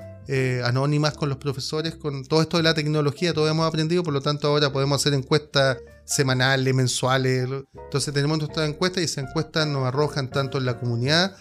anónimas 0.65 1.15
con 1.15 1.29
los 1.29 1.37
profesores. 1.37 1.95
Con 1.95 2.25
todo 2.25 2.41
esto 2.41 2.57
de 2.57 2.63
la 2.63 2.73
tecnología, 2.73 3.33
todo 3.33 3.47
hemos 3.47 3.65
aprendido, 3.65 4.03
por 4.03 4.13
lo 4.13 4.21
tanto 4.21 4.49
ahora 4.49 4.71
podemos 4.71 5.01
hacer 5.01 5.13
encuestas 5.13 5.77
semanales, 6.09 6.73
mensuales. 6.73 7.47
Entonces 7.85 8.13
tenemos 8.13 8.39
nuestra 8.39 8.65
encuesta 8.65 8.99
y 8.99 9.03
esas 9.03 9.29
encuestas 9.29 9.67
nos 9.67 9.85
arrojan 9.85 10.29
tanto 10.29 10.57
en 10.57 10.65
la 10.65 10.79
comunidad 10.79 11.35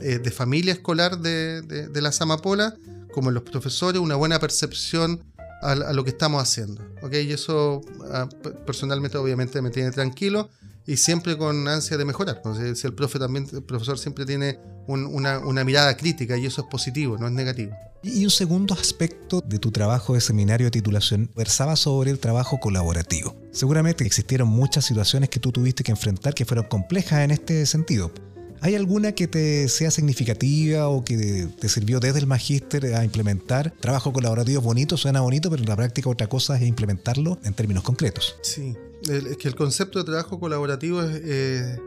eh, 0.00 0.18
de 0.18 0.30
familia 0.30 0.72
escolar 0.72 1.18
de, 1.18 1.62
de, 1.62 2.12
amapolas 2.20 2.74
como 3.12 3.28
en 3.28 3.34
los 3.34 3.44
profesores 3.44 4.00
una 4.00 4.16
buena 4.16 4.40
percepción 4.40 5.22
a, 5.62 5.74
lo 5.74 6.04
que 6.04 6.10
estamos 6.10 6.42
haciendo. 6.42 6.82
¿okay? 7.02 7.28
Y 7.28 7.32
eso 7.32 7.82
ah, 8.12 8.28
personalmente 8.66 9.18
obviamente 9.18 9.60
me 9.62 9.70
tiene 9.70 9.90
tranquilo 9.90 10.48
y 10.86 10.96
siempre 10.96 11.36
con 11.36 11.66
ansia 11.68 11.96
de 11.96 12.04
mejorar. 12.04 12.36
Entonces, 12.36 12.84
el 12.84 12.94
profe 12.94 13.18
también, 13.18 13.48
el 13.52 13.62
profesor 13.62 13.98
siempre 13.98 14.26
tiene 14.26 14.58
una, 14.86 15.38
una, 15.38 15.64
mirada 15.64 15.96
crítica 15.96 16.36
y 16.36 16.46
eso 16.46 16.62
es 16.62 16.66
positivo, 16.68 17.16
no 17.18 17.26
es 17.26 17.32
negativo. 17.32 17.72
Y 18.02 18.22
un 18.24 18.30
segundo 18.30 18.74
aspecto 18.74 19.40
de 19.40 19.58
tu 19.58 19.70
trabajo 19.70 20.12
de 20.12 20.20
seminario 20.20 20.66
de 20.66 20.70
titulación 20.70 21.30
versaba 21.34 21.74
sobre 21.74 22.10
el 22.10 22.18
trabajo 22.18 22.60
colaborativo. 22.60 23.34
Seguramente 23.50 24.04
existieron 24.04 24.48
muchas 24.48 24.84
situaciones 24.84 25.30
que 25.30 25.40
tú 25.40 25.52
tuviste 25.52 25.82
que 25.82 25.92
enfrentar 25.92 26.34
que 26.34 26.44
fueron 26.44 26.66
complejas 26.66 27.24
en 27.24 27.30
este 27.30 27.64
sentido. 27.64 28.12
¿Hay 28.60 28.74
alguna 28.74 29.12
que 29.12 29.26
te 29.26 29.68
sea 29.68 29.90
significativa 29.90 30.88
o 30.88 31.04
que 31.04 31.48
te 31.60 31.68
sirvió 31.68 32.00
desde 32.00 32.20
el 32.20 32.26
magíster 32.26 32.94
a 32.94 33.04
implementar? 33.04 33.72
Trabajo 33.80 34.12
colaborativo 34.12 34.62
bonito, 34.62 34.96
suena 34.96 35.20
bonito, 35.20 35.50
pero 35.50 35.62
en 35.62 35.68
la 35.68 35.76
práctica 35.76 36.08
otra 36.08 36.28
cosa 36.28 36.56
es 36.56 36.62
implementarlo 36.62 37.38
en 37.44 37.52
términos 37.52 37.84
concretos. 37.84 38.36
Sí, 38.42 38.74
es 39.08 39.36
que 39.36 39.48
el 39.48 39.54
concepto 39.54 39.98
de 39.98 40.04
trabajo 40.04 40.38
colaborativo 40.38 41.02
es, 41.02 41.20
eh, 41.24 41.78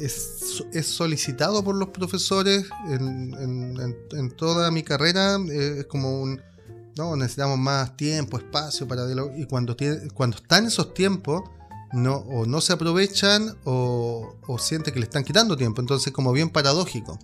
es, 0.00 0.86
solicitado 0.86 1.62
por 1.64 1.74
los 1.74 1.88
profesores 1.88 2.66
en, 2.88 4.36
toda 4.36 4.70
mi 4.70 4.82
carrera. 4.82 5.36
Eh, 5.36 5.76
es 5.80 5.86
como 5.86 6.22
un... 6.22 6.40
No, 6.96 7.16
necesitamos 7.16 7.58
más 7.58 7.96
tiempo, 7.96 8.38
espacio 8.38 8.86
para... 8.86 9.04
Y 9.36 9.46
cuando, 9.46 9.74
tiene, 9.74 10.08
cuando 10.14 10.36
están 10.36 10.66
esos 10.66 10.94
tiempos 10.94 11.42
no, 11.92 12.16
o 12.16 12.46
no 12.46 12.60
se 12.60 12.72
aprovechan 12.72 13.56
o, 13.64 14.36
siente 14.58 14.92
que 14.92 15.00
le 15.00 15.06
están 15.06 15.24
quitando 15.24 15.56
tiempo. 15.56 15.80
Entonces, 15.80 16.12
como 16.12 16.32
bien 16.32 16.50
paradójico. 16.50 17.18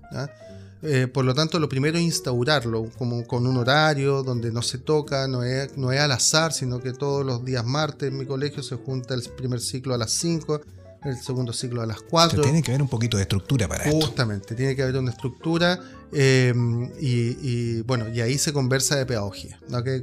Por 1.12 1.24
lo 1.24 1.34
tanto, 1.34 1.58
lo 1.58 1.68
primero 1.68 1.98
es 1.98 2.04
instaurarlo, 2.04 2.90
como 2.96 3.26
con 3.26 3.46
un 3.46 3.56
horario 3.58 4.22
donde 4.22 4.50
no 4.50 4.62
se 4.62 4.78
toca, 4.78 5.28
no 5.28 5.42
es, 5.42 5.76
no 5.76 5.92
es 5.92 6.00
al 6.00 6.12
azar, 6.12 6.52
sino 6.52 6.80
que 6.80 6.92
todos 6.92 7.24
los 7.24 7.44
días 7.44 7.64
martes 7.64 8.10
en 8.10 8.18
mi 8.18 8.26
colegio 8.26 8.62
se 8.62 8.76
junta 8.76 9.14
el 9.14 9.22
primer 9.36 9.60
ciclo 9.60 9.92
a 9.94 9.98
las 9.98 10.10
5, 10.12 10.60
el 11.04 11.16
segundo 11.16 11.52
ciclo 11.52 11.82
a 11.82 11.86
las 11.86 12.00
4. 12.00 12.42
tiene 12.42 12.62
que 12.62 12.70
haber 12.72 12.82
un 12.82 12.88
poquito 12.88 13.16
de 13.16 13.24
estructura 13.24 13.68
para 13.68 13.84
Justamente, 13.84 14.06
Justamente, 14.06 14.54
tiene 14.54 14.76
que 14.76 14.82
haber 14.82 14.96
una 14.96 15.10
estructura 15.10 15.78
eh, 16.12 16.52
y, 17.00 17.82
bueno, 17.82 18.08
y 18.08 18.20
ahí 18.20 18.38
se 18.38 18.52
conversa 18.52 18.96
de 18.96 19.06
pedagogía, 19.06 19.58
¿no? 19.68 19.82
que, 19.82 20.00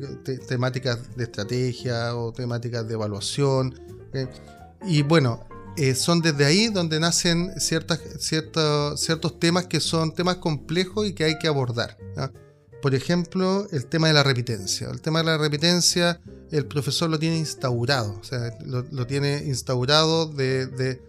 temáticas 0.48 1.16
de 1.16 1.24
estrategia 1.24 2.16
o 2.16 2.32
temáticas 2.32 2.88
de 2.88 2.94
evaluación. 2.94 3.76
Y 4.86 5.02
bueno, 5.02 5.46
eh, 5.78 5.96
son 5.96 6.22
desde 6.22 6.46
ahí 6.46 6.68
donde 6.68 7.00
nacen 7.00 7.60
ciertas, 7.60 8.00
ciertos, 8.20 9.00
ciertos 9.00 9.40
temas 9.40 9.68
que 9.68 9.80
son 9.80 10.14
temas 10.14 10.38
complejos 10.38 11.08
y 11.08 11.14
que 11.14 11.24
hay 11.24 11.38
que 11.40 11.48
abordar. 11.48 11.98
Por 12.82 12.94
ejemplo, 12.94 13.68
el 13.72 13.86
tema 13.88 14.08
de 14.08 14.14
la 14.14 14.24
repitencia. 14.24 14.90
El 14.90 15.02
tema 15.02 15.20
de 15.20 15.26
la 15.26 15.38
repitencia, 15.38 16.22
el 16.52 16.66
profesor 16.66 17.10
lo 17.10 17.20
tiene 17.20 17.38
instaurado, 17.38 18.18
o 18.20 18.24
sea, 18.24 18.56
lo, 18.66 19.08
tiene 19.08 19.44
instaurado 19.46 20.28
desde, 20.28 21.00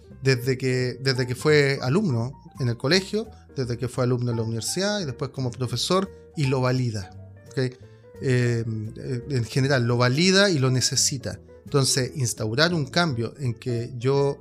que, 0.58 0.98
desde 1.00 1.26
que 1.26 1.34
fue 1.34 1.78
alumno 1.82 2.32
en 2.58 2.68
el 2.68 2.76
colegio, 2.76 3.28
desde 3.54 3.76
que 3.76 3.88
fue 3.88 4.04
alumno 4.04 4.30
en 4.30 4.38
la 4.38 4.42
universidad 4.42 5.00
y 5.00 5.04
después 5.04 5.30
como 5.30 5.50
profesor 5.50 6.10
y 6.36 6.46
lo 6.46 6.60
valida. 6.60 7.10
Eh, 7.56 7.74
eh, 8.20 8.64
en 9.30 9.44
general, 9.44 9.84
lo 9.84 9.96
valida 9.96 10.50
y 10.50 10.58
lo 10.58 10.70
necesita. 10.70 11.38
Entonces, 11.64 12.12
instaurar 12.16 12.72
un 12.72 12.86
cambio 12.86 13.34
en 13.38 13.54
que 13.54 13.92
yo, 13.98 14.40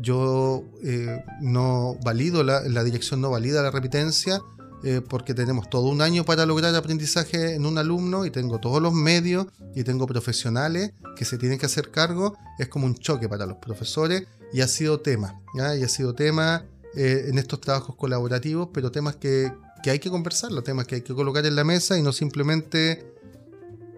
yo 0.00 0.64
eh, 0.82 1.24
no 1.40 1.96
valido, 2.04 2.42
la, 2.42 2.84
dirección 2.84 3.20
no 3.20 3.30
valida 3.30 3.62
la 3.62 3.70
repitencia, 3.70 4.40
eh, 4.84 5.00
porque 5.06 5.34
tenemos 5.34 5.68
todo 5.68 5.88
un 5.88 6.00
año 6.00 6.24
para 6.24 6.46
lograr 6.46 6.74
aprendizaje 6.74 7.54
en 7.54 7.66
un 7.66 7.78
alumno 7.78 8.24
y 8.24 8.30
tengo 8.30 8.60
todos 8.60 8.80
los 8.80 8.92
medios 8.92 9.46
y 9.74 9.82
tengo 9.82 10.06
profesionales 10.06 10.92
que 11.16 11.24
se 11.24 11.36
tienen 11.36 11.58
que 11.58 11.66
hacer 11.66 11.90
cargo, 11.90 12.36
es 12.58 12.68
como 12.68 12.86
un 12.86 12.94
choque 12.94 13.28
para 13.28 13.44
los 13.44 13.56
profesores 13.56 14.26
y 14.52 14.60
ha 14.60 14.68
sido 14.68 15.00
tema, 15.00 15.40
¿ya? 15.56 15.76
y 15.76 15.82
ha 15.82 15.88
sido 15.88 16.14
tema 16.14 16.64
eh, 16.94 17.26
en 17.28 17.38
estos 17.38 17.60
trabajos 17.60 17.96
colaborativos, 17.96 18.68
pero 18.72 18.92
temas 18.92 19.16
que, 19.16 19.52
que 19.82 19.90
hay 19.90 19.98
que 19.98 20.10
conversar, 20.10 20.52
los 20.52 20.62
temas 20.62 20.86
que 20.86 20.96
hay 20.96 21.02
que 21.02 21.14
colocar 21.14 21.44
en 21.44 21.56
la 21.56 21.64
mesa 21.64 21.98
y 21.98 22.02
no 22.02 22.12
simplemente 22.12 23.17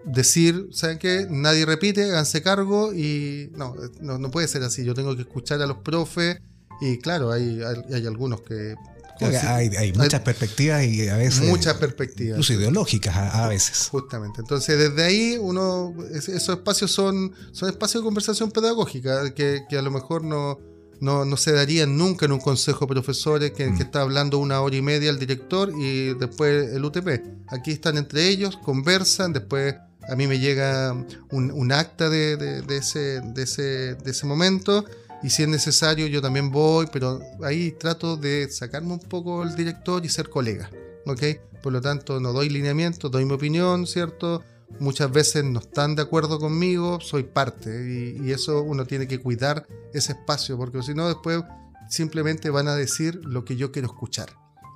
decir, 0.05 0.69
¿saben 0.71 0.97
qué? 0.97 1.27
Nadie 1.29 1.65
repite, 1.65 2.05
háganse 2.05 2.41
cargo 2.41 2.93
y 2.93 3.51
no, 3.55 3.75
no, 4.01 4.31
puede 4.31 4.47
ser 4.47 4.63
así. 4.63 4.83
Yo 4.83 4.93
tengo 4.93 5.15
que 5.15 5.21
escuchar 5.21 5.61
a 5.61 5.67
los 5.67 5.77
profes 5.77 6.39
y 6.81 6.97
claro, 6.97 7.31
hay, 7.31 7.61
hay, 7.93 8.07
algunos 8.07 8.41
que... 8.41 8.75
Hay, 9.19 9.93
muchas 9.93 10.21
perspectivas 10.21 10.83
y 10.83 11.07
a 11.07 11.15
veces... 11.15 11.47
Muchas 11.47 11.75
perspectivas. 11.75 12.31
Incluso 12.31 12.53
ideológicas 12.53 13.15
a, 13.15 13.47
veces. 13.47 13.89
Justamente. 13.91 14.41
Entonces 14.41 14.79
desde 14.79 15.03
ahí 15.03 15.37
uno, 15.39 15.93
esos 16.11 16.49
espacios 16.49 16.91
son, 16.91 17.31
son 17.51 17.69
espacios 17.69 18.01
de 18.01 18.05
conversación 18.05 18.51
pedagógica 18.51 19.31
que, 19.35 19.61
que 19.69 19.77
a 19.77 19.83
lo 19.83 19.91
mejor 19.91 20.23
no, 20.23 20.59
no, 21.01 21.23
no, 21.25 21.37
se 21.37 21.51
darían 21.51 21.99
nunca 21.99 22.25
en 22.25 22.31
un 22.31 22.39
consejo 22.39 22.87
de 22.87 22.93
profesores 22.93 23.51
que, 23.51 23.65
que, 23.65 23.71
mm. 23.71 23.81
está 23.81 24.01
hablando 24.01 24.39
una 24.39 24.59
hora 24.61 24.75
y 24.75 24.81
media 24.81 25.11
el 25.11 25.19
director 25.19 25.71
y 25.77 26.15
después 26.15 26.73
el 26.73 26.83
UTP. 26.83 27.07
Aquí 27.47 27.71
están 27.71 27.97
entre 27.97 28.27
ellos, 28.27 28.57
conversan, 28.57 29.33
después 29.33 29.75
a 30.09 30.15
mí 30.15 30.27
me 30.27 30.39
llega 30.39 30.95
un, 31.31 31.71
acta 31.71 32.09
de, 32.09 32.63
ese, 32.69 34.25
momento 34.25 34.85
y 35.23 35.29
si 35.29 35.43
es 35.43 35.49
necesario 35.49 36.07
yo 36.07 36.21
también 36.21 36.51
voy, 36.51 36.87
pero 36.91 37.21
ahí 37.43 37.71
trato 37.71 38.17
de 38.17 38.49
sacarme 38.49 38.93
un 38.93 38.99
poco 38.99 39.43
el 39.43 39.55
director 39.55 40.03
y 40.03 40.09
ser 40.09 40.29
colega, 40.29 40.69
¿ok? 41.05 41.23
Por 41.61 41.73
lo 41.73 41.81
tanto, 41.81 42.19
no 42.19 42.33
doy 42.33 42.49
lineamiento, 42.49 43.09
doy 43.09 43.25
mi 43.25 43.33
opinión, 43.33 43.85
¿cierto? 43.85 44.43
Muchas 44.79 45.11
veces 45.11 45.43
no 45.43 45.59
están 45.59 45.95
de 45.95 46.01
acuerdo 46.01 46.39
conmigo, 46.39 46.99
soy 46.99 47.23
parte 47.23 48.15
y, 48.19 48.31
eso 48.31 48.63
uno 48.63 48.85
tiene 48.85 49.07
que 49.07 49.19
cuidar 49.19 49.67
ese 49.93 50.13
espacio, 50.13 50.57
porque 50.57 50.81
si 50.81 50.95
no 50.95 51.07
después 51.07 51.43
simplemente 51.89 52.49
van 52.49 52.67
a 52.67 52.75
decir 52.75 53.19
lo 53.23 53.45
que 53.45 53.57
yo 53.57 53.71
quiero 53.71 53.89
escuchar 53.89 54.29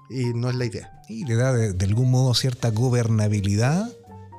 y 0.09 0.33
no 0.33 0.49
es 0.49 0.55
la 0.55 0.65
idea. 0.65 1.01
Y 1.09 1.25
le 1.25 1.35
da 1.35 1.53
de 1.53 1.85
algún 1.85 2.11
modo 2.11 2.33
cierta 2.35 2.69
gobernabilidad 2.69 3.89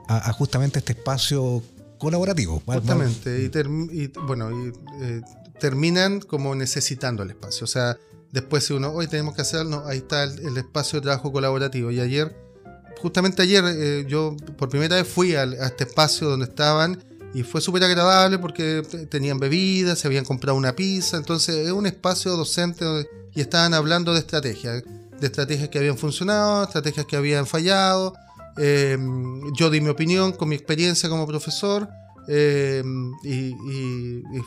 a, 0.09 0.33
justamente 0.33 0.79
este 0.79 0.93
espacio 0.93 1.63
colaborativo. 1.99 2.63
Justamente, 2.65 3.51
y, 3.93 4.07
bueno, 4.27 4.51
y, 4.51 4.73
eh, 5.01 5.23
terminan 5.59 6.21
como 6.21 6.55
necesitando 6.55 7.23
el 7.23 7.31
espacio. 7.31 7.65
O 7.65 7.69
sea, 7.69 7.97
después 8.33 8.65
si 8.65 8.75
uno, 8.75 8.91
hoy 8.91 9.07
tenemos 9.07 9.35
que 9.35 9.43
hacerlo, 9.43 9.85
ahí 9.87 9.99
está 9.99 10.25
el, 10.25 10.57
espacio 10.57 11.01
de 11.01 11.05
trabajo 11.05 11.33
colaborativo. 11.33 11.91
Y 11.91 12.01
ayer, 12.01 12.37
justamente 13.01 13.43
ayer, 13.43 13.65
eh, 13.67 14.05
yo 14.09 14.37
por 14.57 14.69
primera 14.69 14.97
vez 14.97 15.09
fui 15.09 15.35
a, 15.35 15.45
este 15.45 15.85
espacio 15.85 16.29
donde 16.29 16.47
estaban 16.47 17.03
y 17.35 17.43
fue 17.43 17.61
súper 17.61 17.85
agradable 17.85 18.39
porque 18.39 18.83
tenían 19.11 19.39
bebidas, 19.39 19.99
se 19.99 20.07
habían 20.07 20.25
comprado 20.25 20.57
una 20.57 20.75
pizza, 20.75 21.17
entonces 21.17 21.57
es 21.57 21.73
un 21.73 21.87
espacio 21.87 22.37
docente 22.37 22.85
y 23.35 23.41
estaban 23.41 23.75
hablando 23.75 24.15
de 24.15 24.21
estrategias, 24.21 24.83
de 25.21 25.27
estrategias 25.27 25.69
que 25.69 25.79
habían 25.79 25.99
funcionado, 25.99 26.65
estrategias 26.65 27.05
que 27.05 27.17
habían 27.17 27.47
fallado 27.47 28.15
eh, 28.59 28.99
yo 29.55 29.71
di 29.71 29.81
mi 29.81 29.89
opinión 29.89 30.33
con 30.33 30.49
mi 30.49 30.55
experiencia 30.55 31.09
como 31.09 31.27
profesor. 31.27 31.89
Eh, 32.29 32.83
y, 33.23 33.53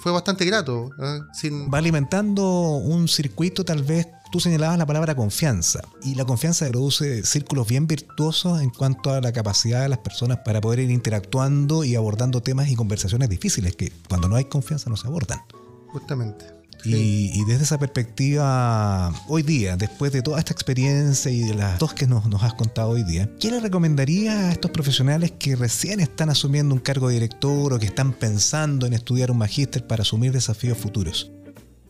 fue 0.01 0.11
bastante 0.11 0.45
grato. 0.45 0.89
¿eh? 0.99 1.49
Va 1.73 1.77
alimentando 1.77 2.43
un 2.77 3.07
circuito, 3.07 3.63
tal 3.63 3.83
vez 3.83 4.07
tú 4.31 4.39
señalabas 4.39 4.77
la 4.77 4.85
palabra 4.85 5.15
confianza, 5.15 5.81
y 6.03 6.15
la 6.15 6.25
confianza 6.25 6.67
produce 6.67 7.25
círculos 7.25 7.67
bien 7.67 7.87
virtuosos 7.87 8.61
en 8.61 8.69
cuanto 8.69 9.11
a 9.11 9.21
la 9.21 9.31
capacidad 9.31 9.81
de 9.81 9.89
las 9.89 9.99
personas 9.99 10.39
para 10.45 10.61
poder 10.61 10.79
ir 10.79 10.91
interactuando 10.91 11.83
y 11.83 11.95
abordando 11.95 12.41
temas 12.41 12.69
y 12.69 12.75
conversaciones 12.75 13.29
difíciles 13.29 13.75
que 13.75 13.91
cuando 14.07 14.27
no 14.27 14.35
hay 14.35 14.45
confianza 14.45 14.89
no 14.89 14.97
se 14.97 15.07
abordan. 15.07 15.39
Justamente. 15.87 16.58
Y, 16.85 17.43
desde 17.45 17.63
esa 17.63 17.77
perspectiva, 17.77 19.11
hoy 19.27 19.43
día, 19.43 19.75
después 19.75 20.11
de 20.11 20.21
toda 20.21 20.39
esta 20.39 20.53
experiencia 20.53 21.29
y 21.29 21.41
de 21.41 21.53
las 21.53 21.77
dos 21.79 21.93
que 21.93 22.07
nos, 22.07 22.23
has 22.41 22.53
contado 22.53 22.89
hoy 22.91 23.03
día, 23.03 23.29
¿qué 23.39 23.51
le 23.51 23.59
recomendaría 23.59 24.47
a 24.47 24.51
estos 24.51 24.71
profesionales 24.71 25.31
que 25.37 25.55
recién 25.55 25.99
están 25.99 26.29
asumiendo 26.29 26.73
un 26.73 26.79
cargo 26.79 27.09
de 27.09 27.15
director 27.15 27.73
o 27.73 27.79
que 27.79 27.85
están 27.85 28.13
pensando 28.13 28.85
en 28.85 28.93
estudiar 28.93 29.31
un 29.31 29.37
magíster 29.37 29.85
para 29.85 30.03
asumir 30.03 30.31
desafíos 30.31 30.77
futuros? 30.77 31.31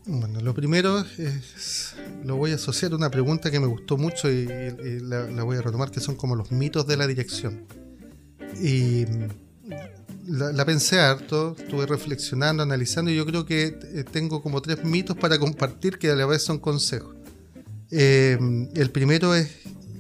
Bueno, 0.05 0.39
lo 0.41 0.55
primero 0.55 1.05
es, 1.17 1.93
lo 2.23 2.35
voy 2.35 2.51
a 2.51 2.55
asociar 2.55 2.93
a 2.93 2.95
una 2.95 3.11
pregunta 3.11 3.51
que 3.51 3.59
me 3.59 3.67
gustó 3.67 3.95
mucho 3.95 4.31
y, 4.31 4.47
la, 5.01 5.25
la 5.25 5.43
voy 5.43 5.57
a 5.57 5.61
retomar, 5.61 5.91
que 5.91 5.99
son 5.99 6.15
como 6.15 6.35
los 6.35 6.51
mitos 6.51 6.87
de 6.87 6.97
la 6.97 7.05
dirección. 7.05 7.65
Y 8.59 9.05
la, 10.29 10.65
pensé 10.65 10.99
harto, 10.99 11.55
estuve 11.57 11.85
reflexionando, 11.85 12.63
analizando 12.63 13.11
y 13.11 13.15
yo 13.15 13.25
creo 13.25 13.45
que 13.45 13.77
eh, 13.93 14.03
tengo 14.09 14.41
como 14.41 14.61
tres 14.61 14.83
mitos 14.83 15.17
para 15.17 15.39
compartir 15.39 15.97
que 15.97 16.09
a 16.09 16.15
la 16.15 16.25
vez 16.25 16.43
son 16.43 16.59
consejos. 16.59 17.15
Eh, 17.91 18.37
el 18.75 18.91
primero 18.91 19.33
es 19.33 19.49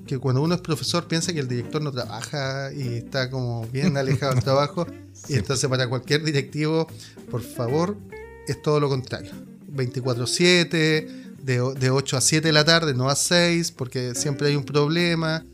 que 0.05 0.19
cuando 0.19 0.41
uno 0.41 0.55
es 0.55 0.61
profesor 0.61 1.07
piensa 1.07 1.33
que 1.33 1.39
el 1.39 1.47
director 1.47 1.81
no 1.81 1.91
trabaja 1.91 2.71
y 2.73 2.95
está 2.95 3.29
como 3.29 3.65
bien 3.67 3.97
alejado 3.97 4.33
del 4.33 4.43
trabajo. 4.43 4.87
Y 5.27 5.35
entonces 5.35 5.69
para 5.69 5.87
cualquier 5.89 6.23
directivo, 6.23 6.87
por 7.29 7.41
favor, 7.41 7.97
es 8.47 8.61
todo 8.61 8.79
lo 8.79 8.87
contrario. 8.87 9.31
24/7, 9.75 11.07
de, 11.43 11.73
de 11.77 11.89
8 11.89 12.17
a 12.17 12.21
7 12.21 12.47
de 12.47 12.53
la 12.53 12.63
tarde, 12.63 12.93
no 12.93 13.09
a 13.09 13.15
6, 13.15 13.71
porque 13.73 14.15
siempre 14.15 14.47
hay 14.47 14.55
un 14.55 14.63
problema. 14.63 15.45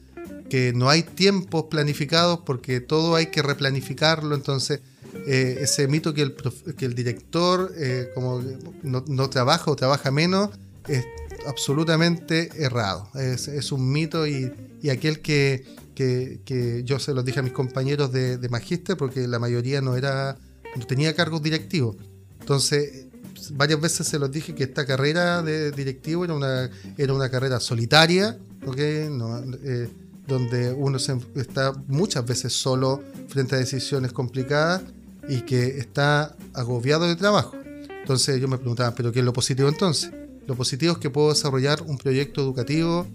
Que 0.50 0.74
no 0.74 0.90
hay 0.90 1.04
tiempos 1.04 1.66
planificados 1.66 2.40
porque 2.46 2.82
todo 2.82 3.16
hay 3.16 3.28
que 3.28 3.42
replanificarlo, 3.42 4.36
entonces 4.36 4.82
eh, 5.28 5.58
ese 5.62 5.88
mito 5.88 6.14
que 6.14 6.22
el, 6.24 6.36
que 6.78 6.86
el 6.86 6.94
director 6.94 7.72
eh, 7.78 8.10
como 8.14 8.44
no, 8.84 9.30
trabaja 9.30 9.72
o 9.72 9.76
trabaja 9.76 10.12
menos 10.12 10.50
es 10.88 11.06
absolutamente 11.48 12.50
errado, 12.58 13.10
es, 13.16 13.72
un 13.72 13.92
mito 13.92 14.28
y, 14.28 14.52
aquel 14.90 15.22
que, 15.22 15.66
que, 15.96 16.82
yo 16.86 17.00
se 17.00 17.14
los 17.14 17.26
dije 17.26 17.40
a 17.40 17.44
mis 17.44 17.54
compañeros 17.54 18.12
de, 18.12 18.38
de 18.38 18.50
magíster 18.50 18.98
porque 18.98 19.28
la 19.28 19.40
mayoría 19.40 19.82
no 19.82 19.96
era 19.96 20.38
no 20.76 20.86
tenía 20.86 21.16
cargos 21.16 21.42
directivos. 21.42 21.96
Entonces, 22.40 23.08
varias 23.54 23.80
veces 23.80 24.08
se 24.08 24.20
los 24.20 24.32
dije 24.32 24.56
que 24.56 24.64
esta 24.64 24.86
carrera 24.86 25.42
de 25.42 25.72
directivo 25.72 26.26
era 26.26 26.34
una, 26.34 26.70
era 26.98 27.14
una 27.14 27.30
carrera 27.30 27.60
solitaria, 27.60 28.38
eh, 28.78 29.90
donde 30.28 30.72
uno 30.74 30.98
está 31.36 31.74
muchas 31.88 32.26
veces 32.26 32.54
solo 32.54 33.04
frente 33.28 33.56
a 33.56 33.60
decisiones 33.60 34.12
complicadas 34.12 34.82
y 35.28 35.42
que 35.42 35.78
está 35.78 36.36
agobiado 36.54 37.08
de 37.08 37.16
trabajo. 37.16 37.56
Entonces 38.00 38.40
yo 38.40 38.48
me 38.48 38.58
preguntaba, 38.58 38.94
¿pero 38.94 39.12
qué 39.12 39.20
es 39.20 39.26
lo 39.26 39.34
positivo 39.34 39.68
entonces? 39.68 40.12
Lo 40.48 40.56
positivo 40.56 40.94
es 40.94 41.00
que 41.00 41.10
puedo 41.10 41.30
desarrollar 41.30 41.82
un 41.82 41.98
proyecto 41.98 42.42
educativo 42.42 43.08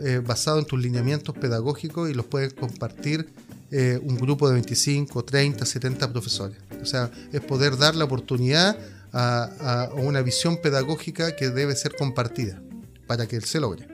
eh, 0.00 0.22
basado 0.24 0.58
en 0.58 0.64
tus 0.64 0.80
lineamientos 0.80 1.36
pedagógicos 1.36 2.08
y 2.08 2.14
los 2.14 2.24
puedes 2.24 2.54
compartir 2.54 3.28
eh, 3.70 4.00
un 4.02 4.16
grupo 4.16 4.48
de 4.48 4.54
25, 4.54 5.24
30, 5.24 5.66
70 5.66 6.12
profesores. 6.12 6.56
O 6.80 6.86
sea, 6.86 7.10
es 7.32 7.40
poder 7.42 7.76
dar 7.76 7.94
la 7.96 8.04
oportunidad 8.04 8.78
a, 9.12 9.90
una 9.94 10.22
visión 10.22 10.58
pedagógica 10.62 11.34
que 11.36 11.50
debe 11.50 11.74
ser 11.74 11.94
compartida 11.96 12.62
para 13.06 13.26
que 13.26 13.40
se 13.40 13.60
logre. 13.60 13.86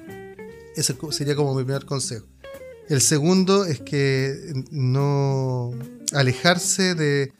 Ese 0.76 0.96
sería 1.10 1.34
como 1.34 1.54
mi 1.54 1.64
primer 1.64 1.84
consejo. 1.84 2.26
El 2.88 3.00
segundo 3.00 3.64
es 3.64 3.80
que 3.80 4.64
no 4.70 5.72
alejarse 6.12 6.94
de, 6.94 7.32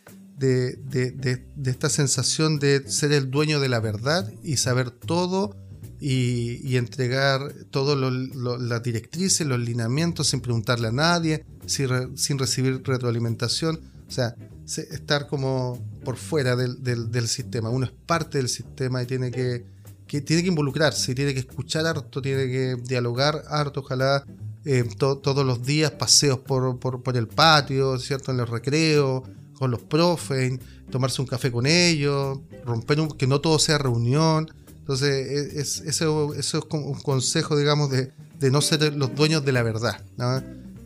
esta 1.64 1.88
sensación 1.90 2.59
de 2.59 2.88
ser 2.88 3.12
el 3.12 3.30
dueño 3.30 3.61
de 3.61 3.68
la 3.68 3.80
verdad 3.80 4.32
y 4.42 4.57
saber 4.57 4.90
todo 4.90 5.57
y, 6.01 6.76
entregar 6.76 7.53
todas 7.70 7.99
las 7.99 8.82
directrices, 8.82 9.47
los 9.47 9.59
lineamientos 9.59 10.28
sin 10.28 10.40
preguntarle 10.40 10.88
a 10.88 10.92
nadie, 10.92 11.45
sin, 11.66 12.38
recibir 12.38 12.82
retroalimentación. 12.84 13.80
O 14.09 14.11
sea, 14.11 14.34
estar 14.66 15.28
como 15.28 15.78
por 16.05 16.16
fuera 16.16 16.57
del, 16.57 17.28
sistema. 17.28 17.68
Uno 17.68 17.86
es 17.86 17.92
parte 17.92 18.38
del 18.38 18.49
sistema 18.49 19.03
y 19.03 19.07
tiene 19.07 19.30
que, 19.30 19.64
tiene 20.07 20.42
que 20.42 20.49
involucrarse, 20.49 21.14
tiene 21.14 21.34
que 21.34 21.40
escuchar 21.40 21.86
harto, 21.86 22.22
tiene 22.22 22.47
que 22.47 22.76
dialogar 22.82 23.42
harto, 23.49 23.80
ojalá 23.80 24.24
eh, 24.65 24.85
todos 24.99 25.45
los 25.45 25.62
días 25.62 25.91
paseos 25.93 26.39
por, 26.39 26.79
el 27.15 27.29
patio, 27.29 27.99
¿cierto? 27.99 28.31
En 28.31 28.39
los 28.39 28.49
recreos, 28.49 29.23
con 29.55 29.71
los 29.71 29.83
profes, 29.83 30.59
tomarse 30.91 31.21
un 31.21 31.29
café 31.29 31.53
con 31.53 31.67
ellos, 31.67 32.39
romper 32.65 33.01
un, 33.01 33.09
que 33.09 33.27
no 33.27 33.41
todo 33.41 33.59
sea 33.59 33.79
reunión. 33.79 34.51
Entonces, 34.79 35.11
e, 35.11 35.61
es, 35.61 35.81
eso, 35.81 36.35
es 36.35 36.55
un 36.55 37.01
consejo, 37.01 37.57
digamos, 37.57 37.91
de, 37.91 38.12
no 38.51 38.61
ser 38.61 38.95
los 38.95 39.15
dueños 39.15 39.45
de 39.45 39.53
la 39.53 39.62
verdad. 39.62 40.05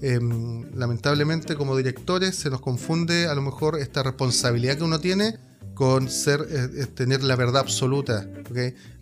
Em, 0.00 0.64
lamentablemente 0.76 1.56
como 1.56 1.76
directores 1.76 2.36
se 2.36 2.50
nos 2.50 2.60
confunde 2.60 3.26
a 3.26 3.34
lo 3.34 3.42
mejor 3.42 3.76
esta 3.80 4.04
responsabilidad 4.04 4.76
que 4.76 4.84
uno 4.84 5.00
tiene 5.00 5.38
con 5.78 6.10
ser 6.10 6.44
eh, 6.50 6.86
tener 6.86 7.22
la 7.22 7.36
verdad 7.36 7.58
absoluta. 7.58 8.28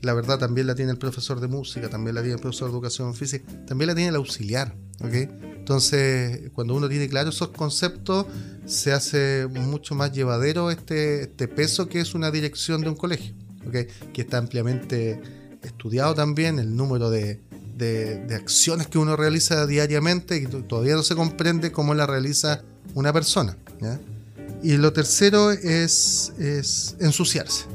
La 0.03 0.13
verdad 0.13 0.39
también 0.39 0.67
la 0.67 0.75
tiene 0.75 0.91
el 0.91 0.99
profesor 0.99 1.41
de 1.41 1.49
música, 1.49 1.89
también 1.89 2.15
la 2.15 2.21
tiene 2.21 2.35
el 2.35 2.41
profesor 2.43 2.69
de 2.69 2.75
educación 2.75 3.15
física, 3.15 3.51
también 3.67 3.87
la 3.87 3.95
tiene 3.95 4.11
el 4.11 4.17
auxiliar. 4.17 4.77
Entonces, 5.01 6.51
cuando 6.53 6.75
uno 6.75 6.87
tiene 6.87 7.09
claro 7.09 7.31
esos 7.31 7.49
conceptos, 7.49 8.27
se 8.67 8.93
hace 8.93 9.47
mucho 9.51 9.95
más 9.95 10.13
llevadero 10.13 10.71
este, 10.71 11.23
este 11.23 11.49
peso 11.49 11.89
que 11.89 12.01
es 12.01 12.15
una 12.15 12.31
dirección 12.31 12.83
de 12.83 12.91
un 12.91 12.97
colegio, 12.97 13.35
que 13.73 14.21
está 14.21 14.37
ampliamente 14.37 15.19
estudiado 15.63 16.15
también, 16.15 16.59
el 16.59 16.77
número 16.77 17.09
de, 17.09 17.41
de, 17.75 18.35
acciones 18.35 18.87
que 18.87 18.99
uno 18.99 19.17
realiza 19.17 19.67
diariamente 19.67 20.37
y 20.37 20.47
todavía 20.47 20.95
no 20.95 21.03
se 21.03 21.17
comprende 21.17 21.73
cómo 21.73 21.95
la 21.95 22.07
realiza 22.07 22.65
una 22.93 23.15
persona. 23.15 23.57
Y 24.63 24.77
lo 24.77 24.93
tercero 24.93 25.51
es, 25.51 26.33
es 26.39 26.97
ensuciarse. 26.99 27.67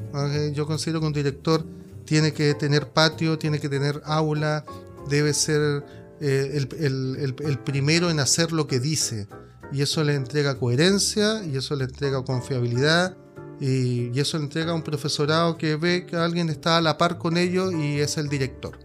Yo 0.54 0.66
considero 0.66 1.00
que 1.00 1.06
un 1.06 1.14
director 1.14 1.66
tiene 2.06 2.34
que 2.34 2.54
tener 2.54 2.90
patio, 2.90 3.38
tiene 3.38 3.60
que 3.60 3.70
tener 3.70 4.02
aula, 4.06 4.66
debe 5.10 5.34
ser 5.34 5.84
eh, 6.20 6.68
el, 6.80 7.60
primero 7.64 8.10
en 8.10 8.20
hacer 8.20 8.52
lo 8.52 8.68
que 8.68 8.80
dice. 8.80 9.28
Y 9.72 9.82
eso 9.82 10.04
le 10.04 10.16
entrega 10.16 10.58
coherencia, 10.58 11.44
y 11.46 11.56
eso 11.56 11.76
le 11.76 11.86
entrega 11.86 12.24
confiabilidad, 12.26 13.16
y, 13.62 14.10
y 14.14 14.20
eso 14.20 14.38
le 14.38 14.46
entrega 14.46 14.72
a 14.72 14.76
un 14.76 14.84
profesorado 14.84 15.58
que 15.58 15.76
ve 15.78 16.06
que 16.06 16.18
alguien 16.18 16.50
está 16.50 16.78
a 16.78 16.82
la 16.82 16.98
par 16.98 17.18
con 17.18 17.38
ellos 17.38 17.74
y 17.74 18.00
es 18.00 18.18
el 18.18 18.28
director. 18.28 18.78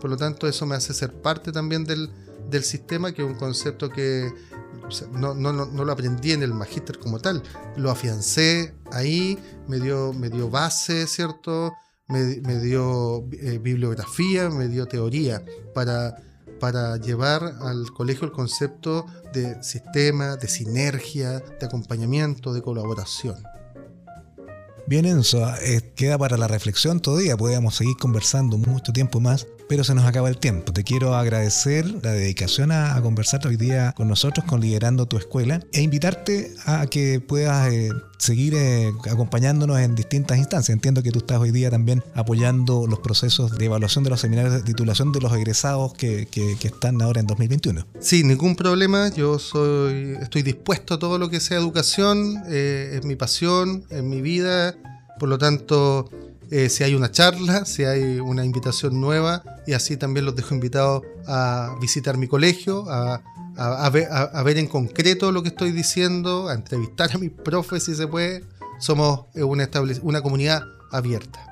Por 0.00 0.10
lo 0.10 0.16
tanto, 0.16 0.46
eso 0.46 0.66
me 0.66 0.74
hace 0.74 0.94
ser 0.94 1.12
parte 1.12 1.52
también 1.52 1.84
del, 1.84 2.10
sistema, 2.62 3.12
que 3.12 3.22
es 3.22 3.28
un 3.28 3.36
concepto 3.36 3.90
que 3.90 4.28
no, 5.12 5.34
lo 5.34 5.92
aprendí 5.92 6.32
en 6.32 6.42
el 6.42 6.54
magíster 6.54 6.98
como 6.98 7.18
tal, 7.18 7.42
lo 7.76 7.90
afiancé 7.90 8.74
ahí, 8.92 9.38
me 9.68 9.78
dio, 9.78 10.12
me 10.12 10.30
dio 10.30 10.50
base, 10.50 11.06
¿cierto? 11.06 11.72
Me, 12.08 12.24
dio 12.60 13.24
eh, 13.40 13.58
bibliografía, 13.58 14.50
me 14.50 14.66
dio 14.66 14.86
teoría 14.86 15.44
para, 15.74 16.16
para 16.58 16.96
llevar 16.96 17.54
al 17.60 17.92
colegio 17.92 18.24
el 18.26 18.32
concepto 18.32 19.06
de 19.32 19.62
sistema, 19.62 20.36
de 20.36 20.48
sinergia, 20.48 21.38
de 21.38 21.66
acompañamiento, 21.66 22.52
de 22.52 22.62
colaboración. 22.62 23.36
Bien, 24.86 25.06
Enzo, 25.06 25.46
eh, 25.62 25.92
queda 25.94 26.18
para 26.18 26.36
la 26.36 26.48
reflexión 26.48 26.98
todavía, 26.98 27.36
podríamos 27.36 27.76
seguir 27.76 27.96
conversando 27.96 28.58
mucho 28.58 28.92
tiempo 28.92 29.20
más, 29.20 29.46
pero 29.70 29.84
se 29.84 29.94
nos 29.94 30.04
acaba 30.04 30.28
el 30.28 30.36
tiempo. 30.36 30.72
Te 30.72 30.82
quiero 30.82 31.14
agradecer 31.14 31.86
la 32.02 32.10
dedicación 32.10 32.72
a, 32.72 33.00
conversar 33.02 33.46
hoy 33.46 33.54
día 33.54 33.92
con 33.96 34.08
nosotros, 34.08 34.44
con 34.44 34.60
Liderando 34.60 35.06
tu 35.06 35.16
Escuela, 35.16 35.60
e 35.72 35.80
invitarte 35.80 36.52
a 36.66 36.88
que 36.88 37.20
puedas 37.20 37.72
eh, 37.72 37.90
seguir 38.18 38.54
eh, 38.56 38.92
acompañándonos 39.08 39.78
en 39.78 39.94
distintas 39.94 40.38
instancias. 40.38 40.74
Entiendo 40.74 41.04
que 41.04 41.12
tú 41.12 41.20
estás 41.20 41.38
hoy 41.38 41.52
día 41.52 41.70
también 41.70 42.02
apoyando 42.16 42.88
los 42.88 42.98
procesos 42.98 43.56
de 43.58 43.66
evaluación 43.66 44.02
de 44.02 44.10
los 44.10 44.20
seminarios 44.20 44.54
de 44.54 44.62
titulación 44.62 45.12
de 45.12 45.20
los 45.20 45.32
egresados 45.34 45.94
que, 45.94 46.26
están 46.64 47.00
ahora 47.00 47.20
en 47.20 47.28
2021. 47.28 47.86
Sí, 48.00 48.24
ningún 48.24 48.56
problema. 48.56 49.10
Yo 49.10 49.38
soy, 49.38 50.16
estoy 50.20 50.42
dispuesto 50.42 50.94
a 50.94 50.98
todo 50.98 51.16
lo 51.16 51.30
que 51.30 51.38
sea 51.38 51.56
educación. 51.58 52.42
es 52.48 53.04
mi 53.04 53.14
pasión, 53.14 53.84
es 53.88 54.02
mi 54.02 54.20
vida. 54.20 54.74
Por 55.20 55.28
lo 55.28 55.38
tanto, 55.38 56.10
eh, 56.50 56.68
si 56.68 56.84
hay 56.84 56.94
una 56.94 57.10
charla, 57.10 57.64
si 57.64 57.84
hay 57.84 58.18
una 58.18 58.44
invitación 58.44 59.00
nueva, 59.00 59.42
y 59.66 59.72
así 59.72 59.96
también 59.96 60.26
los 60.26 60.36
dejo 60.36 60.54
invitados 60.54 61.02
a 61.26 61.76
visitar 61.80 62.16
mi 62.16 62.26
colegio, 62.26 62.86
a, 62.88 63.90
ver, 63.90 64.58
en 64.58 64.66
concreto 64.66 65.32
lo 65.32 65.42
que 65.42 65.50
estoy 65.50 65.72
diciendo, 65.72 66.48
a 66.48 66.54
entrevistar 66.54 67.10
a 67.14 67.18
mis 67.18 67.30
profes 67.30 67.84
si 67.84 67.94
se 67.94 68.06
puede. 68.06 68.44
Somos 68.78 69.26
una, 69.34 69.68
una 70.02 70.22
comunidad 70.22 70.62
abierta. 70.90 71.50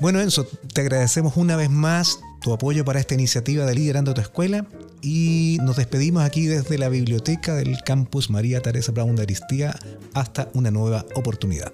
Bueno, 0.00 0.20
Enzo, 0.20 0.46
te 0.72 0.80
agradecemos 0.80 1.36
una 1.36 1.56
vez 1.56 1.70
más 1.70 2.18
tu 2.40 2.52
apoyo 2.52 2.84
para 2.84 3.00
esta 3.00 3.14
iniciativa 3.14 3.64
de 3.64 3.74
Liderando 3.74 4.14
tu 4.14 4.20
Escuela 4.20 4.66
y 5.02 5.58
nos 5.62 5.76
despedimos 5.76 6.24
aquí 6.24 6.46
desde 6.46 6.78
la 6.78 6.88
biblioteca 6.88 7.54
del 7.54 7.82
campus 7.84 8.30
María 8.30 8.60
Teresa 8.60 8.90
Brown 8.92 9.16
de 9.16 9.22
Aristía 9.22 9.74
hasta 10.14 10.48
una 10.54 10.70
nueva 10.70 11.04
oportunidad. 11.14 11.72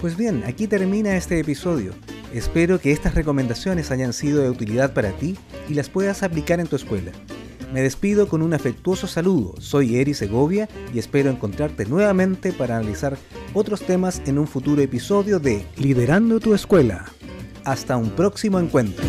Pues 0.00 0.16
bien, 0.16 0.44
aquí 0.46 0.66
termina 0.66 1.14
este 1.14 1.38
episodio. 1.38 1.92
Espero 2.32 2.80
que 2.80 2.90
estas 2.90 3.14
recomendaciones 3.14 3.90
hayan 3.90 4.14
sido 4.14 4.42
de 4.42 4.48
utilidad 4.48 4.94
para 4.94 5.12
ti 5.12 5.36
y 5.68 5.74
las 5.74 5.90
puedas 5.90 6.22
aplicar 6.22 6.58
en 6.58 6.66
tu 6.66 6.76
escuela. 6.76 7.12
Me 7.74 7.82
despido 7.82 8.26
con 8.26 8.40
un 8.40 8.54
afectuoso 8.54 9.06
saludo. 9.06 9.54
Soy 9.60 9.96
Eri 9.96 10.14
Segovia 10.14 10.70
y 10.94 10.98
espero 10.98 11.28
encontrarte 11.28 11.84
nuevamente 11.84 12.52
para 12.52 12.78
analizar 12.78 13.18
otros 13.52 13.82
temas 13.82 14.22
en 14.24 14.38
un 14.38 14.46
futuro 14.46 14.80
episodio 14.80 15.38
de 15.38 15.66
Liderando 15.76 16.40
tu 16.40 16.54
escuela. 16.54 17.04
Hasta 17.64 17.98
un 17.98 18.10
próximo 18.10 18.58
encuentro. 18.58 19.04